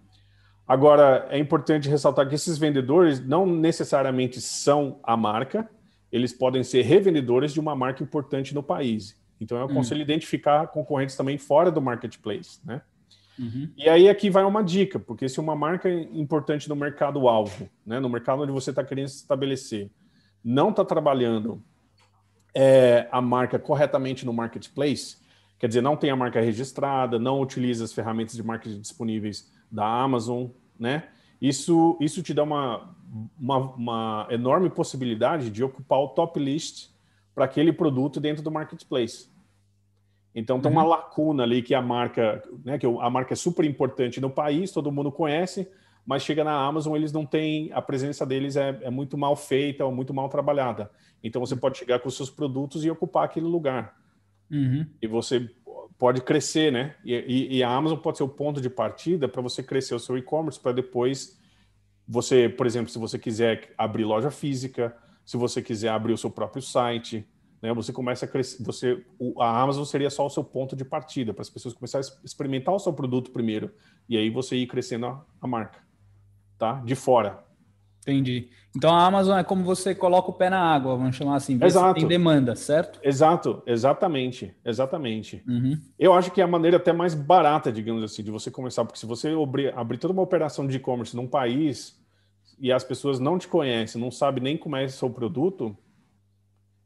Agora, 0.66 1.28
é 1.30 1.38
importante 1.38 1.90
ressaltar 1.90 2.28
que 2.28 2.34
esses 2.34 2.58
vendedores 2.58 3.20
não 3.20 3.46
necessariamente 3.46 4.40
são 4.40 5.00
a 5.04 5.18
marca, 5.18 5.70
eles 6.10 6.32
podem 6.32 6.64
ser 6.64 6.82
revendedores 6.84 7.54
de 7.54 7.60
uma 7.60 7.76
marca 7.76 8.02
importante 8.02 8.56
no 8.56 8.64
país. 8.64 9.22
Então, 9.40 9.58
eu 9.58 9.66
aconselho 9.66 10.00
uhum. 10.00 10.04
identificar 10.04 10.68
concorrentes 10.68 11.18
também 11.18 11.38
fora 11.38 11.70
do 11.70 11.82
marketplace, 11.82 12.62
né? 12.66 12.82
Uhum. 13.38 13.70
E 13.76 13.90
aí 13.90 14.08
aqui 14.08 14.30
vai 14.30 14.44
uma 14.44 14.64
dica, 14.64 14.98
porque 14.98 15.28
se 15.28 15.40
uma 15.40 15.56
marca 15.56 15.92
importante 15.92 16.70
no 16.70 16.76
mercado-alvo, 16.76 17.70
né, 17.86 18.00
no 18.00 18.10
mercado 18.10 18.44
onde 18.44 18.52
você 18.52 18.70
está 18.70 18.84
querendo 18.84 19.10
se 19.10 19.18
estabelecer, 19.18 19.90
não 20.44 20.70
está 20.70 20.86
trabalhando 20.86 21.62
é, 22.54 23.08
a 23.12 23.22
marca 23.22 23.60
corretamente 23.60 24.26
no 24.26 24.32
marketplace, 24.32 25.18
quer 25.60 25.68
dizer, 25.68 25.82
não 25.82 25.98
tem 25.98 26.10
a 26.10 26.16
marca 26.16 26.40
registrada, 26.40 27.20
não 27.20 27.42
utiliza 27.42 27.84
as 27.84 27.92
ferramentas 27.92 28.36
de 28.36 28.44
marketing 28.44 28.80
disponíveis 28.80 29.52
da 29.70 29.86
Amazon, 29.86 30.48
né? 30.80 31.10
Isso, 31.42 31.98
isso 32.00 32.24
te 32.24 32.34
dá 32.34 32.44
uma, 32.44 32.96
uma, 33.38 33.58
uma 33.58 34.28
enorme 34.32 34.70
possibilidade 34.70 35.50
de 35.50 35.64
ocupar 35.64 36.00
o 36.00 36.08
top 36.10 36.40
list 36.40 36.90
para 37.34 37.46
aquele 37.46 37.74
produto 37.74 38.20
dentro 38.22 38.42
do 38.42 38.50
marketplace. 38.50 39.30
Então 40.36 40.60
tem 40.60 40.70
uma 40.70 40.84
uhum. 40.84 40.90
lacuna 40.90 41.44
ali 41.44 41.62
que 41.62 41.74
a 41.74 41.82
marca, 41.82 42.44
né, 42.64 42.78
que 42.78 42.86
a 42.86 43.10
marca 43.10 43.34
é 43.34 43.38
super 43.38 43.64
importante 43.64 44.20
no 44.20 44.30
país, 44.30 44.70
todo 44.70 44.92
mundo 44.92 45.10
conhece, 45.10 45.66
mas 46.06 46.24
chega 46.24 46.44
na 46.44 46.54
Amazon 46.54 46.94
eles 46.94 47.14
não 47.14 47.26
têm, 47.26 47.72
a 47.72 47.82
presença 47.82 48.26
deles 48.26 48.58
é, 48.58 48.78
é 48.82 48.90
muito 48.90 49.18
mal 49.18 49.36
feita 49.38 49.86
ou 49.86 49.94
muito 49.94 50.14
mal 50.14 50.28
trabalhada. 50.28 50.92
Então 51.24 51.40
você 51.40 51.56
pode 51.56 51.78
chegar 51.78 52.00
com 52.00 52.10
os 52.10 52.18
seus 52.18 52.30
produtos 52.30 52.84
e 52.84 52.92
ocupar 52.92 53.24
aquele 53.24 53.46
lugar. 53.46 53.96
Uhum. 54.52 54.86
E 55.02 55.08
você 55.08 55.50
pode 55.98 56.22
crescer, 56.22 56.70
né? 56.70 56.96
E, 57.06 57.14
e, 57.14 57.58
e, 57.58 57.64
a 57.64 57.70
Amazon 57.70 57.98
pode 57.98 58.18
ser 58.18 58.24
o 58.24 58.30
ponto 58.30 58.60
de 58.60 58.70
partida 58.70 59.30
para 59.30 59.42
você 59.42 59.64
crescer 59.64 59.96
o 59.96 60.00
seu 60.00 60.18
e-commerce 60.18 60.60
para 60.60 60.74
depois 60.74 61.40
você, 62.08 62.50
por 62.50 62.68
exemplo, 62.68 62.90
se 62.90 63.00
você 63.00 63.18
quiser 63.18 63.74
abrir 63.78 64.04
loja 64.04 64.30
física, 64.30 64.96
se 65.26 65.38
você 65.38 65.62
quiser 65.62 65.90
abrir 65.90 66.14
o 66.14 66.18
seu 66.18 66.30
próprio 66.30 66.62
site, 66.62 67.26
né? 67.66 67.74
Você 67.74 67.92
começa 67.92 68.26
a 68.26 68.28
crescer, 68.28 68.64
você, 68.64 69.04
a 69.40 69.62
Amazon 69.62 69.84
seria 69.84 70.10
só 70.10 70.26
o 70.26 70.30
seu 70.30 70.44
ponto 70.44 70.76
de 70.76 70.86
partida 70.86 71.34
para 71.34 71.42
as 71.42 71.50
pessoas 71.50 71.74
começarem 71.74 72.08
a 72.08 72.26
experimentar 72.26 72.74
o 72.74 72.80
seu 72.80 72.94
produto 72.94 73.32
primeiro 73.32 73.72
e 74.08 74.16
aí 74.18 74.30
você 74.30 74.56
ir 74.56 74.68
crescendo 74.68 75.08
a, 75.08 75.26
a 75.42 75.48
marca, 75.48 75.80
tá? 76.58 76.82
De 76.86 76.96
fora. 76.96 77.44
Entendi. 78.02 78.50
Então 78.76 78.94
a 78.94 79.04
Amazon 79.04 79.38
é 79.38 79.44
como 79.44 79.64
você 79.64 79.96
coloca 79.96 80.30
o 80.30 80.34
pé 80.34 80.50
na 80.50 80.60
água, 80.60 80.96
vamos 80.96 81.16
chamar 81.16 81.38
assim, 81.38 81.58
Exato. 81.60 82.00
tem 82.00 82.08
demanda, 82.08 82.56
certo? 82.56 83.00
Exato, 83.02 83.64
exatamente, 83.66 84.54
exatamente. 84.64 85.44
Uhum. 85.48 85.80
Eu 85.98 86.14
acho 86.14 86.30
que 86.30 86.40
é 86.40 86.44
a 86.44 86.48
maneira 86.48 86.78
até 86.78 86.94
mais 86.94 87.16
barata, 87.16 87.72
digamos 87.72 88.04
assim, 88.04 88.22
de 88.22 88.30
você 88.30 88.52
começar, 88.52 88.86
porque 88.86 89.00
se 89.00 89.08
você 89.08 89.30
abrir, 89.30 89.74
abrir 89.76 89.98
toda 89.98 90.14
uma 90.14 90.22
operação 90.22 90.68
de 90.68 90.78
e-commerce 90.78 91.16
num 91.16 91.26
país 91.26 92.00
e 92.60 92.72
as 92.72 92.84
pessoas 92.84 93.20
não 93.20 93.40
te 93.40 93.48
conhecem, 93.48 94.00
não 94.00 94.12
sabem 94.12 94.44
nem 94.44 94.58
como 94.58 94.76
é 94.76 94.86
o 94.86 94.90
seu 94.90 95.10
produto, 95.10 95.76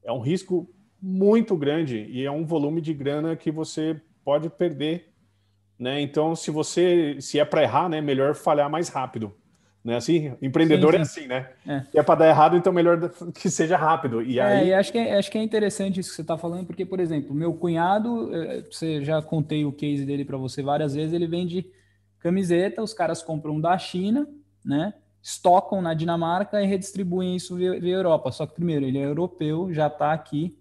é 0.03 0.11
um 0.11 0.19
risco 0.19 0.69
muito 1.01 1.55
grande 1.55 2.05
e 2.09 2.25
é 2.25 2.31
um 2.31 2.45
volume 2.45 2.81
de 2.81 2.93
grana 2.93 3.35
que 3.35 3.51
você 3.51 3.99
pode 4.23 4.49
perder, 4.49 5.13
né? 5.77 6.01
Então, 6.01 6.35
se 6.35 6.51
você 6.51 7.17
se 7.21 7.39
é 7.39 7.45
para 7.45 7.63
errar, 7.63 7.89
né, 7.89 8.01
melhor 8.01 8.35
falhar 8.35 8.69
mais 8.69 8.89
rápido. 8.89 9.33
Né? 9.83 9.95
Assim, 9.95 10.33
empreendedor 10.41 10.93
é 10.93 11.03
sim, 11.05 11.21
sim. 11.21 11.31
é 11.31 11.37
assim, 11.37 11.47
né? 11.65 11.85
É, 11.93 11.99
é 11.99 12.03
para 12.03 12.19
dar 12.19 12.27
errado, 12.27 12.57
então 12.57 12.73
melhor 12.73 13.09
que 13.33 13.49
seja 13.49 13.77
rápido. 13.77 14.21
E 14.21 14.39
é, 14.39 14.43
aí... 14.43 14.67
e 14.67 14.73
acho 14.73 14.91
que 14.91 14.97
é, 14.97 15.17
acho 15.17 15.31
que 15.31 15.37
é 15.37 15.43
interessante 15.43 15.99
isso 15.99 16.09
que 16.09 16.15
você 16.15 16.21
está 16.21 16.37
falando, 16.37 16.65
porque, 16.65 16.85
por 16.85 16.99
exemplo, 16.99 17.33
meu 17.33 17.53
cunhado, 17.53 18.33
eh, 18.35 18.63
você 18.69 19.03
já 19.03 19.21
contei 19.21 19.63
o 19.63 19.71
case 19.71 20.05
dele 20.05 20.25
para 20.25 20.37
você 20.37 20.61
várias 20.61 20.95
vezes, 20.95 21.13
ele 21.13 21.27
vende 21.27 21.65
camiseta, 22.19 22.83
os 22.83 22.93
caras 22.93 23.23
compram 23.23 23.59
da 23.59 23.77
China, 23.77 24.27
né? 24.65 24.93
Estocam 25.21 25.81
na 25.81 25.93
Dinamarca 25.93 26.61
e 26.61 26.65
redistribuem 26.65 27.35
isso 27.35 27.55
via, 27.55 27.79
via 27.79 27.95
Europa. 27.95 28.31
Só 28.31 28.45
que, 28.45 28.53
primeiro, 28.53 28.85
ele 28.85 28.97
é 28.97 29.05
europeu, 29.05 29.73
já 29.73 29.87
está 29.87 30.13
aqui, 30.13 30.57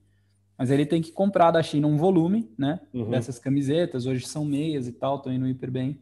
mas 0.56 0.70
ele 0.70 0.84
tem 0.84 1.00
que 1.00 1.12
comprar 1.12 1.50
da 1.50 1.62
China 1.62 1.86
um 1.86 1.96
volume, 1.96 2.50
né? 2.58 2.80
Uhum. 2.92 3.10
Dessas 3.10 3.38
camisetas, 3.38 4.06
hoje 4.06 4.26
são 4.26 4.44
meias 4.44 4.88
e 4.88 4.92
tal, 4.92 5.16
estão 5.16 5.32
indo 5.32 5.46
hiper 5.46 5.70
bem 5.70 6.00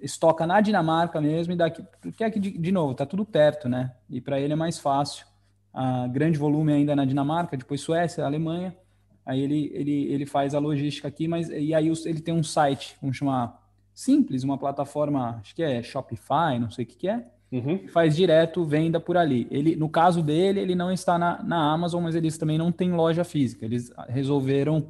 estoca 0.00 0.46
na 0.46 0.60
Dinamarca 0.60 1.20
mesmo 1.20 1.52
e 1.52 1.56
daqui, 1.56 1.84
porque 2.00 2.22
aqui 2.22 2.38
de, 2.38 2.56
de 2.56 2.72
novo, 2.72 2.94
tá 2.94 3.04
tudo 3.04 3.24
perto, 3.24 3.68
né? 3.68 3.92
E 4.08 4.20
para 4.20 4.40
ele 4.40 4.52
é 4.52 4.56
mais 4.56 4.78
fácil. 4.78 5.26
A 5.72 6.06
grande 6.06 6.38
volume 6.38 6.72
ainda 6.72 6.96
na 6.96 7.04
Dinamarca, 7.04 7.56
depois 7.56 7.80
Suécia, 7.80 8.24
Alemanha. 8.24 8.76
Aí 9.24 9.40
ele, 9.40 9.70
ele, 9.74 10.12
ele 10.12 10.26
faz 10.26 10.54
a 10.54 10.58
logística 10.58 11.06
aqui, 11.06 11.28
mas 11.28 11.50
e 11.50 11.74
aí 11.74 11.88
ele 12.06 12.20
tem 12.20 12.32
um 12.32 12.42
site, 12.42 12.96
vamos 13.00 13.16
chamar 13.16 13.62
simples, 13.92 14.44
uma 14.44 14.56
plataforma, 14.56 15.38
acho 15.40 15.54
que 15.54 15.62
é 15.62 15.82
Shopify, 15.82 16.58
não 16.58 16.70
sei 16.70 16.84
o 16.84 16.88
que, 16.88 16.96
que 16.96 17.08
é. 17.08 17.26
Uhum. 17.50 17.88
Faz 17.88 18.14
direto 18.14 18.64
venda 18.64 19.00
por 19.00 19.16
ali. 19.16 19.46
Ele, 19.50 19.74
no 19.74 19.88
caso 19.88 20.22
dele, 20.22 20.60
ele 20.60 20.74
não 20.74 20.92
está 20.92 21.18
na, 21.18 21.42
na 21.42 21.72
Amazon, 21.72 22.02
mas 22.02 22.14
eles 22.14 22.36
também 22.36 22.58
não 22.58 22.70
têm 22.70 22.92
loja 22.92 23.24
física. 23.24 23.64
Eles 23.64 23.90
resolveram. 24.08 24.88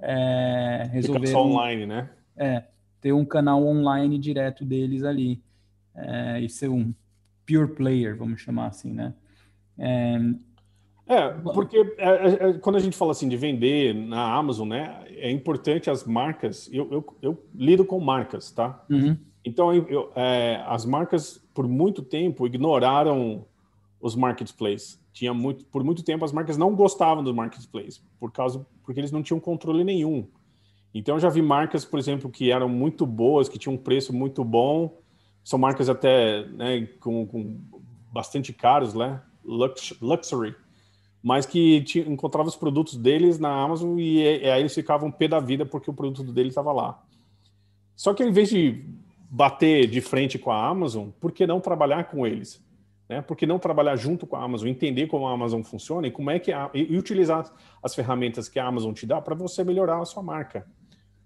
É, 0.00 0.88
resolveram 0.92 1.26
só 1.26 1.46
online, 1.46 1.86
né? 1.86 2.10
É, 2.36 2.64
ter 3.00 3.12
um 3.12 3.24
canal 3.24 3.62
online 3.62 4.18
direto 4.18 4.64
deles 4.64 5.04
ali 5.04 5.42
é, 5.94 6.40
e 6.40 6.48
ser 6.48 6.68
um 6.68 6.92
pure 7.46 7.68
player, 7.68 8.16
vamos 8.16 8.40
chamar 8.40 8.68
assim, 8.68 8.92
né? 8.92 9.12
É, 9.78 10.16
é 11.06 11.28
porque 11.52 11.76
é, 11.98 12.08
é, 12.08 12.48
é, 12.48 12.52
quando 12.54 12.76
a 12.76 12.80
gente 12.80 12.96
fala 12.96 13.12
assim 13.12 13.28
de 13.28 13.36
vender 13.36 13.94
na 13.94 14.34
Amazon, 14.34 14.68
né, 14.68 15.04
é 15.08 15.30
importante 15.30 15.90
as 15.90 16.04
marcas. 16.04 16.70
Eu, 16.72 16.90
eu, 16.90 17.16
eu 17.20 17.44
lido 17.54 17.84
com 17.84 18.00
marcas, 18.00 18.50
tá? 18.50 18.82
Uhum. 18.88 19.16
Então, 19.44 19.74
eu, 19.74 20.10
é, 20.16 20.62
as 20.66 20.86
marcas 20.86 21.43
por 21.54 21.66
muito 21.68 22.02
tempo 22.02 22.46
ignoraram 22.46 23.46
os 24.00 24.14
marketplaces. 24.14 25.00
Tinha 25.12 25.32
muito, 25.32 25.64
por 25.66 25.82
muito 25.84 26.02
tempo 26.02 26.24
as 26.24 26.32
marcas 26.32 26.58
não 26.58 26.74
gostavam 26.74 27.22
dos 27.22 27.34
marketplaces 27.34 28.04
por 28.18 28.32
causa 28.32 28.66
porque 28.82 29.00
eles 29.00 29.12
não 29.12 29.22
tinham 29.22 29.40
controle 29.40 29.84
nenhum. 29.84 30.26
Então, 30.92 31.16
eu 31.16 31.20
já 31.20 31.28
vi 31.28 31.42
marcas, 31.42 31.84
por 31.84 31.98
exemplo, 31.98 32.30
que 32.30 32.52
eram 32.52 32.68
muito 32.68 33.04
boas, 33.04 33.48
que 33.48 33.58
tinham 33.58 33.74
um 33.74 33.78
preço 33.78 34.12
muito 34.12 34.44
bom, 34.44 35.00
são 35.42 35.58
marcas 35.58 35.88
até 35.88 36.46
né, 36.46 36.86
com, 37.00 37.26
com 37.26 37.60
bastante 38.12 38.52
caros, 38.52 38.94
né? 38.94 39.20
Lux, 39.44 39.92
luxury, 40.00 40.54
mas 41.22 41.44
que 41.44 41.82
tinha, 41.82 42.06
encontrava 42.06 42.48
os 42.48 42.56
produtos 42.56 42.96
deles 42.96 43.38
na 43.38 43.50
Amazon 43.50 43.98
e, 43.98 44.22
e, 44.22 44.48
aí 44.48 44.60
eles 44.60 44.74
ficavam 44.74 45.10
pé 45.10 45.28
da 45.28 45.40
vida 45.40 45.66
porque 45.66 45.90
o 45.90 45.94
produto 45.94 46.32
dele 46.32 46.48
estava 46.48 46.72
lá. 46.72 47.02
Só 47.96 48.14
que 48.14 48.22
em 48.22 48.30
vez 48.30 48.48
de 48.48 48.84
bater 49.34 49.88
de 49.88 50.00
frente 50.00 50.38
com 50.38 50.52
a 50.52 50.68
Amazon, 50.68 51.08
por 51.20 51.32
que 51.32 51.44
não 51.44 51.58
trabalhar 51.58 52.04
com 52.04 52.24
eles? 52.24 52.64
Né? 53.08 53.20
Por 53.20 53.36
que 53.36 53.44
não 53.44 53.58
trabalhar 53.58 53.96
junto 53.96 54.28
com 54.28 54.36
a 54.36 54.44
Amazon, 54.44 54.68
entender 54.68 55.08
como 55.08 55.26
a 55.26 55.32
Amazon 55.32 55.60
funciona 55.60 56.06
e 56.06 56.10
como 56.12 56.30
é 56.30 56.38
que 56.38 56.52
a, 56.52 56.70
e 56.72 56.96
utilizar 56.96 57.52
as 57.82 57.96
ferramentas 57.96 58.48
que 58.48 58.60
a 58.60 58.64
Amazon 58.64 58.92
te 58.92 59.04
dá 59.04 59.20
para 59.20 59.34
você 59.34 59.64
melhorar 59.64 60.00
a 60.00 60.04
sua 60.04 60.22
marca? 60.22 60.64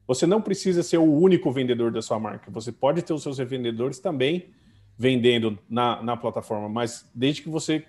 Você 0.07 0.27
não 0.27 0.41
precisa 0.41 0.83
ser 0.83 0.97
o 0.97 1.05
único 1.05 1.53
vendedor 1.53 1.93
da 1.93 2.01
sua 2.01 2.19
marca. 2.19 2.51
Você 2.51 2.73
pode 2.73 3.03
ter 3.03 3.13
os 3.13 3.23
seus 3.23 3.37
revendedores 3.37 3.99
também 3.99 4.53
vendendo 4.97 5.59
na, 5.69 6.03
na 6.03 6.17
plataforma, 6.17 6.67
mas 6.67 7.11
desde 7.15 7.43
que 7.43 7.51
você 7.51 7.85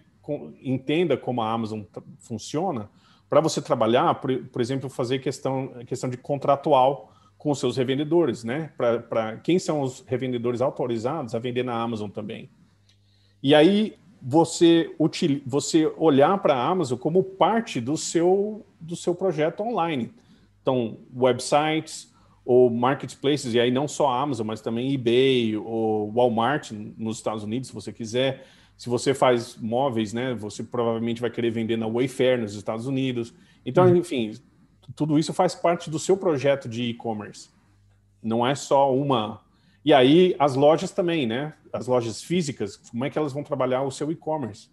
entenda 0.62 1.16
como 1.16 1.42
a 1.42 1.50
Amazon 1.50 1.84
funciona, 2.20 2.90
para 3.30 3.40
você 3.40 3.62
trabalhar, 3.62 4.16
por, 4.16 4.38
por, 4.48 4.60
exemplo, 4.60 4.90
fazer 4.90 5.20
questão, 5.20 5.70
questão 5.88 6.10
de 6.10 6.18
contratual 6.18 7.14
com 7.40 7.56
seus 7.56 7.78
revendedores, 7.78 8.44
né? 8.44 8.72
Para 8.78 9.38
quem 9.38 9.58
são 9.58 9.82
os 9.82 10.04
revendedores 10.06 10.62
autorizados 10.62 11.34
a 11.34 11.40
vender 11.40 11.64
na 11.64 11.74
Amazon 11.74 12.10
também. 12.10 12.50
E 13.42 13.56
aí 13.56 13.96
você, 14.22 14.94
util, 15.00 15.42
você 15.46 15.92
olhar 15.98 16.38
para 16.40 16.54
a 16.54 16.68
Amazon 16.68 17.00
como 17.00 17.24
parte 17.24 17.80
do 17.80 17.96
seu, 17.96 18.66
do 18.80 18.94
seu 18.94 19.16
projeto 19.16 19.62
online. 19.62 20.12
Então, 20.62 20.98
websites, 21.16 22.14
ou 22.44 22.70
marketplaces, 22.70 23.54
e 23.54 23.60
aí 23.60 23.72
não 23.72 23.88
só 23.88 24.10
a 24.10 24.22
Amazon, 24.22 24.46
mas 24.46 24.60
também 24.60 24.94
eBay 24.94 25.56
ou 25.56 26.12
Walmart 26.12 26.72
nos 26.98 27.18
Estados 27.18 27.44
Unidos, 27.44 27.70
se 27.70 27.74
você 27.74 27.94
quiser. 27.94 28.46
Se 28.76 28.90
você 28.90 29.14
faz 29.14 29.56
móveis, 29.58 30.14
né, 30.14 30.34
você 30.34 30.64
provavelmente 30.64 31.22
vai 31.22 31.30
querer 31.30 31.52
vender 31.52 31.78
na 31.78 31.88
Wayfair 31.88 32.40
nos 32.40 32.54
Estados 32.54 32.86
Unidos. 32.86 33.34
Então, 33.66 33.86
uhum. 33.86 33.98
enfim, 33.98 34.34
tudo 34.96 35.18
isso 35.20 35.34
faz 35.34 35.56
parte 35.56 35.90
do 35.90 36.00
seu 36.00 36.18
projeto 36.18 36.68
de 36.68 36.84
e-commerce. 36.84 37.50
Não 38.22 38.46
é 38.46 38.56
só 38.56 38.94
uma. 38.94 39.42
E 39.84 39.94
aí 39.94 40.36
as 40.40 40.56
lojas 40.56 40.92
também, 40.92 41.26
né? 41.26 41.54
As 41.72 41.88
lojas 41.88 42.24
físicas, 42.24 42.78
como 42.78 43.06
é 43.06 43.10
que 43.10 43.18
elas 43.18 43.34
vão 43.34 43.44
trabalhar 43.44 43.84
o 43.84 43.92
seu 43.92 44.12
e-commerce, 44.12 44.70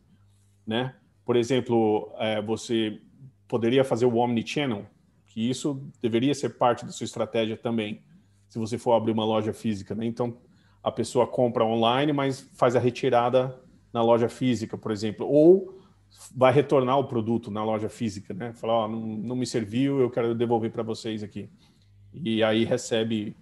né? 0.66 0.94
Por 1.24 1.36
exemplo, 1.36 2.12
é, 2.18 2.40
você 2.40 3.00
poderia 3.46 3.84
fazer 3.84 4.06
o 4.06 4.16
omnichannel, 4.16 4.86
que 5.26 5.48
isso 5.48 5.82
deveria 6.00 6.34
ser 6.34 6.50
parte 6.50 6.84
da 6.84 6.92
sua 6.92 7.04
estratégia 7.04 7.56
também, 7.56 8.02
se 8.48 8.58
você 8.58 8.78
for 8.78 8.92
abrir 8.94 9.12
uma 9.12 9.24
loja 9.24 9.52
física, 9.52 9.94
né? 9.94 10.06
Então, 10.06 10.38
a 10.82 10.90
pessoa 10.90 11.26
compra 11.26 11.64
online, 11.64 12.12
mas 12.12 12.48
faz 12.54 12.76
a 12.76 12.78
retirada 12.78 13.60
na 13.92 14.02
loja 14.02 14.28
física, 14.28 14.78
por 14.78 14.92
exemplo, 14.92 15.26
ou 15.26 15.75
vai 16.34 16.52
retornar 16.52 16.98
o 16.98 17.04
produto 17.04 17.50
na 17.50 17.64
loja 17.64 17.88
física, 17.88 18.34
né? 18.34 18.52
Falar, 18.52 18.88
não, 18.88 19.00
não 19.00 19.36
me 19.36 19.46
serviu, 19.46 20.00
eu 20.00 20.10
quero 20.10 20.34
devolver 20.34 20.70
para 20.70 20.82
vocês 20.82 21.22
aqui. 21.22 21.48
E 22.12 22.42
aí 22.42 22.64
recebe 22.64 23.36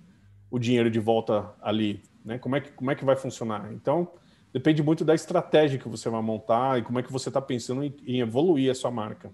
o 0.51 0.59
dinheiro 0.59 0.91
de 0.91 1.01
volta 1.01 1.53
ali, 1.61 2.03
né? 2.25 2.39
Como 2.39 2.57
é 2.57 2.61
que, 2.61 2.71
como 2.73 2.91
é 2.91 2.95
que 2.95 3.05
vai 3.05 3.17
funcionar? 3.17 3.73
Então, 3.73 4.11
depende 4.53 4.83
muito 4.83 5.05
da 5.05 5.15
estratégia 5.15 5.79
que 5.79 5.89
você 5.89 6.09
vai 6.09 6.23
montar 6.23 6.79
e 6.79 6.83
como 6.83 6.99
é 6.99 7.03
que 7.03 7.13
você 7.13 7.29
está 7.29 7.41
pensando 7.41 7.83
em, 7.83 7.95
em, 8.07 8.21
evoluir 8.21 8.71
a 8.71 8.75
sua 8.75 8.91
marca. 8.91 9.31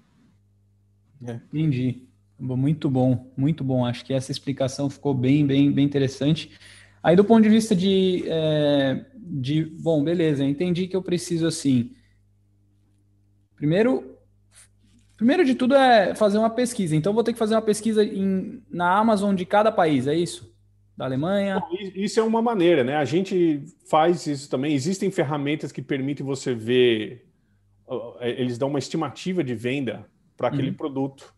É. 1.27 1.33
Entendi. 1.53 2.07
Muito 2.39 2.89
bom, 2.89 3.31
muito 3.37 3.63
bom. 3.63 3.85
Acho 3.85 4.05
que 4.05 4.15
essa 4.15 4.33
explicação 4.33 4.89
ficou 4.89 5.13
bem, 5.13 5.47
bem, 5.47 5.71
bem 5.71 5.85
interessante. 5.85 6.51
Aí, 7.03 7.15
do 7.15 7.25
ponto 7.25 7.43
de 7.43 7.51
vista 7.51 7.77
de, 7.77 8.25
é, 8.27 9.05
de 9.15 9.65
bom, 9.65 10.03
beleza, 10.03 10.45
entendi 10.45 10.87
que 10.87 10.97
eu 10.97 11.03
preciso 11.03 11.47
assim. 11.47 11.93
Primeiro, 13.61 14.17
primeiro 15.19 15.45
de 15.45 15.55
tudo 15.55 15.75
é 15.75 16.15
fazer 16.15 16.39
uma 16.39 16.49
pesquisa. 16.49 16.97
Então, 16.97 17.13
vou 17.13 17.23
ter 17.23 17.35
que 17.35 17.39
fazer 17.39 17.55
uma 17.55 17.61
pesquisa 17.61 18.03
em, 18.03 18.63
na 18.71 18.97
Amazon 18.97 19.35
de 19.35 19.45
cada 19.45 19.71
país, 19.71 20.07
é 20.07 20.15
isso? 20.15 20.51
Da 20.97 21.05
Alemanha? 21.05 21.63
Isso 21.95 22.19
é 22.19 22.23
uma 22.23 22.41
maneira, 22.41 22.83
né? 22.83 22.97
A 22.97 23.05
gente 23.05 23.63
faz 23.87 24.27
isso 24.27 24.49
também. 24.49 24.73
Existem 24.73 25.11
ferramentas 25.11 25.71
que 25.71 25.83
permitem 25.83 26.25
você 26.25 26.55
ver, 26.55 27.29
eles 28.23 28.57
dão 28.57 28.71
uma 28.71 28.79
estimativa 28.79 29.45
de 29.45 29.55
venda 29.55 30.07
para 30.39 30.49
aquele 30.49 30.71
uhum. 30.71 30.75
produto. 30.77 31.35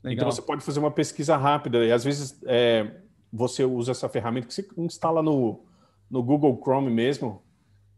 Então, 0.00 0.10
Legal. 0.10 0.24
Então 0.24 0.32
você 0.32 0.42
pode 0.42 0.64
fazer 0.64 0.80
uma 0.80 0.90
pesquisa 0.90 1.36
rápida 1.36 1.84
e 1.84 1.92
às 1.92 2.02
vezes 2.02 2.36
é, 2.46 2.96
você 3.32 3.64
usa 3.64 3.92
essa 3.92 4.08
ferramenta 4.08 4.48
que 4.48 4.54
você 4.54 4.66
instala 4.76 5.22
no, 5.22 5.64
no 6.10 6.20
Google 6.20 6.60
Chrome 6.60 6.90
mesmo 6.90 7.44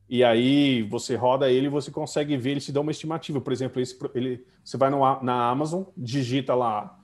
e 0.08 0.22
aí 0.22 0.82
você 0.82 1.16
roda 1.16 1.50
ele 1.50 1.66
e 1.66 1.70
você 1.70 1.90
consegue 1.90 2.36
ver, 2.36 2.52
ele 2.52 2.60
te 2.60 2.72
dá 2.72 2.80
uma 2.80 2.90
estimativa. 2.90 3.40
Por 3.40 3.52
exemplo, 3.52 3.80
esse, 3.80 3.98
ele, 4.14 4.44
você 4.62 4.76
vai 4.76 4.90
no, 4.90 5.00
na 5.22 5.48
Amazon, 5.48 5.84
digita 5.96 6.54
lá, 6.54 6.98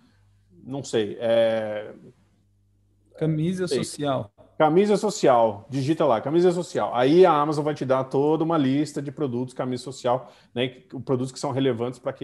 não 0.65 0.85
sei, 0.85 1.17
é, 1.21 1.93
camisa 3.19 3.67
sei, 3.67 3.79
social. 3.79 4.33
Camisa 4.57 4.97
social, 4.97 5.67
digita 5.69 6.05
lá, 6.05 6.21
camisa 6.21 6.53
social. 6.53 6.95
Aí 6.95 7.27
a 7.27 7.33
Amazon 7.33 7.65
vai 7.65 7.75
te 7.75 7.85
dar 7.85 8.05
toda 8.05 8.45
uma 8.45 8.57
lista 8.57 9.03
de 9.03 9.11
produtos 9.11 9.55
camisa 9.55 9.83
social, 9.83 10.33
né? 10.55 10.69
Produtos 11.05 11.33
que 11.33 11.39
são 11.41 11.51
relevantes 11.51 11.99
para 11.99 12.15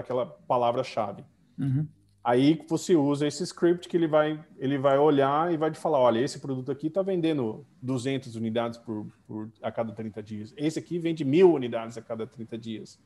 aquela 0.00 0.26
palavra-chave. 0.26 1.24
Uhum. 1.58 1.86
Aí 2.28 2.62
você 2.68 2.94
usa 2.94 3.26
esse 3.26 3.42
script 3.42 3.88
que 3.88 3.96
ele 3.96 4.06
vai, 4.06 4.38
ele 4.58 4.76
vai 4.76 4.98
olhar 4.98 5.50
e 5.50 5.56
vai 5.56 5.70
te 5.70 5.78
falar: 5.78 5.98
olha, 5.98 6.20
esse 6.20 6.38
produto 6.38 6.70
aqui 6.70 6.88
está 6.88 7.00
vendendo 7.00 7.64
200 7.80 8.36
unidades 8.36 8.78
por, 8.78 9.06
por, 9.26 9.48
a 9.62 9.72
cada 9.72 9.94
30 9.94 10.22
dias. 10.22 10.54
Esse 10.54 10.78
aqui 10.78 10.98
vende 10.98 11.24
mil 11.24 11.54
unidades 11.54 11.96
a 11.96 12.02
cada 12.02 12.26
30 12.26 12.58
dias. 12.58 13.00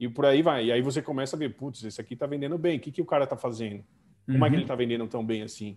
E 0.00 0.08
por 0.08 0.24
aí 0.24 0.40
vai. 0.40 0.64
E 0.64 0.72
aí 0.72 0.80
você 0.80 1.02
começa 1.02 1.36
a 1.36 1.38
ver: 1.38 1.50
putz, 1.50 1.84
esse 1.84 2.00
aqui 2.00 2.14
está 2.14 2.24
vendendo 2.24 2.56
bem. 2.56 2.78
O 2.78 2.80
que, 2.80 2.90
que 2.90 3.02
o 3.02 3.04
cara 3.04 3.24
está 3.24 3.36
fazendo? 3.36 3.84
Como 4.24 4.38
uhum. 4.38 4.46
é 4.46 4.48
que 4.48 4.54
uhum. 4.54 4.54
ele 4.54 4.64
está 4.64 4.74
vendendo 4.74 5.06
tão 5.08 5.22
bem 5.22 5.42
assim? 5.42 5.76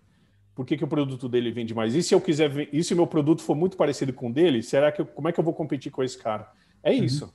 Por 0.56 0.66
que, 0.66 0.78
que 0.78 0.84
o 0.86 0.88
produto 0.88 1.28
dele 1.28 1.52
vende 1.52 1.74
mais? 1.74 1.94
E 1.94 2.02
se 2.02 2.16
eu 2.16 2.22
quiser, 2.22 2.74
e 2.74 2.82
se 2.86 2.94
o 2.94 2.96
meu 2.96 3.06
produto 3.06 3.42
for 3.42 3.54
muito 3.54 3.76
parecido 3.76 4.14
com 4.14 4.30
o 4.30 4.34
dele, 4.34 4.64
será 4.64 4.94
que 4.94 5.02
eu, 5.02 5.06
como 5.06 5.28
é 5.28 5.34
que 5.34 5.40
eu 5.42 5.44
vou 5.44 5.54
competir 5.54 5.92
com 5.92 6.04
esse 6.04 6.18
cara? 6.18 6.50
É 6.82 6.92
uhum. 6.92 7.04
isso. 7.04 7.34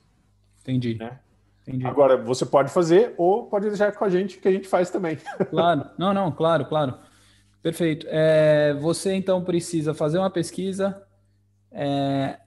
Entendi. 0.63 0.95
Né? 0.95 1.19
Entendi. 1.65 1.85
Agora, 1.85 2.17
você 2.17 2.45
pode 2.45 2.71
fazer 2.71 3.13
ou 3.17 3.47
pode 3.47 3.67
deixar 3.67 3.91
com 3.93 4.03
a 4.03 4.09
gente, 4.09 4.37
que 4.37 4.47
a 4.47 4.51
gente 4.51 4.67
faz 4.67 4.89
também. 4.89 5.17
Claro, 5.49 5.85
não, 5.97 6.13
não, 6.13 6.31
claro, 6.31 6.65
claro. 6.65 6.95
Perfeito. 7.61 8.05
É, 8.09 8.73
você 8.73 9.13
então 9.13 9.41
precisa 9.43 9.93
fazer 9.93 10.17
uma 10.17 10.29
pesquisa, 10.29 11.01
é, 11.71 12.37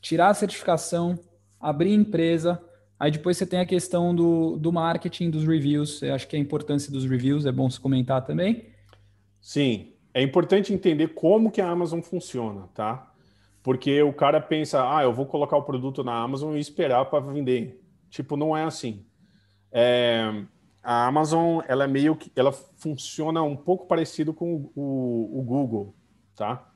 tirar 0.00 0.28
a 0.28 0.34
certificação, 0.34 1.18
abrir 1.60 1.94
empresa. 1.94 2.60
Aí 2.98 3.12
depois 3.12 3.36
você 3.36 3.46
tem 3.46 3.60
a 3.60 3.66
questão 3.66 4.14
do, 4.14 4.56
do 4.56 4.72
marketing, 4.72 5.30
dos 5.30 5.46
reviews. 5.46 6.02
Eu 6.02 6.14
acho 6.14 6.26
que 6.26 6.34
a 6.34 6.38
importância 6.38 6.92
dos 6.92 7.04
reviews 7.04 7.46
é 7.46 7.52
bom 7.52 7.70
se 7.70 7.78
comentar 7.78 8.24
também. 8.24 8.66
Sim, 9.40 9.92
é 10.12 10.20
importante 10.20 10.74
entender 10.74 11.08
como 11.08 11.50
que 11.50 11.60
a 11.60 11.68
Amazon 11.68 12.00
funciona, 12.00 12.68
tá? 12.74 13.12
Porque 13.62 14.02
o 14.02 14.12
cara 14.12 14.40
pensa, 14.40 14.82
ah, 14.96 15.02
eu 15.02 15.12
vou 15.12 15.26
colocar 15.26 15.56
o 15.56 15.62
produto 15.62 16.02
na 16.02 16.14
Amazon 16.14 16.56
e 16.56 16.60
esperar 16.60 17.04
para 17.06 17.20
vender. 17.20 17.79
Tipo, 18.10 18.36
não 18.36 18.56
é 18.56 18.64
assim. 18.64 19.04
É, 19.72 20.44
a 20.82 21.06
Amazon, 21.06 21.60
ela 21.66 21.84
é 21.84 21.86
meio 21.86 22.16
que, 22.16 22.30
ela 22.36 22.52
funciona 22.52 23.42
um 23.42 23.56
pouco 23.56 23.86
parecido 23.86 24.34
com 24.34 24.70
o, 24.74 25.38
o 25.38 25.42
Google, 25.42 25.94
tá? 26.34 26.70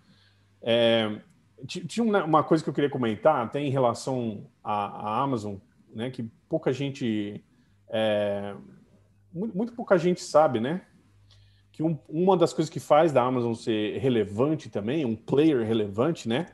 É, 0.63 1.21
tinha 1.67 2.05
uma 2.05 2.43
coisa 2.43 2.63
que 2.63 2.71
eu 2.71 2.75
queria 2.75 2.91
comentar, 2.91 3.45
até 3.45 3.61
em 3.61 3.71
relação 3.71 4.47
à, 4.63 4.75
à 4.75 5.23
Amazon, 5.23 5.57
né? 5.95 6.11
Que 6.11 6.23
pouca 6.49 6.73
gente, 6.73 7.45
é, 7.89 8.55
muito, 9.33 9.57
muito 9.57 9.73
pouca 9.75 9.99
gente 9.99 10.23
sabe, 10.23 10.61
né? 10.61 10.83
que 11.75 11.83
um, 11.83 11.99
uma 12.09 12.37
das 12.37 12.53
coisas 12.53 12.71
que 12.71 12.79
faz 12.79 13.11
da 13.11 13.21
Amazon 13.21 13.53
ser 13.53 13.99
relevante 13.99 14.71
também, 14.71 15.05
um 15.05 15.17
player 15.17 15.67
relevante, 15.67 16.29
né? 16.29 16.47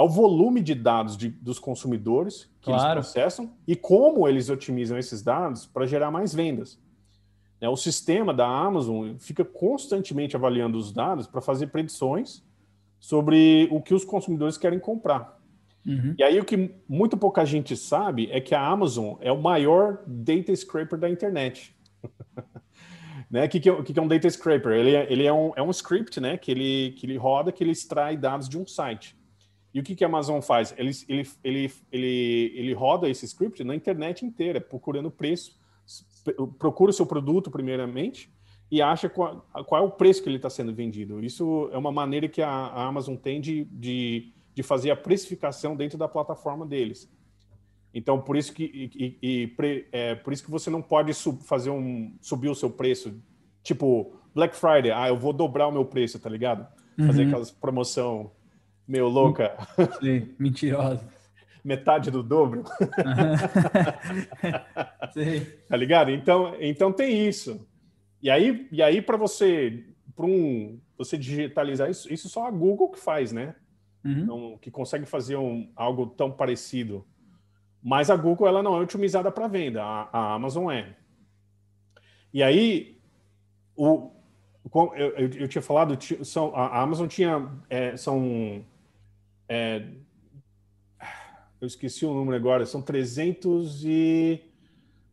É 0.00 0.02
o 0.02 0.08
volume 0.08 0.62
de 0.62 0.74
dados 0.74 1.14
de, 1.14 1.28
dos 1.28 1.58
consumidores 1.58 2.44
que 2.62 2.70
claro. 2.70 2.84
eles 2.84 2.92
processam 2.94 3.50
e 3.68 3.76
como 3.76 4.26
eles 4.26 4.48
otimizam 4.48 4.96
esses 4.96 5.20
dados 5.20 5.66
para 5.66 5.84
gerar 5.84 6.10
mais 6.10 6.34
vendas. 6.34 6.80
É, 7.60 7.68
o 7.68 7.76
sistema 7.76 8.32
da 8.32 8.46
Amazon 8.46 9.16
fica 9.18 9.44
constantemente 9.44 10.34
avaliando 10.34 10.78
os 10.78 10.90
dados 10.90 11.26
para 11.26 11.42
fazer 11.42 11.66
predições 11.66 12.42
sobre 12.98 13.68
o 13.70 13.82
que 13.82 13.92
os 13.92 14.02
consumidores 14.02 14.56
querem 14.56 14.78
comprar. 14.78 15.38
Uhum. 15.86 16.14
E 16.18 16.22
aí 16.22 16.40
o 16.40 16.46
que 16.46 16.74
muito 16.88 17.18
pouca 17.18 17.44
gente 17.44 17.76
sabe 17.76 18.26
é 18.32 18.40
que 18.40 18.54
a 18.54 18.66
Amazon 18.66 19.16
é 19.20 19.30
o 19.30 19.38
maior 19.38 20.02
data 20.06 20.56
scraper 20.56 20.98
da 20.98 21.10
internet. 21.10 21.76
Né? 23.30 23.44
O 23.44 23.48
que, 23.48 23.60
que, 23.60 23.70
é, 23.70 23.82
que, 23.84 23.92
que 23.92 23.98
é 24.00 24.02
um 24.02 24.08
data 24.08 24.28
scraper? 24.28 24.72
Ele, 24.72 24.92
é, 24.92 25.06
ele 25.08 25.24
é, 25.24 25.32
um, 25.32 25.52
é 25.54 25.62
um 25.62 25.70
script 25.70 26.18
né? 26.18 26.36
que, 26.36 26.50
ele, 26.50 26.90
que 26.98 27.06
ele 27.06 27.16
roda, 27.16 27.52
que 27.52 27.62
ele 27.62 27.70
extrai 27.70 28.16
dados 28.16 28.48
de 28.48 28.58
um 28.58 28.66
site. 28.66 29.16
E 29.72 29.80
o 29.80 29.82
que, 29.82 29.94
que 29.94 30.04
a 30.04 30.08
Amazon 30.08 30.40
faz? 30.40 30.74
Ele, 30.76 30.90
ele, 31.08 31.28
ele, 31.44 31.72
ele, 31.92 32.52
ele 32.56 32.72
roda 32.74 33.08
esse 33.08 33.24
script 33.24 33.62
na 33.62 33.74
internet 33.74 34.26
inteira, 34.26 34.60
procurando 34.60 35.10
preço, 35.10 35.58
procura 36.58 36.90
o 36.90 36.94
seu 36.94 37.06
produto 37.06 37.50
primeiramente 37.50 38.32
e 38.70 38.80
acha 38.80 39.08
qual, 39.08 39.46
qual 39.66 39.82
é 39.82 39.86
o 39.86 39.90
preço 39.90 40.22
que 40.22 40.28
ele 40.28 40.36
está 40.36 40.50
sendo 40.50 40.72
vendido. 40.72 41.24
Isso 41.24 41.68
é 41.72 41.78
uma 41.78 41.90
maneira 41.90 42.28
que 42.28 42.42
a, 42.42 42.48
a 42.48 42.86
Amazon 42.86 43.16
tem 43.16 43.40
de, 43.40 43.64
de, 43.64 44.32
de, 44.54 44.62
fazer 44.62 44.90
a 44.90 44.96
precificação 44.96 45.74
dentro 45.74 45.98
da 45.98 46.08
plataforma 46.08 46.66
deles. 46.66 47.10
Então, 47.92 48.20
por 48.20 48.36
isso 48.36 48.52
que, 48.52 48.62
e, 48.64 49.18
e, 49.20 49.86
é, 49.90 50.14
por 50.14 50.32
isso 50.32 50.44
que 50.44 50.50
você 50.50 50.70
não 50.70 50.80
pode 50.80 51.12
sub, 51.14 51.42
fazer 51.44 51.70
um, 51.70 52.14
subir 52.20 52.48
o 52.48 52.54
seu 52.54 52.70
preço. 52.70 53.20
Tipo, 53.64 54.12
Black 54.32 54.54
Friday, 54.54 54.92
ah, 54.92 55.08
eu 55.08 55.18
vou 55.18 55.32
dobrar 55.32 55.66
o 55.66 55.72
meu 55.72 55.84
preço, 55.84 56.18
tá 56.20 56.30
ligado? 56.30 56.66
Fazer 57.04 57.22
uhum. 57.22 57.28
aquelas 57.28 57.50
promoção 57.50 58.30
meio 58.90 59.06
louca. 59.08 59.56
Sim, 60.00 60.34
mentirosa. 60.36 61.08
Metade 61.62 62.10
do 62.10 62.22
dobro. 62.22 62.64
Sim. 65.12 65.46
Tá 65.68 65.76
ligado? 65.76 66.10
Então, 66.10 66.56
então 66.58 66.90
tem 66.90 67.28
isso. 67.28 67.66
E 68.20 68.28
aí, 68.28 68.66
e 68.72 68.82
aí 68.82 69.00
para 69.00 69.16
você, 69.16 69.84
para 70.16 70.26
um, 70.26 70.80
você 70.98 71.16
digitalizar 71.16 71.88
isso, 71.88 72.12
isso 72.12 72.28
só 72.28 72.46
a 72.46 72.50
Google 72.50 72.90
que 72.90 72.98
faz, 72.98 73.30
né? 73.30 73.54
Uhum. 74.04 74.18
Então, 74.18 74.58
que 74.60 74.70
consegue 74.70 75.06
fazer 75.06 75.36
um, 75.36 75.70
algo 75.76 76.06
tão 76.06 76.32
parecido. 76.32 77.06
Mas 77.82 78.10
a 78.10 78.16
Google 78.16 78.48
ela 78.48 78.62
não 78.62 78.76
é 78.76 78.80
otimizada 78.80 79.30
para 79.30 79.46
venda, 79.46 79.82
a, 79.82 80.08
a, 80.12 80.34
Amazon 80.34 80.70
é. 80.70 80.96
E 82.32 82.42
aí, 82.42 82.98
o, 83.76 84.10
eu, 84.74 85.10
eu, 85.16 85.30
eu 85.40 85.48
tinha 85.48 85.62
falado, 85.62 85.96
são, 86.24 86.54
a 86.54 86.80
Amazon 86.80 87.06
tinha, 87.06 87.50
é, 87.68 87.96
são, 87.96 88.64
é, 89.50 89.82
eu 91.60 91.66
esqueci 91.66 92.06
o 92.06 92.14
número 92.14 92.36
agora, 92.36 92.64
são 92.64 92.80
300 92.80 93.84
e, 93.84 94.40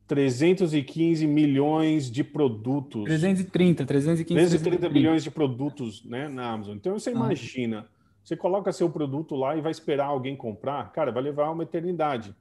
315 0.07 1.27
milhões 1.27 2.09
de 2.09 2.23
produtos. 2.23 3.03
330, 3.03 3.85
315. 3.85 4.35
330 4.35 4.89
milhões 4.89 5.23
de 5.23 5.29
produtos 5.29 6.03
né, 6.05 6.29
na 6.29 6.51
Amazon. 6.51 6.77
Então 6.77 6.97
você 6.97 7.09
ah. 7.09 7.13
imagina, 7.13 7.87
você 8.23 8.37
coloca 8.37 8.71
seu 8.71 8.89
produto 8.89 9.35
lá 9.35 9.57
e 9.57 9.61
vai 9.61 9.71
esperar 9.71 10.05
alguém 10.05 10.35
comprar, 10.35 10.91
cara, 10.93 11.11
vai 11.11 11.21
levar 11.21 11.49
uma 11.49 11.63
eternidade. 11.63 12.33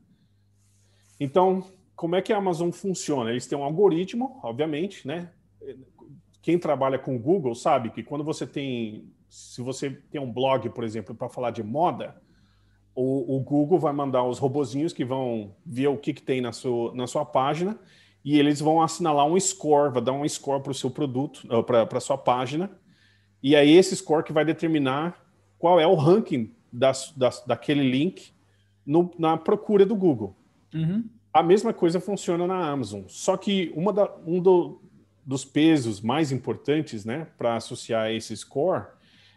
Então, 1.19 1.65
como 1.97 2.15
é 2.15 2.23
que 2.23 2.33
a 2.33 2.37
Amazon 2.37 2.71
funciona? 2.71 3.31
Eles 3.31 3.47
têm 3.47 3.59
um 3.59 3.65
algoritmo, 3.65 4.39
obviamente, 4.43 5.07
né? 5.07 5.31
Quem 6.41 6.59
trabalha 6.59 6.99
com 6.99 7.19
Google 7.19 7.55
sabe 7.55 7.91
que 7.91 8.03
quando 8.03 8.23
você 8.23 8.47
tem, 8.47 9.11
se 9.37 9.61
você 9.61 9.91
tem 9.91 10.19
um 10.19 10.33
blog, 10.33 10.71
por 10.71 10.83
exemplo, 10.83 11.15
para 11.15 11.29
falar 11.29 11.51
de 11.51 11.63
moda, 11.63 12.17
o, 12.95 13.37
o, 13.37 13.41
Google 13.41 13.79
vai 13.79 13.93
mandar 13.93 14.25
os 14.25 14.39
robozinhos 14.39 14.95
que 14.95 15.05
vão 15.05 15.55
ver 15.65 15.89
o 15.89 15.99
que, 15.99 16.15
que 16.15 16.23
tem 16.23 16.41
na 16.41 16.53
sua, 16.53 16.95
na 16.95 17.07
sua 17.07 17.23
página 17.23 17.79
e 18.25 18.39
eles 18.39 18.61
vão 18.61 18.81
assinalar 18.81 19.27
um 19.27 19.39
score, 19.39 19.93
vai 19.93 20.03
dar 20.03 20.13
um 20.13 20.27
score 20.27 20.63
para 20.63 20.71
o 20.73 20.75
seu 20.75 20.91
produto, 20.91 21.47
para 21.67 21.99
a 21.99 22.01
sua 22.01 22.17
página, 22.17 22.71
e 23.43 23.55
aí 23.55 23.73
esse 23.73 23.95
score 23.95 24.25
que 24.25 24.33
vai 24.33 24.43
determinar 24.43 25.23
qual 25.59 25.79
é 25.79 25.87
o 25.87 25.95
ranking 25.95 26.55
das, 26.73 27.13
das, 27.15 27.45
daquele 27.45 27.83
link 27.83 28.33
no, 28.87 29.11
na 29.19 29.37
procura 29.37 29.85
do 29.85 29.95
Google. 29.95 30.35
Uhum. 30.75 31.05
A 31.31 31.43
mesma 31.43 31.75
coisa 31.75 32.01
funciona 32.01 32.47
na 32.47 32.71
Amazon. 32.71 33.03
Só 33.07 33.37
que 33.37 33.71
uma 33.77 33.93
da, 33.93 34.11
um 34.27 34.41
do, 34.41 34.81
dos 35.25 35.45
pesos 35.45 36.01
mais 36.01 36.33
importantes 36.33 37.05
né, 37.05 37.27
para 37.37 37.57
associar 37.57 38.11
esse 38.11 38.35
score 38.35 38.96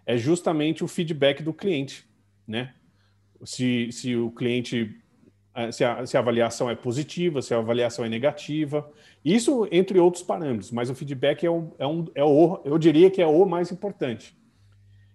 é 0.09 0.17
justamente 0.17 0.83
o 0.83 0.87
feedback 0.87 1.43
do 1.43 1.53
cliente. 1.53 2.03
Né? 2.47 2.73
Se, 3.43 3.91
se 3.91 4.15
o 4.15 4.31
cliente. 4.31 4.99
Eh, 5.53 5.71
se 5.71 5.83
a, 5.83 6.03
se 6.05 6.17
a 6.17 6.19
avaliação 6.19 6.67
é 6.67 6.75
positiva, 6.75 7.43
se 7.43 7.53
a 7.53 7.59
avaliação 7.59 8.03
é 8.03 8.09
negativa. 8.09 8.91
Isso 9.23 9.67
entre 9.71 9.99
outros 9.99 10.23
parâmetros, 10.23 10.71
mas 10.71 10.89
o 10.89 10.95
feedback 10.95 11.45
é, 11.45 11.51
um, 11.51 11.71
é, 11.77 11.85
um, 11.85 12.05
é 12.15 12.23
o, 12.23 12.59
eu 12.65 12.77
diria 12.79 13.11
que 13.11 13.21
é 13.21 13.27
o 13.27 13.45
mais 13.45 13.71
importante. 13.71 14.35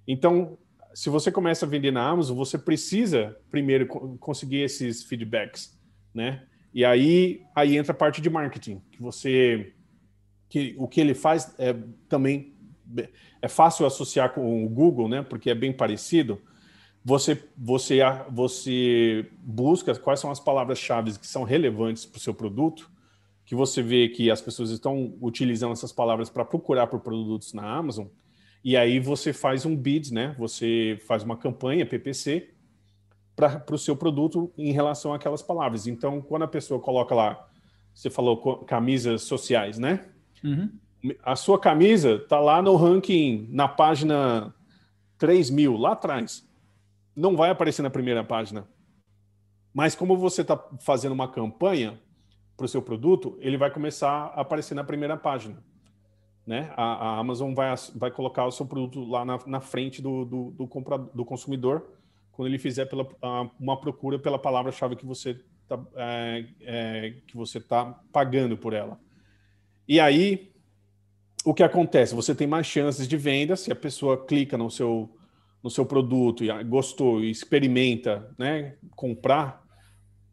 Então, 0.07 0.57
se 0.95 1.11
você 1.11 1.33
começa 1.33 1.67
a 1.67 1.69
vender 1.69 1.91
na 1.91 2.07
Amazon, 2.07 2.37
você 2.37 2.57
precisa 2.57 3.37
primeiro 3.51 3.89
conseguir 4.19 4.61
esses 4.61 5.03
feedbacks 5.03 5.77
né? 6.15 6.45
E 6.73 6.85
aí, 6.85 7.43
aí 7.55 7.77
entra 7.77 7.93
a 7.93 7.97
parte 7.97 8.21
de 8.21 8.31
marketing, 8.31 8.81
que 8.93 9.03
você 9.03 9.73
que 10.49 10.77
o 10.79 10.87
que 10.87 11.01
ele 11.01 11.15
faz 11.15 11.53
é 11.59 11.75
também 12.09 12.54
é 13.41 13.49
fácil 13.49 13.87
associar 13.87 14.33
com 14.33 14.65
o 14.65 14.69
Google, 14.69 15.09
né? 15.09 15.23
Porque 15.23 15.51
é 15.51 15.55
bem 15.55 15.73
parecido. 15.73 16.41
Você 17.05 17.43
você 17.57 18.01
você 18.31 19.31
busca 19.39 19.95
quais 19.97 20.21
são 20.21 20.31
as 20.31 20.41
palavras-chave 20.41 21.19
que 21.19 21.27
são 21.27 21.43
relevantes 21.43 22.07
para 22.07 22.19
o 22.19 22.21
seu 22.21 22.33
produto, 22.33 22.91
que 23.45 23.55
você 23.55 23.83
vê 23.83 24.09
que 24.09 24.31
as 24.31 24.41
pessoas 24.41 24.71
estão 24.71 25.17
utilizando 25.21 25.73
essas 25.73 25.93
palavras 25.93 26.31
para 26.31 26.45
procurar 26.45 26.87
por 26.87 27.01
produtos 27.01 27.53
na 27.53 27.69
Amazon, 27.69 28.07
e 28.65 28.77
aí 28.77 28.99
você 28.99 29.33
faz 29.33 29.67
um 29.67 29.77
bid, 29.77 30.13
né? 30.13 30.35
Você 30.39 30.99
faz 31.07 31.23
uma 31.23 31.37
campanha 31.37 31.85
PPC 31.85 32.55
para 33.37 33.75
o 33.75 33.79
seu 33.79 33.95
produto 33.95 34.53
em 34.57 34.73
relação 34.73 35.13
àquelas 35.13 35.43
palavras. 35.43 35.87
Então, 35.87 36.23
quando 36.23 36.45
a 36.45 36.49
pessoa 36.49 36.81
coloca 36.81 37.15
lá, 37.15 37.47
você 37.93 38.09
falou 38.09 38.65
camisas 38.65 39.23
sociais, 39.23 39.79
né? 39.79 40.09
Uhum. 40.43 40.71
A 41.23 41.37
sua 41.37 41.59
camisa 41.59 42.15
está 42.15 42.41
lá 42.41 42.63
no 42.63 42.77
ranking, 42.77 43.49
na 43.51 43.69
página 43.69 44.55
3 45.19 45.51
mil 45.51 45.77
lá 45.77 45.93
atrás, 45.93 46.49
não 47.15 47.37
vai 47.37 47.51
aparecer 47.51 47.83
na 47.83 47.91
primeira 47.91 48.25
página. 48.25 48.67
Mas 49.73 49.95
como 49.95 50.17
você 50.17 50.43
está 50.43 50.57
fazendo 50.81 51.13
uma 51.13 51.29
campanha 51.29 52.01
para 52.57 52.67
o 52.67 52.69
seu 52.69 52.81
produto, 52.81 53.37
ele 53.41 53.57
vai 53.57 53.71
começar 53.71 54.33
a 54.35 54.41
aparecer 54.41 54.75
na 54.75 54.85
primeira 54.85 55.17
página. 55.17 55.63
Né? 56.47 56.73
A, 56.77 56.83
a 56.83 57.19
Amazon 57.19 57.55
vai, 57.55 57.75
vai 57.95 58.11
colocar 58.11 58.47
o 58.47 58.53
seu 58.53 58.67
produto 58.67 59.05
lá 59.05 59.25
na, 59.25 59.39
na 59.47 59.61
frente 59.61 60.01
do, 60.01 60.25
do, 60.25 60.51
do, 60.53 60.69
compra, 60.69 60.99
do 60.99 61.25
consumidor 61.25 61.87
quando 62.31 62.49
ele 62.49 62.59
fizer 62.59 62.87
pela, 62.87 63.07
uma 63.59 63.81
procura 63.81 64.19
pela 64.19 64.39
palavra-chave 64.39 64.97
que 64.97 65.07
você 65.07 65.31
está 65.63 65.81
é, 65.97 66.47
é, 66.61 67.15
que 67.27 67.37
você 67.37 67.61
tá 67.61 67.87
pagando 68.13 68.57
por 68.57 68.73
ela. 68.73 69.01
E 69.89 70.01
aí, 70.01 70.54
o 71.45 71.53
que 71.53 71.63
acontece? 71.63 72.15
Você 72.15 72.35
tem 72.35 72.47
mais 72.47 72.67
chances 72.67 73.07
de 73.07 73.17
venda 73.17 73.57
se 73.57 73.71
a 73.71 73.77
pessoa 73.77 74.25
clica 74.25 74.57
no 74.57 74.71
seu, 74.71 75.15
no 75.63 75.71
seu 75.71 75.85
produto 75.85 76.45
e 76.45 76.65
gostou 76.65 77.23
e 77.23 77.31
experimenta 77.31 78.29
né, 78.39 78.77
comprar, 78.97 79.63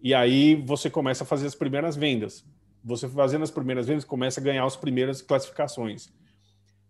e 0.02 0.14
aí 0.14 0.56
você 0.56 0.90
começa 0.90 1.24
a 1.24 1.28
fazer 1.28 1.48
as 1.48 1.56
primeiras 1.56 1.96
vendas. 1.96 2.44
Você 2.84 3.08
fazendo 3.08 3.44
as 3.44 3.52
primeiras 3.52 3.88
vendas, 3.88 4.04
começa 4.04 4.40
a 4.40 4.44
ganhar 4.44 4.66
as 4.66 4.76
primeiras 4.76 5.22
classificações. 5.22 6.12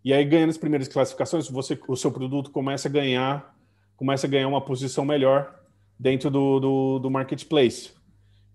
E 0.04 0.14
aí, 0.14 0.24
ganhando 0.24 0.50
as 0.50 0.58
primeiras 0.58 0.88
classificações, 0.88 1.50
você, 1.50 1.78
o 1.88 1.96
seu 1.96 2.12
produto 2.12 2.50
começa 2.50 2.88
a 2.88 2.92
ganhar 2.92 3.54
começa 4.02 4.26
a 4.26 4.30
ganhar 4.30 4.48
uma 4.48 4.60
posição 4.66 5.06
melhor 5.06 5.62
dentro 6.00 6.32
do, 6.32 6.60
do, 6.60 7.00
do 7.00 7.12
marketplace. 7.12 7.92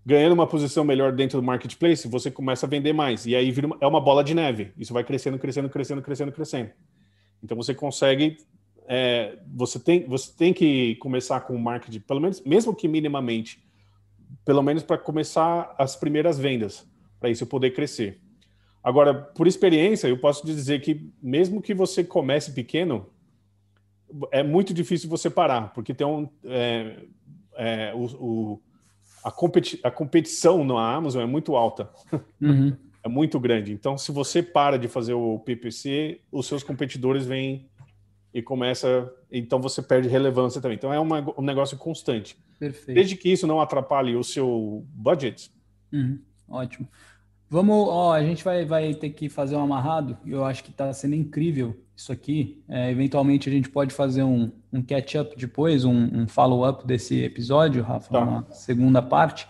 Ganhando 0.07 0.31
uma 0.31 0.47
posição 0.47 0.85
melhor 0.85 1.11
dentro 1.11 1.37
do 1.37 1.45
marketplace, 1.45 2.07
você 2.07 2.31
começa 2.31 2.65
a 2.65 2.69
vender 2.69 2.93
mais. 2.93 3.25
E 3.25 3.35
aí 3.35 3.51
vira 3.51 3.67
uma, 3.67 3.77
é 3.81 3.85
uma 3.85 3.99
bola 3.99 4.23
de 4.23 4.33
neve. 4.33 4.71
Isso 4.77 4.93
vai 4.93 5.03
crescendo, 5.03 5.37
crescendo, 5.37 5.67
crescendo, 5.67 6.01
crescendo, 6.01 6.31
crescendo. 6.31 6.71
Então 7.43 7.57
você 7.57 7.75
consegue. 7.75 8.37
É, 8.87 9.37
você, 9.53 9.77
tem, 9.77 10.07
você 10.07 10.31
tem 10.31 10.53
que 10.53 10.95
começar 10.95 11.41
com 11.41 11.53
o 11.53 11.59
marketing, 11.59 11.99
pelo 11.99 12.21
menos, 12.21 12.41
mesmo 12.45 12.73
que 12.73 12.87
minimamente, 12.87 13.61
pelo 14.45 14.63
menos 14.63 14.81
para 14.81 14.97
começar 14.97 15.75
as 15.77 15.97
primeiras 15.97 16.39
vendas, 16.39 16.87
para 17.19 17.29
isso 17.29 17.45
poder 17.45 17.71
crescer. 17.71 18.21
Agora, 18.81 19.13
por 19.13 19.45
experiência, 19.45 20.07
eu 20.07 20.17
posso 20.17 20.45
dizer 20.45 20.79
que 20.79 21.11
mesmo 21.21 21.61
que 21.61 21.73
você 21.73 22.01
comece 22.01 22.53
pequeno, 22.53 23.07
é 24.31 24.41
muito 24.41 24.73
difícil 24.73 25.09
você 25.09 25.29
parar, 25.29 25.73
porque 25.73 25.93
tem 25.93 26.07
um. 26.07 26.29
É, 26.45 26.95
é, 27.57 27.93
o, 27.93 28.05
o, 28.05 28.61
a, 29.27 29.31
competi 29.31 29.77
a 29.83 29.91
competição 29.91 30.63
na 30.63 30.95
Amazon 30.95 31.21
é 31.21 31.25
muito 31.25 31.57
alta. 31.57 31.89
Uhum. 32.41 32.73
é 33.03 33.09
muito 33.09 33.37
grande. 33.39 33.73
Então, 33.73 33.97
se 33.97 34.09
você 34.09 34.41
para 34.41 34.79
de 34.79 34.87
fazer 34.87 35.13
o 35.13 35.37
PPC, 35.39 36.21
os 36.31 36.47
seus 36.47 36.63
competidores 36.63 37.25
vêm 37.25 37.69
e 38.33 38.41
começa. 38.41 39.13
Então, 39.29 39.59
você 39.59 39.81
perde 39.81 40.07
relevância 40.07 40.61
também. 40.61 40.77
Então, 40.77 40.93
é 40.93 40.99
uma, 40.99 41.33
um 41.37 41.41
negócio 41.41 41.77
constante. 41.77 42.37
Perfeito. 42.57 42.95
Desde 42.95 43.17
que 43.17 43.29
isso 43.29 43.45
não 43.45 43.59
atrapalhe 43.59 44.15
o 44.15 44.23
seu 44.23 44.85
budget. 44.93 45.51
Uhum. 45.91 46.19
Ótimo. 46.47 46.87
Vamos, 47.49 47.87
ó, 47.89 48.13
a 48.13 48.23
gente 48.23 48.43
vai, 48.43 48.65
vai 48.65 48.93
ter 48.93 49.09
que 49.11 49.29
fazer 49.29 49.55
um 49.55 49.61
amarrado. 49.61 50.17
Eu 50.25 50.43
acho 50.43 50.63
que 50.63 50.71
está 50.71 50.91
sendo 50.91 51.15
incrível 51.15 51.77
isso 51.95 52.11
aqui. 52.11 52.61
É, 52.67 52.91
eventualmente 52.91 53.49
a 53.49 53.51
gente 53.51 53.69
pode 53.69 53.93
fazer 53.93 54.23
um, 54.23 54.51
um 54.71 54.81
catch-up 54.81 55.35
depois, 55.37 55.85
um, 55.85 56.21
um 56.21 56.27
follow-up 56.27 56.85
desse 56.85 57.23
episódio, 57.23 57.83
Rafa, 57.83 58.11
tá. 58.11 58.19
uma 58.19 58.47
segunda 58.51 59.01
parte. 59.01 59.47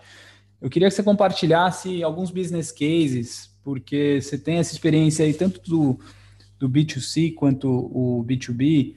Eu 0.62 0.70
queria 0.70 0.88
que 0.88 0.94
você 0.94 1.04
compartilhasse 1.04 2.04
alguns 2.04 2.30
business 2.30 2.72
cases, 2.72 3.52
porque 3.64 4.20
você 4.22 4.38
tem 4.38 4.58
essa 4.58 4.74
experiência 4.74 5.26
aí 5.26 5.34
tanto 5.34 5.60
do, 5.68 6.00
do 6.60 6.70
B2C 6.70 7.34
quanto 7.34 7.68
o 7.68 8.24
B2B. 8.24 8.96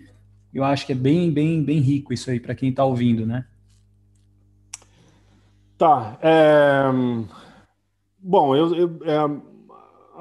Eu 0.53 0.63
acho 0.63 0.85
que 0.85 0.93
é 0.93 0.97
bem, 0.97 1.31
bem, 1.31 1.63
bem 1.63 1.81
rico 1.81 2.13
isso 2.13 2.31
aí 2.31 2.39
para 2.39 2.55
quem 2.55 2.69
está 2.69 2.85
ouvindo, 2.85 3.27
né? 3.27 3.47
Tá. 5.79 6.19
É... 6.23 6.83
Bom, 8.23 8.55
eu, 8.55 8.75
eu 8.75 8.99
é 9.05 9.51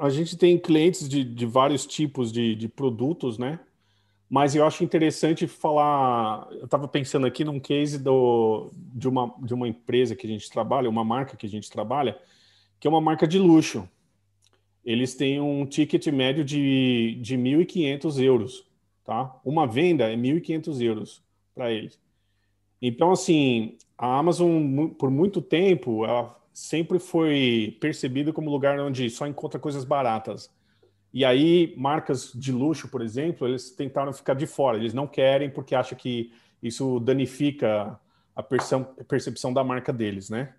a 0.00 0.08
gente 0.08 0.34
tem 0.34 0.56
clientes 0.56 1.06
de, 1.06 1.22
de 1.22 1.44
vários 1.44 1.86
tipos 1.86 2.32
de, 2.32 2.54
de, 2.54 2.66
produtos, 2.68 3.36
né? 3.36 3.60
Mas 4.30 4.54
eu 4.54 4.64
acho 4.64 4.82
interessante 4.82 5.46
falar. 5.46 6.48
Eu 6.52 6.64
estava 6.64 6.88
pensando 6.88 7.26
aqui 7.26 7.44
num 7.44 7.60
case 7.60 7.98
do, 7.98 8.70
de, 8.74 9.06
uma, 9.06 9.34
de 9.42 9.52
uma 9.52 9.68
empresa 9.68 10.16
que 10.16 10.26
a 10.26 10.30
gente 10.30 10.48
trabalha, 10.48 10.88
uma 10.88 11.04
marca 11.04 11.36
que 11.36 11.44
a 11.44 11.48
gente 11.48 11.68
trabalha, 11.68 12.18
que 12.78 12.88
é 12.88 12.90
uma 12.90 13.00
marca 13.00 13.28
de 13.28 13.38
luxo. 13.38 13.86
Eles 14.82 15.14
têm 15.14 15.38
um 15.38 15.66
ticket 15.66 16.06
médio 16.06 16.42
de, 16.44 17.18
de 17.20 17.36
1.500 17.36 18.22
euros, 18.22 18.64
tá? 19.04 19.38
Uma 19.44 19.66
venda 19.66 20.10
é 20.10 20.16
1.500 20.16 20.80
euros 20.80 21.22
para 21.54 21.70
eles. 21.70 22.00
Então, 22.80 23.10
assim, 23.10 23.76
a 23.98 24.18
Amazon, 24.18 24.88
por 24.98 25.10
muito 25.10 25.42
tempo, 25.42 26.06
ela 26.06 26.39
sempre 26.60 26.98
foi 26.98 27.78
percebido 27.80 28.34
como 28.34 28.50
lugar 28.50 28.78
onde 28.80 29.08
só 29.08 29.26
encontra 29.26 29.58
coisas 29.58 29.82
baratas. 29.82 30.52
E 31.12 31.24
aí, 31.24 31.74
marcas 31.76 32.32
de 32.34 32.52
luxo, 32.52 32.88
por 32.88 33.00
exemplo, 33.00 33.48
eles 33.48 33.70
tentaram 33.70 34.12
ficar 34.12 34.34
de 34.34 34.46
fora. 34.46 34.76
Eles 34.76 34.92
não 34.92 35.06
querem 35.06 35.48
porque 35.48 35.74
acham 35.74 35.96
que 35.96 36.30
isso 36.62 37.00
danifica 37.00 37.98
a 38.36 38.42
percepção 38.42 39.52
da 39.54 39.64
marca 39.64 39.90
deles, 39.90 40.28
né? 40.28 40.54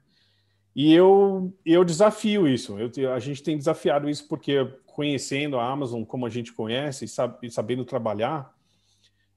E 0.76 0.91
eu, 0.91 1.54
eu 1.64 1.86
desafio 1.86 2.47
isso. 2.47 2.78
Eu, 2.80 3.14
a 3.14 3.20
gente 3.20 3.43
tem 3.43 3.56
desafiado 3.56 4.10
isso 4.10 4.28
porque, 4.28 4.66
conhecendo 4.88 5.60
a 5.60 5.70
Amazon 5.70 6.04
como 6.04 6.26
a 6.26 6.30
gente 6.30 6.52
conhece 6.52 7.06
e, 7.06 7.49
sabendo 7.49 7.86
trabalhar, 7.86 8.52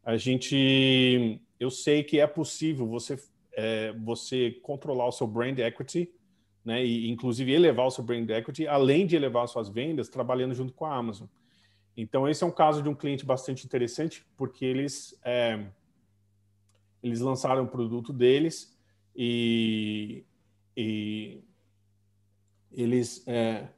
a 0.03 0.17
gente, 0.17 1.41
eu 1.61 1.71
sei 1.71 2.03
que 2.03 2.19
é 2.19 2.27
possível 2.27 2.87
você, 2.87 3.19
é, 3.53 3.93
você 3.93 4.53
controlar 4.63 5.07
o 5.07 5.13
seu 5.13 5.27
brand 5.27 5.59
equity 5.59 6.11
né? 6.65 6.85
E 6.85 7.11
inclusive 7.11 7.53
elevar 7.53 7.87
o 7.87 7.91
seu 7.91 8.03
brand 8.03 8.29
equity, 8.31 8.67
além 8.67 9.07
de 9.07 9.17
elevar 9.17 9.47
suas 9.47 9.69
vendas, 9.69 10.09
trabalhando 10.09 10.55
junto 10.55 10.73
com 10.73 10.85
a 10.87 10.95
Amazon. 10.95 11.27
Então 11.97 12.29
esse 12.29 12.43
é 12.43 12.47
um 12.47 12.51
caso 12.51 12.83
de 12.83 12.89
um 12.89 12.95
cliente 12.95 13.25
bastante 13.25 13.65
interessante, 13.65 14.25
porque 14.37 14.65
eles 14.65 15.19
é, 15.25 15.67
eles 17.03 17.21
lançaram 17.21 17.65
o 17.65 17.69
produto 17.69 18.13
deles 18.13 18.77
e, 19.15 20.25
e 20.77 21.45
eles 22.73 23.23
é, 23.29 23.69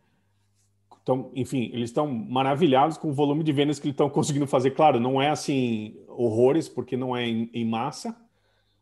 então, 1.07 1.31
enfim, 1.37 1.71
eles 1.73 1.91
estão 1.91 2.09
maravilhados 2.09 2.99
com 2.99 3.11
o 3.11 3.13
volume 3.13 3.45
de 3.45 3.53
vendas 3.53 3.79
que 3.79 3.87
eles 3.87 3.95
estão 3.95 4.11
conseguindo 4.11 4.45
fazer. 4.45 4.73
Claro, 4.73 4.99
não 4.99 5.23
é 5.23 5.31
assim 5.31 5.97
horrores, 6.09 6.69
porque 6.69 6.97
não 6.97 7.17
é 7.17 7.25
em, 7.25 7.49
em 7.55 7.65
massa, 7.65 8.17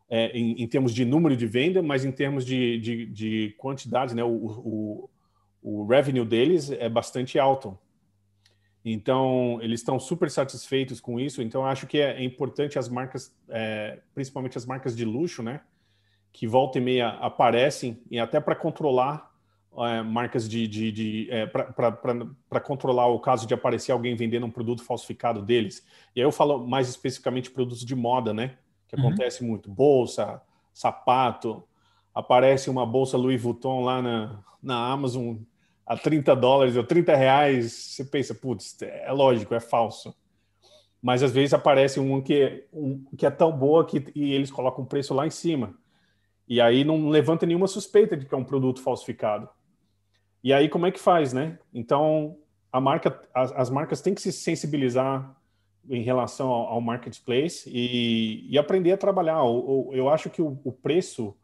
é, 0.09 0.37
em, 0.37 0.61
em, 0.61 0.67
termos 0.67 0.93
de 0.93 1.03
número 1.03 1.35
de 1.35 1.47
venda, 1.47 1.81
mas 1.81 2.05
em 2.05 2.11
termos 2.11 2.45
de, 2.45 2.79
de, 2.79 3.05
de 3.07 3.55
quantidade, 3.57 4.15
né? 4.15 4.23
O, 4.23 4.29
o, 4.29 5.09
o, 5.61 5.85
revenue 5.85 6.25
deles 6.25 6.71
é 6.71 6.87
bastante 6.87 7.39
alto. 7.39 7.77
Então, 8.83 9.59
eles 9.63 9.79
estão 9.79 9.99
super 9.99 10.29
satisfeitos 10.29 11.01
com 11.01 11.19
isso. 11.19 11.41
Então, 11.41 11.65
acho 11.65 11.87
que 11.87 11.99
é, 11.99 12.17
é 12.17 12.23
importante 12.23 12.77
as 12.77 12.87
marcas, 12.87 13.35
é, 13.49 13.99
principalmente 14.13 14.57
as 14.57 14.65
marcas 14.65 14.95
de 14.95 15.03
luxo, 15.03 15.41
né? 15.41 15.61
Que 16.31 16.45
volta 16.45 16.77
e 16.77 16.81
meia 16.81 17.09
aparecem, 17.09 17.99
e 18.11 18.19
até 18.19 18.39
para 18.39 18.55
controlar 18.55 19.33
é, 19.79 20.03
marcas 20.03 20.47
de. 20.47 20.67
de, 20.67 20.91
de 20.91 21.27
é, 21.31 21.47
para 21.47 22.59
controlar 22.61 23.07
o 23.07 23.19
caso 23.19 23.47
de 23.47 23.55
aparecer 23.55 23.91
alguém 23.91 24.15
vendendo 24.15 24.45
um 24.45 24.51
produto 24.51 24.83
falsificado 24.83 25.41
deles. 25.41 25.83
E 26.15 26.19
aí 26.21 26.25
eu 26.25 26.31
falo 26.31 26.67
mais 26.67 26.87
especificamente 26.87 27.49
produtos 27.49 27.83
de 27.83 27.95
moda, 27.95 28.33
né? 28.33 28.57
Uhum. 28.95 29.07
acontece 29.07 29.43
muito. 29.43 29.69
Bolsa, 29.69 30.41
sapato, 30.73 31.63
aparece 32.13 32.69
uma 32.69 32.85
bolsa 32.85 33.17
Louis 33.17 33.41
Vuitton 33.41 33.83
lá 33.83 34.01
na, 34.01 34.43
na 34.61 34.91
Amazon 34.91 35.37
a 35.85 35.95
30 35.95 36.35
dólares 36.35 36.75
ou 36.75 36.83
30 36.83 37.15
reais, 37.15 37.71
você 37.71 38.03
pensa, 38.03 38.33
putz, 38.33 38.75
é 38.81 39.11
lógico, 39.11 39.53
é 39.53 39.59
falso. 39.59 40.15
Mas 41.01 41.21
às 41.21 41.31
vezes 41.31 41.53
aparece 41.53 41.99
um 41.99 42.19
que, 42.21 42.65
um, 42.73 43.03
que 43.15 43.25
é 43.25 43.29
tão 43.29 43.51
boa 43.51 43.85
que 43.85 44.03
e 44.15 44.33
eles 44.33 44.49
colocam 44.49 44.83
o 44.83 44.87
preço 44.87 45.13
lá 45.13 45.27
em 45.27 45.29
cima. 45.29 45.75
E 46.47 46.59
aí 46.59 46.83
não 46.83 47.09
levanta 47.09 47.45
nenhuma 47.45 47.67
suspeita 47.67 48.17
de 48.17 48.25
que 48.25 48.33
é 48.33 48.37
um 48.37 48.43
produto 48.43 48.81
falsificado. 48.81 49.47
E 50.43 50.51
aí 50.51 50.67
como 50.67 50.87
é 50.87 50.91
que 50.91 50.99
faz, 50.99 51.33
né? 51.33 51.59
Então 51.71 52.37
a 52.71 52.81
marca, 52.81 53.21
as, 53.33 53.51
as 53.51 53.69
marcas 53.69 54.01
têm 54.01 54.15
que 54.15 54.21
se 54.21 54.31
sensibilizar 54.31 55.35
em 55.89 56.01
relação 56.01 56.49
ao, 56.49 56.67
ao 56.67 56.81
marketplace 56.81 57.69
e, 57.69 58.45
e, 58.49 58.57
aprender 58.57 58.91
a 58.91 58.97
trabalhar. 58.97 59.37
Eu, 59.37 59.89
eu 59.93 60.09
acho 60.09 60.29
que 60.29 60.41
o, 60.41 60.59
o 60.63 60.71
preço, 60.71 61.35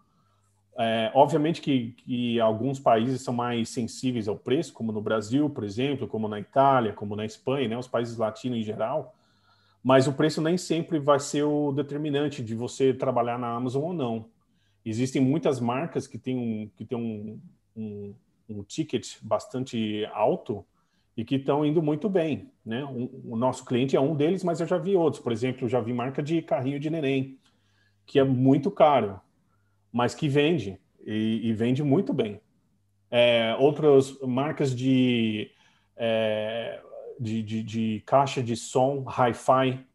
é, 0.78 1.12
obviamente 1.14 1.62
que, 1.62 1.92
que, 1.98 2.40
alguns 2.40 2.80
países 2.80 3.22
são 3.22 3.34
mais 3.34 3.70
sensíveis 3.70 4.28
ao 4.28 4.36
preço, 4.38 4.74
como 4.74 4.92
no 4.92 5.02
Brasil, 5.02 5.50
por 5.50 5.64
exemplo, 5.64 6.08
como 6.08 6.28
na 6.28 6.40
Itália, 6.40 6.94
como 6.94 7.16
na 7.16 7.26
Espanha, 7.26 7.68
né, 7.68 7.78
os 7.78 7.88
países 7.88 8.18
latinos 8.18 8.58
em 8.58 8.64
geral, 8.64 9.16
mas 9.84 10.08
o 10.08 10.14
preço 10.14 10.42
nem 10.42 10.58
sempre 10.58 11.00
vai 11.00 11.20
ser 11.20 11.44
o 11.44 11.72
determinante 11.72 12.44
de 12.44 12.56
você 12.56 12.94
trabalhar 12.94 13.40
na 13.40 13.56
Amazon 13.56 13.84
ou 13.84 13.94
não. 13.94 14.26
Existem 14.86 15.22
muitas 15.22 15.60
marcas 15.60 16.08
que 16.08 16.18
têm 16.18 16.38
um, 16.38 16.70
que 16.76 16.86
têm 16.86 16.98
um, 16.98 17.40
um, 17.76 18.16
um 18.50 18.64
ticket 18.64 19.18
bastante 19.22 20.06
alto 20.14 20.66
e 21.16 21.26
que 21.26 21.36
estão 21.36 21.66
indo 21.66 21.82
muito 21.82 22.10
bem. 22.10 22.52
Né? 22.66 22.84
Um, 22.86 23.10
o 23.26 23.36
nosso 23.36 23.66
cliente 23.66 23.96
é 23.96 24.02
um 24.02 24.16
deles, 24.16 24.44
mas 24.44 24.60
eu 24.60 24.68
já 24.68 24.78
vi 24.78 24.96
outros. 24.96 25.22
Por 25.22 25.32
exemplo, 25.32 25.68
já 25.68 25.80
vi 25.80 25.94
marca 25.94 26.22
de 26.22 26.42
carrinho 26.42 26.80
de 26.80 26.90
neném, 26.90 27.38
que 28.06 28.20
é 28.20 28.24
muito 28.24 28.72
caro, 28.72 29.20
mas 29.92 30.16
que 30.16 30.28
vende 30.30 30.80
e, 31.06 31.42
e 31.44 31.54
vende 31.54 31.84
muito 31.84 32.14
bem. 32.14 32.40
É, 33.10 33.56
outras 33.60 34.18
marcas 34.22 34.74
de, 34.74 35.52
é, 35.98 36.82
de, 37.20 37.44
de, 37.44 37.64
de, 37.64 38.04
caixa 38.06 38.42
de 38.42 38.56
som 38.56 39.06
hi-fi, 39.06 39.86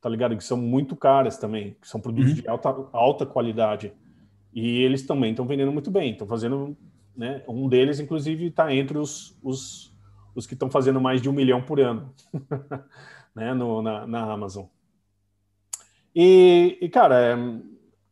tá 0.00 0.08
ligado? 0.08 0.36
Que 0.36 0.44
são 0.44 0.58
muito 0.58 0.94
caras 0.94 1.38
também, 1.38 1.76
que 1.80 1.88
são 1.88 2.00
produtos 2.00 2.32
uhum. 2.32 2.40
de 2.42 2.48
alta, 2.48 2.68
alta 2.92 3.24
qualidade. 3.24 3.92
E 4.52 4.82
eles 4.82 5.06
também 5.06 5.30
estão 5.30 5.46
vendendo 5.46 5.72
muito 5.72 5.90
bem, 5.90 6.12
estão 6.12 6.26
fazendo. 6.26 6.76
Né, 7.16 7.42
um 7.48 7.68
deles, 7.68 7.98
inclusive, 7.98 8.46
está 8.46 8.72
entre 8.72 8.96
os, 8.96 9.36
os, 9.42 9.92
os 10.38 10.46
que 10.46 10.54
estão 10.54 10.70
fazendo 10.70 11.00
mais 11.00 11.20
de 11.20 11.28
um 11.28 11.32
milhão 11.32 11.60
por 11.60 11.80
ano 11.80 12.14
né, 13.34 13.52
no, 13.52 13.82
na, 13.82 14.06
na 14.06 14.32
Amazon. 14.32 14.66
E, 16.14 16.78
e 16.80 16.88
cara, 16.88 17.36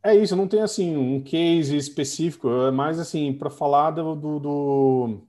é, 0.03 0.11
é, 0.11 0.15
isso, 0.15 0.35
não 0.35 0.47
tem 0.47 0.61
assim 0.61 0.95
um 0.95 1.21
case 1.21 1.75
específico, 1.75 2.49
é 2.49 2.71
mais 2.71 2.99
assim 2.99 3.33
para 3.33 3.49
falar 3.49 3.91
do, 3.91 4.15
do, 4.15 4.39
do 4.39 5.21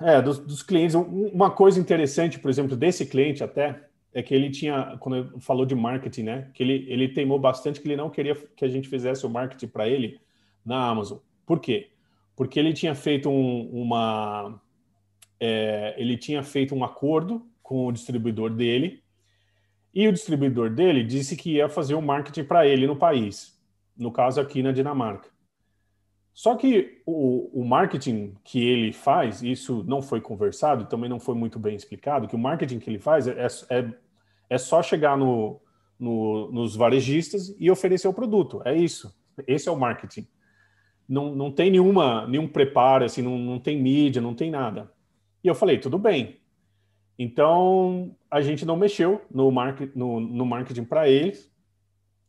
é, 0.00 0.20
dos, 0.20 0.38
dos, 0.38 0.62
clientes. 0.62 0.94
Uma 0.94 1.50
coisa 1.50 1.80
interessante, 1.80 2.38
por 2.38 2.50
exemplo, 2.50 2.76
desse 2.76 3.06
cliente 3.06 3.42
até, 3.42 3.88
é 4.12 4.22
que 4.22 4.34
ele 4.34 4.50
tinha, 4.50 4.96
quando 5.00 5.40
falou 5.40 5.66
de 5.66 5.74
marketing, 5.74 6.22
né? 6.22 6.50
Que 6.54 6.62
ele, 6.62 6.86
ele 6.88 7.08
teimou 7.08 7.38
bastante 7.38 7.80
que 7.80 7.88
ele 7.88 7.96
não 7.96 8.10
queria 8.10 8.34
que 8.56 8.64
a 8.64 8.68
gente 8.68 8.88
fizesse 8.88 9.26
o 9.26 9.30
marketing 9.30 9.66
para 9.68 9.88
ele 9.88 10.20
na 10.64 10.88
Amazon. 10.88 11.18
Por 11.44 11.58
quê? 11.58 11.90
Porque 12.36 12.58
ele 12.58 12.72
tinha 12.72 12.94
feito 12.94 13.28
um, 13.28 13.68
uma. 13.72 14.60
É, 15.46 15.94
ele 15.98 16.16
tinha 16.16 16.42
feito 16.42 16.74
um 16.74 16.82
acordo 16.82 17.46
com 17.62 17.86
o 17.86 17.92
distribuidor 17.92 18.48
dele 18.48 19.02
e 19.92 20.08
o 20.08 20.12
distribuidor 20.12 20.70
dele 20.70 21.04
disse 21.04 21.36
que 21.36 21.56
ia 21.56 21.68
fazer 21.68 21.94
o 21.94 21.98
um 21.98 22.02
marketing 22.02 22.44
para 22.44 22.66
ele 22.66 22.86
no 22.86 22.96
país, 22.96 23.60
no 23.94 24.10
caso 24.10 24.40
aqui 24.40 24.62
na 24.62 24.72
Dinamarca. 24.72 25.28
Só 26.32 26.56
que 26.56 27.02
o, 27.04 27.60
o, 27.60 27.64
marketing 27.64 28.34
que 28.42 28.58
ele 28.58 28.90
faz, 28.90 29.42
isso 29.42 29.84
não 29.86 30.00
foi 30.00 30.18
conversado, 30.18 30.86
também 30.86 31.10
não 31.10 31.20
foi 31.20 31.34
muito 31.34 31.58
bem 31.58 31.76
explicado, 31.76 32.26
que 32.26 32.34
o 32.34 32.38
marketing 32.38 32.78
que 32.78 32.88
ele 32.88 32.98
faz 32.98 33.28
é, 33.28 33.46
é, 33.70 33.92
é 34.48 34.58
só 34.58 34.82
chegar 34.82 35.16
no, 35.18 35.60
no, 35.98 36.50
nos 36.50 36.74
varejistas 36.74 37.54
e 37.60 37.70
oferecer 37.70 38.08
o 38.08 38.14
produto. 38.14 38.62
É 38.64 38.74
isso. 38.74 39.14
Esse 39.46 39.68
é 39.68 39.72
o 39.72 39.78
marketing. 39.78 40.26
Não, 41.06 41.34
não 41.34 41.52
tem 41.52 41.70
nenhuma, 41.70 42.26
nenhum 42.26 42.48
preparo, 42.48 43.04
assim, 43.04 43.20
não, 43.20 43.38
não 43.38 43.60
tem 43.60 43.80
mídia, 43.80 44.22
não 44.22 44.34
tem 44.34 44.50
nada. 44.50 44.90
E 45.44 45.48
eu 45.48 45.54
falei, 45.54 45.78
tudo 45.78 45.98
bem. 45.98 46.40
Então, 47.18 48.16
a 48.30 48.40
gente 48.40 48.64
não 48.64 48.76
mexeu 48.76 49.20
no, 49.30 49.50
market, 49.52 49.94
no, 49.94 50.18
no 50.18 50.44
marketing 50.44 50.84
para 50.84 51.08
eles, 51.08 51.52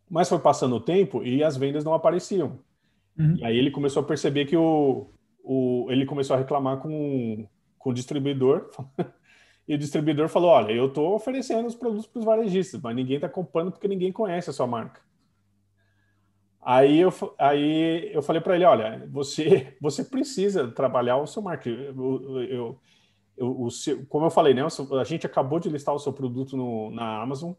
mas 0.07 0.29
foi 0.29 0.37
passando 0.37 0.75
o 0.75 0.81
tempo 0.81 1.23
e 1.23 1.43
as 1.43 1.57
vendas 1.57 1.83
não 1.83 1.93
apareciam. 1.93 2.59
Uhum. 3.17 3.37
E 3.37 3.45
aí 3.45 3.57
ele 3.57 3.71
começou 3.71 4.03
a 4.03 4.05
perceber 4.05 4.45
que 4.45 4.57
o, 4.57 5.09
o, 5.43 5.87
ele 5.89 6.05
começou 6.05 6.35
a 6.35 6.39
reclamar 6.39 6.77
com, 6.77 7.47
com 7.79 7.89
o 7.89 7.93
distribuidor 7.93 8.69
E 9.67 9.73
o 9.73 9.77
distribuidor 9.77 10.29
falou: 10.29 10.51
Olha, 10.51 10.71
eu 10.71 10.87
estou 10.87 11.15
oferecendo 11.15 11.67
os 11.67 11.75
produtos 11.75 12.05
para 12.05 12.19
os 12.19 12.25
varejistas, 12.25 12.79
mas 12.81 12.95
ninguém 12.95 13.15
está 13.15 13.27
comprando 13.27 13.71
porque 13.71 13.87
ninguém 13.87 14.11
conhece 14.11 14.49
a 14.49 14.53
sua 14.53 14.67
marca. 14.67 15.01
Aí 16.61 16.99
eu, 16.99 17.13
aí 17.37 18.13
eu 18.13 18.21
falei 18.21 18.41
para 18.41 18.55
ele: 18.55 18.65
Olha, 18.65 19.07
você, 19.11 19.75
você 19.81 20.03
precisa 20.03 20.67
trabalhar 20.67 21.17
o 21.17 21.27
seu 21.27 21.41
marketing. 21.41 21.81
Eu, 21.81 22.43
eu, 22.43 22.79
o 23.37 23.69
seu, 23.69 24.05
como 24.05 24.25
eu 24.25 24.29
falei, 24.29 24.53
né, 24.53 24.61
a 24.63 25.03
gente 25.03 25.25
acabou 25.25 25.59
de 25.59 25.69
listar 25.69 25.93
o 25.93 25.99
seu 25.99 26.13
produto 26.13 26.55
no, 26.55 26.89
na 26.91 27.21
Amazon 27.21 27.53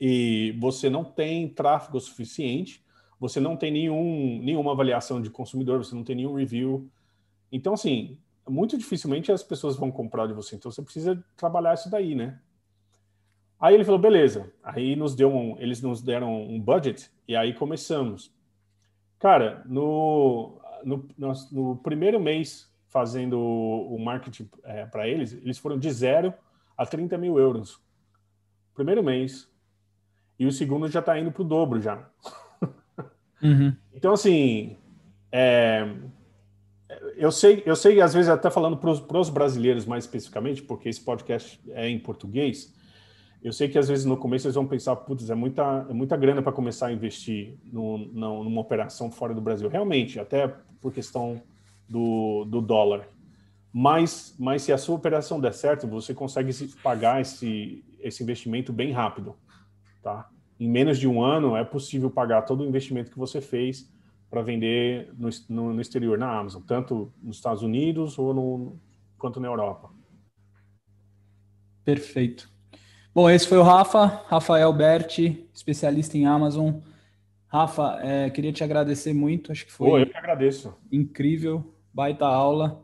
e 0.00 0.56
você 0.58 0.88
não 0.88 1.04
tem 1.04 1.48
tráfego 1.48 2.00
suficiente, 2.00 2.84
você 3.20 3.38
não 3.38 3.56
tem 3.56 3.70
nenhum, 3.70 4.40
nenhuma 4.42 4.72
avaliação 4.72 5.20
de 5.20 5.30
consumidor, 5.30 5.84
você 5.84 5.94
não 5.94 6.02
tem 6.02 6.16
nenhum 6.16 6.34
review. 6.34 6.90
Então, 7.52 7.74
assim, 7.74 8.18
muito 8.48 8.76
dificilmente 8.76 9.30
as 9.30 9.42
pessoas 9.42 9.76
vão 9.76 9.92
comprar 9.92 10.26
de 10.26 10.32
você. 10.32 10.56
Então 10.56 10.70
você 10.70 10.82
precisa 10.82 11.22
trabalhar 11.36 11.74
isso 11.74 11.90
daí, 11.90 12.14
né? 12.14 12.40
Aí 13.60 13.74
ele 13.74 13.84
falou, 13.84 14.00
beleza. 14.00 14.52
Aí 14.62 14.96
nos 14.96 15.14
deu 15.14 15.32
um, 15.32 15.56
eles 15.60 15.80
nos 15.80 16.02
deram 16.02 16.42
um 16.42 16.60
budget 16.60 17.10
e 17.28 17.36
aí 17.36 17.54
começamos. 17.54 18.34
Cara, 19.20 19.62
no, 19.66 20.58
no, 20.84 21.08
no 21.52 21.76
primeiro 21.76 22.18
mês 22.18 22.71
fazendo 22.92 23.40
o 23.40 23.98
marketing 23.98 24.50
é, 24.64 24.84
para 24.84 25.08
eles, 25.08 25.32
eles 25.32 25.58
foram 25.58 25.78
de 25.78 25.90
zero 25.90 26.34
a 26.76 26.84
30 26.84 27.16
mil 27.16 27.38
euros. 27.38 27.80
Primeiro 28.74 29.02
mês. 29.02 29.48
E 30.38 30.46
o 30.46 30.52
segundo 30.52 30.86
já 30.88 31.00
está 31.00 31.18
indo 31.18 31.32
para 31.32 31.42
o 31.42 31.44
dobro 31.44 31.80
já. 31.80 32.06
Uhum. 33.42 33.74
Então, 33.92 34.12
assim, 34.12 34.76
é, 35.32 35.88
eu 37.16 37.32
sei, 37.32 37.62
eu 37.66 37.74
sei, 37.74 38.00
às 38.00 38.14
vezes, 38.14 38.28
até 38.28 38.50
falando 38.50 38.76
para 38.76 39.18
os 39.18 39.30
brasileiros 39.30 39.86
mais 39.86 40.04
especificamente, 40.04 40.62
porque 40.62 40.88
esse 40.88 41.00
podcast 41.00 41.60
é 41.70 41.88
em 41.88 41.98
português, 41.98 42.72
eu 43.42 43.52
sei 43.52 43.68
que 43.68 43.78
às 43.78 43.88
vezes 43.88 44.04
no 44.04 44.16
começo 44.16 44.46
eles 44.46 44.54
vão 44.54 44.66
pensar, 44.66 44.94
putz, 44.94 45.28
é 45.28 45.34
muita, 45.34 45.86
é 45.88 45.92
muita 45.92 46.16
grana 46.16 46.40
para 46.40 46.52
começar 46.52 46.86
a 46.86 46.92
investir 46.92 47.58
no, 47.64 47.98
no, 47.98 48.44
numa 48.44 48.60
operação 48.60 49.10
fora 49.10 49.34
do 49.34 49.40
Brasil. 49.40 49.68
Realmente, 49.68 50.20
até 50.20 50.46
por 50.80 50.92
questão 50.92 51.42
do, 51.92 52.44
do 52.46 52.60
dólar. 52.62 53.06
Mas, 53.72 54.34
mas 54.38 54.62
se 54.62 54.72
a 54.72 54.78
sua 54.78 54.96
operação 54.96 55.40
der 55.40 55.52
certo, 55.52 55.86
você 55.86 56.14
consegue 56.14 56.52
pagar 56.82 57.20
esse, 57.20 57.84
esse 58.00 58.22
investimento 58.22 58.72
bem 58.72 58.92
rápido. 58.92 59.36
Tá? 60.02 60.28
Em 60.58 60.68
menos 60.68 60.98
de 60.98 61.06
um 61.06 61.22
ano 61.22 61.54
é 61.56 61.64
possível 61.64 62.10
pagar 62.10 62.42
todo 62.42 62.62
o 62.62 62.66
investimento 62.66 63.10
que 63.10 63.18
você 63.18 63.40
fez 63.40 63.90
para 64.30 64.42
vender 64.42 65.12
no, 65.18 65.28
no, 65.48 65.74
no, 65.74 65.80
exterior, 65.80 66.18
na 66.18 66.38
Amazon, 66.38 66.62
tanto 66.62 67.12
nos 67.22 67.36
Estados 67.36 67.62
Unidos 67.62 68.18
ou 68.18 68.32
no, 68.32 68.80
quanto 69.18 69.38
na 69.38 69.48
Europa. 69.48 69.90
Perfeito. 71.84 72.50
Bom, 73.14 73.28
esse 73.28 73.46
foi 73.46 73.58
o 73.58 73.62
Rafa, 73.62 74.06
Rafael 74.28 74.72
Berti, 74.72 75.46
especialista 75.52 76.16
em 76.16 76.24
Amazon. 76.24 76.76
Rafa, 77.46 77.98
é, 78.00 78.30
queria 78.30 78.52
te 78.52 78.64
agradecer 78.64 79.12
muito, 79.12 79.52
acho 79.52 79.66
que 79.66 79.72
foi 79.72 79.90
Pô, 79.90 79.98
eu 79.98 80.06
que 80.06 80.16
agradeço. 80.16 80.74
incrível, 80.90 81.71
baita 81.92 82.26
aula. 82.26 82.82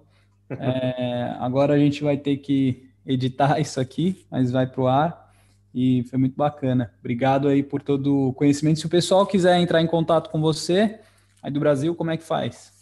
É, 0.51 1.37
agora 1.39 1.75
a 1.75 1.79
gente 1.79 2.03
vai 2.03 2.17
ter 2.17 2.39
que 2.39 2.89
editar 3.07 3.59
isso 3.61 3.81
aqui, 3.81 4.25
mas 4.31 4.51
vai 4.51 4.67
para 4.67 4.81
o 4.81 4.87
ar 4.87 5.33
e 5.75 6.05
foi 6.05 6.19
muito 6.19 6.37
bacana. 6.37 6.93
Obrigado 7.01 7.49
aí 7.49 7.63
por 7.63 7.83
todo 7.83 8.29
o 8.29 8.33
conhecimento. 8.33 8.81
Se 8.81 8.87
o 8.87 8.91
pessoal 8.91 9.27
quiser 9.27 9.59
entrar 9.59 9.83
em 9.83 9.87
contato 9.87 10.31
com 10.31 10.41
você, 10.41 10.99
Aí 11.43 11.51
do 11.51 11.59
Brasil, 11.61 11.95
como 11.95 12.11
é 12.11 12.17
que 12.17 12.25
faz? 12.25 12.73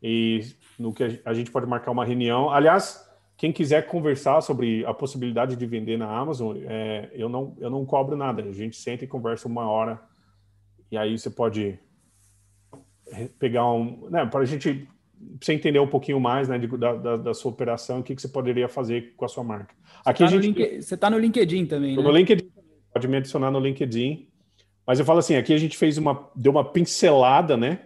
e 0.00 0.42
no 0.78 0.92
que 0.92 1.20
a 1.24 1.34
gente 1.34 1.50
pode 1.50 1.66
marcar 1.66 1.90
uma 1.90 2.04
reunião. 2.04 2.50
Aliás, 2.50 3.04
quem 3.44 3.52
quiser 3.52 3.86
conversar 3.86 4.40
sobre 4.40 4.86
a 4.86 4.94
possibilidade 4.94 5.54
de 5.54 5.66
vender 5.66 5.98
na 5.98 6.10
Amazon, 6.10 6.56
é, 6.66 7.10
eu, 7.12 7.28
não, 7.28 7.54
eu 7.60 7.68
não 7.68 7.84
cobro 7.84 8.16
nada. 8.16 8.42
A 8.42 8.52
gente 8.52 8.74
senta 8.74 9.04
e 9.04 9.06
conversa 9.06 9.46
uma 9.46 9.68
hora 9.68 10.00
e 10.90 10.96
aí 10.96 11.18
você 11.18 11.28
pode 11.28 11.78
pegar 13.38 13.70
um... 13.70 14.08
Né, 14.08 14.24
para 14.24 14.40
a 14.40 14.44
gente 14.46 14.88
você 15.38 15.52
entender 15.52 15.78
um 15.78 15.86
pouquinho 15.86 16.18
mais 16.18 16.48
né, 16.48 16.58
de, 16.58 16.66
da, 16.68 17.16
da, 17.18 17.34
sua 17.34 17.50
operação 17.50 18.00
o 18.00 18.02
que, 18.02 18.14
que 18.14 18.22
você 18.22 18.28
poderia 18.28 18.66
fazer 18.66 19.12
com 19.14 19.26
a 19.26 19.28
sua 19.28 19.44
marca. 19.44 19.74
Aqui 20.06 20.24
tá 20.24 20.26
gente... 20.30 20.42
link... 20.42 20.80
Você 20.80 20.94
está 20.94 21.10
no 21.10 21.18
LinkedIn 21.18 21.66
também, 21.66 21.98
né? 21.98 22.02
No 22.02 22.10
LinkedIn, 22.10 22.50
pode 22.94 23.06
me 23.06 23.18
adicionar 23.18 23.50
no 23.50 23.60
LinkedIn. 23.60 24.26
Mas 24.86 24.98
eu 24.98 25.04
falo 25.04 25.18
assim, 25.18 25.36
aqui 25.36 25.52
a 25.52 25.58
gente 25.58 25.76
fez 25.76 25.98
uma, 25.98 26.30
deu 26.34 26.50
uma 26.50 26.64
pincelada, 26.64 27.58
né? 27.58 27.80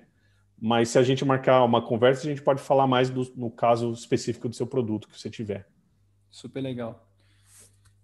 Mas 0.61 0.88
se 0.88 0.98
a 0.98 1.02
gente 1.02 1.24
marcar 1.24 1.64
uma 1.64 1.80
conversa, 1.80 2.26
a 2.26 2.30
gente 2.30 2.42
pode 2.42 2.61
falar 2.61 2.86
mais 2.86 3.09
do, 3.09 3.30
no 3.36 3.50
caso 3.50 3.92
específico 3.92 4.48
do 4.48 4.54
seu 4.56 4.66
produto 4.66 5.09
que 5.09 5.18
você 5.18 5.30
tiver. 5.30 5.68
Super 6.30 6.61
legal. 6.61 7.06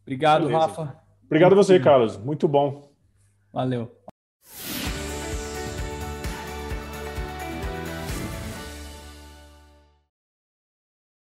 Obrigado, 0.03 0.47
Beleza. 0.47 0.59
Rafa. 0.59 1.03
Obrigado 1.25 1.53
a 1.53 1.57
você, 1.57 1.81
Carlos. 1.81 2.17
Muito 2.17 2.47
bom. 2.47 2.93
Valeu. 3.53 3.91